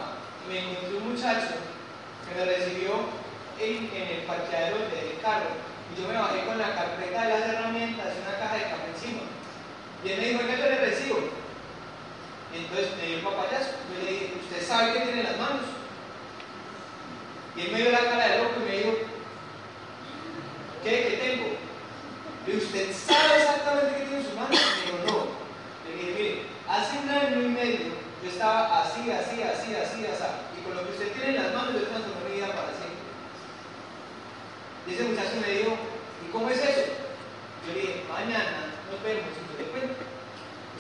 y 0.46 0.52
me 0.52 0.60
encontré 0.60 0.98
un 0.98 1.12
muchacho 1.12 1.54
que 2.28 2.36
me 2.36 2.46
recibió 2.46 2.92
en, 3.60 3.92
en 3.94 4.08
el 4.18 4.26
parqueadero 4.26 4.78
del 4.78 5.22
carro 5.22 5.52
y 5.92 6.02
yo 6.02 6.08
me 6.08 6.18
bajé 6.18 6.46
con 6.46 6.58
la 6.58 6.74
carpeta 6.74 7.28
de 7.28 7.30
las 7.30 7.48
herramientas 7.48 8.08
y 8.08 8.28
una 8.28 8.40
caja 8.40 8.56
de 8.56 8.64
café 8.64 8.90
encima. 8.96 9.22
Y 10.04 10.10
él 10.10 10.20
me 10.20 10.28
dijo, 10.30 10.40
¿qué 10.48 10.58
yo 10.58 10.66
le 10.66 10.80
recibo? 10.80 11.42
Y 12.54 12.58
entonces 12.58 12.98
me 12.98 13.08
dio 13.08 13.18
el 13.18 13.24
papayazo. 13.24 13.72
Yo 13.88 14.04
le 14.04 14.12
dije, 14.12 14.34
¿usted 14.42 14.68
sabe 14.68 14.94
qué 14.94 15.00
tiene 15.00 15.22
en 15.22 15.28
las 15.28 15.38
manos? 15.38 15.66
Y 17.56 17.62
él 17.62 17.72
me 17.72 17.82
dio 17.82 17.92
la 17.92 18.00
cara 18.00 18.28
de 18.28 18.38
loco 18.40 18.56
y 18.60 18.70
me 18.70 18.78
dijo, 18.78 18.94
¿qué? 20.84 20.92
¿Qué 21.08 21.18
tengo? 21.18 21.48
Le 22.46 22.54
dije, 22.54 22.66
¿usted 22.66 22.96
sabe 22.96 23.38
exactamente 23.40 23.96
qué 23.98 24.04
tiene 24.04 24.18
en 24.18 24.26
sus 24.26 24.36
manos? 24.36 24.52
Me 24.52 24.82
dijo, 24.84 24.98
no. 25.08 25.18
Le 25.86 25.92
dije, 25.96 26.12
mire, 26.18 26.42
hace 26.68 26.98
un 27.00 27.10
año 27.10 27.42
y 27.42 27.50
medio 27.50 28.02
yo 28.24 28.30
estaba 28.30 28.84
así, 28.84 29.10
así, 29.12 29.42
así, 29.42 29.74
así, 29.74 30.06
así. 30.06 30.30
Y 30.60 30.64
con 30.64 30.76
lo 30.76 30.84
que 30.84 30.92
usted 30.92 31.12
tiene 31.14 31.36
en 31.36 31.44
las 31.44 31.54
manos, 31.54 31.74
yo 31.74 31.88
transformé 31.88 32.30
mi 32.30 32.36
vida 32.36 32.48
para 32.48 32.70
siempre. 32.76 33.02
Y 34.88 34.94
ese 34.94 35.04
muchacho 35.04 35.40
me 35.40 35.52
dijo, 35.56 35.74
¿y 36.28 36.32
cómo 36.32 36.50
es 36.50 36.60
eso? 36.60 36.86
Yo 37.66 37.74
le 37.74 37.82
dije, 37.82 38.04
mañana 38.12 38.76
nos 38.92 39.02
vemos 39.04 39.32
y 39.32 39.40
yo 39.40 39.56
le 39.58 39.72
cuento. 39.72 40.12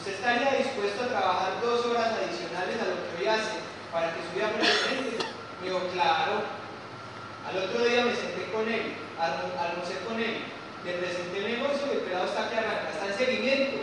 ¿Usted 0.01 0.15
estaría 0.15 0.57
dispuesto 0.57 1.03
a 1.03 1.13
trabajar 1.13 1.61
dos 1.61 1.85
horas 1.85 2.17
adicionales 2.17 2.73
a 2.81 2.89
lo 2.89 2.97
que 3.05 3.21
hoy 3.21 3.27
hace 3.29 3.61
para 3.93 4.09
que 4.09 4.25
su 4.25 4.33
vida 4.33 4.49
fuera 4.49 4.65
diferente? 4.65 5.25
Me 5.61 5.69
dijo, 5.69 5.79
claro. 5.93 6.41
Al 7.45 7.57
otro 7.57 7.85
día 7.85 8.05
me 8.05 8.15
senté 8.15 8.49
con 8.49 8.65
él, 8.65 8.97
almorcé 9.21 10.01
con 10.09 10.19
él, 10.19 10.41
le 10.85 10.93
presenté 10.93 11.37
el 11.37 11.53
negocio 11.53 11.85
y 11.85 11.97
el 11.97 12.01
pelado 12.01 12.25
está 12.25 12.49
que 12.49 12.57
arranca, 12.57 12.89
está 12.89 13.13
en 13.13 13.17
seguimiento. 13.17 13.77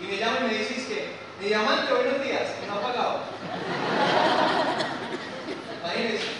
Y 0.00 0.04
me 0.06 0.16
llama 0.18 0.38
y 0.40 0.44
me 0.50 0.58
dice, 0.58 0.74
es 0.78 0.86
que, 0.86 1.14
mi 1.38 1.46
diamante, 1.46 1.94
buenos 1.94 2.20
días, 2.24 2.50
que 2.58 2.66
no 2.66 2.74
ha 2.74 2.82
pagado. 2.82 3.20
Imagínense. 5.84 6.36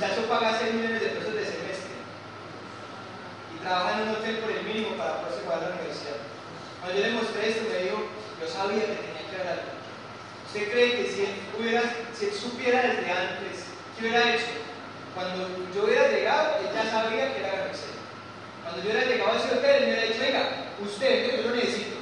muchacho 0.00 0.26
paga 0.30 0.58
6 0.58 0.72
millones 0.76 1.02
de 1.02 1.08
pesos 1.08 1.34
de 1.34 1.44
semestre 1.44 1.92
y 3.54 3.62
trabaja 3.62 4.00
en 4.00 4.08
un 4.08 4.14
hotel 4.16 4.38
por 4.38 4.50
el 4.50 4.64
mínimo 4.64 4.96
para 4.96 5.20
poderse 5.20 5.44
pagar 5.44 5.68
la 5.68 5.74
universidad. 5.76 6.16
Cuando 6.80 6.98
yo 6.98 7.06
le 7.06 7.12
mostré 7.12 7.48
esto, 7.48 7.68
me 7.68 7.84
dijo, 7.84 8.08
yo 8.40 8.46
sabía 8.48 8.80
que 8.88 9.04
tenía 9.04 9.28
que 9.28 9.36
algo. 9.44 9.70
¿Usted 10.46 10.72
cree 10.72 10.96
que 10.96 11.04
si 11.12 11.20
él, 11.28 11.34
hubiera, 11.58 11.82
si 12.16 12.24
él 12.24 12.32
supiera 12.32 12.82
desde 12.82 13.12
antes, 13.12 13.68
¿qué 13.94 14.00
hubiera 14.00 14.34
hecho? 14.34 14.56
Cuando 15.14 15.46
yo 15.74 15.84
hubiera 15.84 16.08
llegado, 16.08 16.56
él 16.60 16.72
ya 16.72 16.90
sabía 16.90 17.34
que 17.34 17.40
era 17.40 17.68
García. 17.68 18.00
Cuando 18.64 18.82
yo 18.82 18.90
hubiera 18.90 19.06
llegado 19.06 19.32
a 19.32 19.36
ese 19.36 19.54
hotel, 19.54 19.76
él 19.76 19.80
me 19.80 19.92
hubiera 19.92 20.08
dicho, 20.08 20.20
venga, 20.20 20.42
usted, 20.80 21.36
yo 21.36 21.50
lo 21.50 21.56
necesito. 21.56 21.96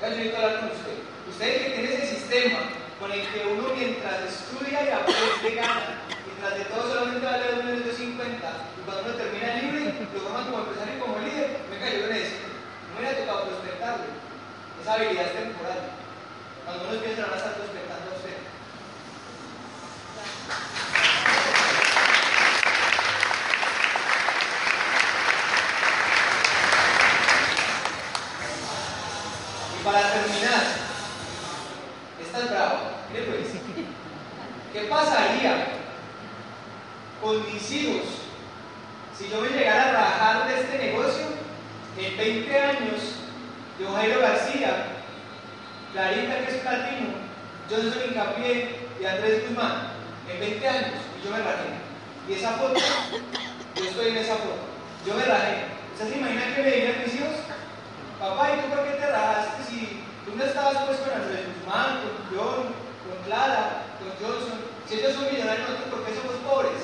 Yo 0.00 0.08
necesito 0.08 0.36
hablar 0.36 0.60
con 0.60 0.68
usted. 0.72 0.96
Usted 1.28 1.48
que 1.52 1.70
tiene 1.70 1.94
ese 1.94 2.16
sistema 2.16 2.58
con 2.98 3.12
el 3.12 3.20
que 3.28 3.46
uno 3.46 3.74
mientras 3.76 4.24
estudia 4.24 4.84
y 4.84 4.88
aprende 4.88 5.54
gana, 5.54 6.00
mientras 6.24 6.58
de 6.58 6.64
todo 6.72 6.88
solamente 6.88 7.26
vale 7.26 7.44
2.50 7.52 8.00
y 8.00 8.82
cuando 8.84 9.02
uno 9.04 9.14
termina 9.14 9.54
libre, 9.60 9.94
lo 10.14 10.20
forman 10.20 10.44
como 10.44 10.58
empresario 10.64 10.96
y 10.96 11.00
como 11.00 11.18
líder, 11.18 11.58
venga, 11.70 11.90
yo 11.92 12.06
lo 12.06 12.12
necesito. 12.12 12.43
No 12.94 13.00
hubiera 13.00 13.18
tocado 13.18 13.48
prospectarlo. 13.48 14.04
Esa 14.80 14.94
habilidad 14.94 15.26
es 15.26 15.32
temporal. 15.32 15.78
Cuando 16.64 16.84
uno 16.84 16.92
van 16.92 17.32
a 17.32 17.36
estar 17.36 17.54
prospectando 17.54 18.10
a 18.10 18.16
usted. 18.16 18.36
Y 29.74 29.84
para 29.84 30.12
terminar, 30.12 30.62
esta 32.22 32.38
es 32.38 32.50
brava. 32.50 32.80
Mire 33.10 33.24
pues, 33.24 33.48
¿qué 34.72 34.80
pasaría 34.82 35.66
con 37.20 37.44
mis 37.52 37.70
hijos 37.72 38.06
si 39.18 39.28
yo 39.28 39.40
me 39.40 39.48
llegara 39.48 39.88
a 39.88 39.92
rajar 39.92 40.48
de 40.48 40.60
este 40.60 40.78
negocio 40.78 41.24
en 41.98 42.16
20 42.16 42.60
años? 42.60 43.00
Yo, 43.78 43.92
Jairo 43.92 44.20
García, 44.20 44.86
Clarita, 45.92 46.38
que 46.38 46.50
es 46.50 46.62
platino, 46.62 47.08
Johnson 47.68 48.02
Incapié 48.08 48.76
y 49.00 49.04
Andrés 49.04 49.48
Guzmán, 49.48 49.88
en 50.30 50.40
20 50.40 50.68
años, 50.68 50.94
y 51.18 51.24
yo 51.24 51.30
me 51.32 51.38
rajé. 51.38 51.74
Y 52.28 52.32
esa 52.34 52.52
foto, 52.52 52.78
yo 53.74 53.84
estoy 53.84 54.08
en 54.08 54.16
esa 54.16 54.36
foto, 54.36 54.58
yo 55.04 55.14
me 55.14 55.24
rajé. 55.24 55.64
¿Ustedes 55.92 56.12
se 56.12 56.18
imaginan 56.18 56.54
que 56.54 56.62
me 56.62 56.70
dirían 56.70 57.02
mis 57.04 57.14
hijos? 57.14 57.34
Papá, 58.20 58.50
¿y 58.52 58.60
tú 58.60 58.74
por 58.74 58.84
qué 58.84 58.92
te 58.92 59.06
rajaste 59.06 59.64
si 59.68 60.04
tú 60.24 60.36
no 60.36 60.44
estabas 60.44 60.84
pues 60.84 60.98
con 60.98 61.10
Andrés 61.10 61.46
Guzmán, 61.46 61.98
con 62.02 62.14
John, 62.30 62.62
con 63.06 63.24
Clara, 63.26 63.82
con 63.98 64.10
Johnson? 64.24 64.58
Si 64.88 64.94
ellos 64.94 65.14
son 65.14 65.32
millonarios, 65.32 65.68
nosotros 65.68 65.90
por 65.90 66.04
qué 66.04 66.14
somos 66.14 66.36
pobres? 66.46 66.82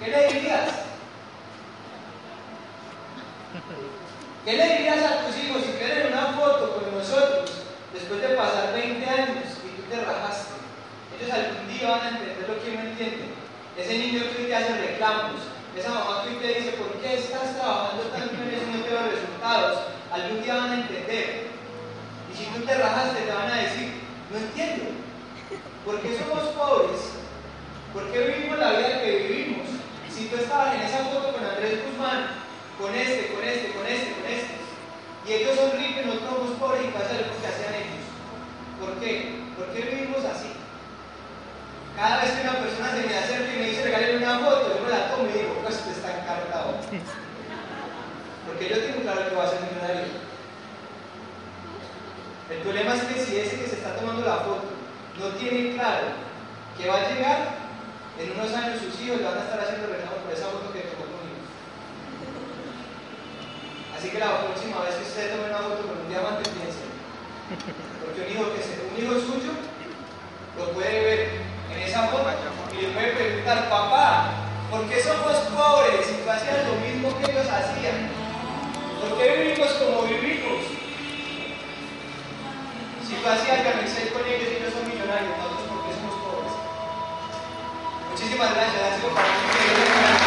¿Qué 0.00 0.10
le 0.10 0.32
dirías? 0.32 0.90
¿Qué 4.44 4.56
le 4.56 4.78
dirías 4.78 5.04
a 5.04 5.26
tus 5.26 5.36
hijos 5.36 5.60
si 5.60 5.72
quieren 5.76 6.12
una 6.12 6.32
foto 6.32 6.80
con 6.80 6.96
nosotros 6.96 7.50
después 7.92 8.22
de 8.22 8.28
pasar 8.28 8.72
20 8.72 9.04
años 9.04 9.44
y 9.60 9.68
tú 9.76 9.82
te 9.90 10.00
rajaste? 10.00 10.56
Ellos 11.12 11.28
algún 11.28 11.68
día 11.68 11.90
van 11.90 12.00
a 12.00 12.08
entender 12.08 12.48
lo 12.48 12.56
que 12.56 12.72
no 12.72 12.80
entienden. 12.88 13.36
Ese 13.76 13.98
niño 13.98 14.24
que 14.32 14.40
hoy 14.40 14.48
te 14.48 14.56
hace 14.56 14.80
reclamos, 14.80 15.44
esa 15.76 15.90
mamá 15.92 16.24
que 16.24 16.30
hoy 16.30 16.40
te 16.40 16.48
dice, 16.56 16.72
¿por 16.80 16.88
qué 17.04 17.20
estás 17.20 17.52
trabajando 17.52 18.02
tanto 18.08 18.32
en 18.40 18.48
eso 18.48 18.64
no 18.72 18.80
te 18.80 18.90
los 18.90 19.12
resultados? 19.12 19.78
Algún 20.10 20.42
día 20.42 20.54
van 20.54 20.72
a 20.72 20.80
entender. 20.80 21.46
Y 22.32 22.36
si 22.36 22.44
tú 22.46 22.64
te 22.64 22.74
rajaste, 22.74 23.20
te 23.20 23.32
van 23.32 23.52
a 23.52 23.60
decir, 23.60 23.92
no 24.32 24.38
entiendo. 24.38 24.84
¿Por 25.84 26.00
qué 26.00 26.16
somos 26.16 26.48
pobres? 26.56 27.12
¿Por 27.92 28.10
qué 28.10 28.18
vivimos 28.24 28.58
la 28.58 28.72
vida 28.72 29.02
que 29.04 29.16
vivimos? 29.16 29.68
Si 30.08 30.26
tú 30.26 30.36
estabas 30.36 30.76
en 30.76 30.80
esa 30.80 31.04
foto 31.04 31.32
con 31.32 31.44
Andrés 31.44 31.84
Guzmán, 31.84 32.40
con 32.78 32.94
este, 32.94 33.34
con 33.34 33.44
este, 33.44 33.72
con 33.72 33.86
este, 33.86 34.12
con 34.14 34.26
este. 34.26 34.54
Y 35.26 35.32
ellos 35.32 35.56
son 35.56 35.72
ricos 35.72 36.02
y 36.02 36.06
nosotros 36.06 36.30
somos 36.30 36.58
pobres 36.58 36.84
y 36.84 36.92
pasa 36.92 37.16
lo 37.16 37.32
que 37.32 37.46
hacían 37.46 37.74
ellos. 37.74 38.04
¿Por 38.80 38.92
qué? 39.00 39.40
¿Por 39.56 39.66
qué 39.72 39.80
vivimos 39.82 40.24
así? 40.24 40.52
Cada 41.96 42.22
vez 42.22 42.32
que 42.32 42.48
una 42.48 42.58
persona 42.58 42.90
se 42.92 43.06
me 43.06 43.16
acerca 43.16 43.52
y 43.52 43.58
me 43.58 43.68
dice 43.68 43.84
regáleme 43.84 44.24
una 44.24 44.38
foto, 44.38 44.76
yo 44.76 44.84
me 44.84 44.90
la 44.90 45.10
tomo 45.10 45.28
y 45.28 45.38
digo, 45.38 45.54
pues 45.62 45.76
usted 45.76 45.92
está 45.92 46.16
encartado. 46.16 46.80
Porque 48.46 48.68
yo 48.68 48.76
tengo 48.80 49.02
claro 49.02 49.28
que 49.28 49.36
va 49.36 49.44
a 49.44 49.50
ser 49.50 49.60
millonario. 49.60 50.30
El 52.50 52.58
problema 52.58 52.94
es 52.94 53.02
que 53.04 53.20
si 53.20 53.38
ese 53.38 53.60
que 53.60 53.68
se 53.68 53.76
está 53.76 53.96
tomando 53.96 54.26
la 54.26 54.38
foto 54.38 54.64
no 55.20 55.28
tiene 55.36 55.74
claro 55.74 56.08
que 56.76 56.88
va 56.88 56.96
a 56.96 57.08
llegar, 57.08 57.38
en 58.18 58.32
unos 58.32 58.52
años 58.54 58.80
sus 58.80 59.00
hijos 59.00 59.18
le 59.18 59.24
van 59.24 59.38
a 59.38 59.44
estar 59.44 59.60
haciendo 59.60 59.86
reclamos 59.86 60.18
por 60.24 60.32
esa 60.32 60.46
foto 60.46 60.72
que 60.72 60.80
tomó 60.80 61.04
conmigo. 61.04 61.44
Así 64.00 64.08
que 64.08 64.18
la 64.18 64.40
próxima 64.40 64.80
vez 64.80 64.96
que 64.96 65.04
usted 65.04 65.28
tome 65.28 65.52
una 65.52 65.60
foto 65.60 65.84
con 65.84 66.00
un 66.00 66.08
diamante, 66.08 66.48
piense. 66.56 66.88
Porque 68.00 68.24
un 68.24 68.32
hijo, 68.32 68.48
que 68.56 68.64
se, 68.64 68.80
un 68.80 68.96
hijo 68.96 69.12
suyo 69.20 69.52
lo 70.56 70.72
puede 70.72 71.04
ver 71.04 71.20
en 71.68 71.78
esa 71.84 72.08
foto 72.08 72.32
y 72.72 72.80
le 72.80 72.96
puede 72.96 73.12
preguntar, 73.12 73.68
papá, 73.68 74.48
¿por 74.72 74.88
qué 74.88 75.04
somos 75.04 75.36
pobres 75.52 76.00
si 76.08 76.16
tú 76.16 76.30
hacías 76.32 76.64
lo 76.64 76.80
mismo 76.80 77.12
que 77.12 77.28
ellos 77.28 77.44
hacían? 77.44 78.08
¿Por 79.04 79.20
qué 79.20 79.36
vivimos 79.36 79.68
como 79.76 80.08
vivimos? 80.08 80.64
Si 83.04 83.20
tú 83.20 83.28
hacías 83.28 83.68
con 83.68 84.24
ellos 84.24 84.48
y 84.48 84.64
ellos 84.64 84.72
son 84.72 84.88
millonarios, 84.88 85.36
nosotros 85.36 85.68
¿por 85.68 85.84
qué 85.84 85.92
somos 85.92 86.16
pobres? 86.24 86.56
Muchísimas 88.16 88.48
gracias. 88.48 90.19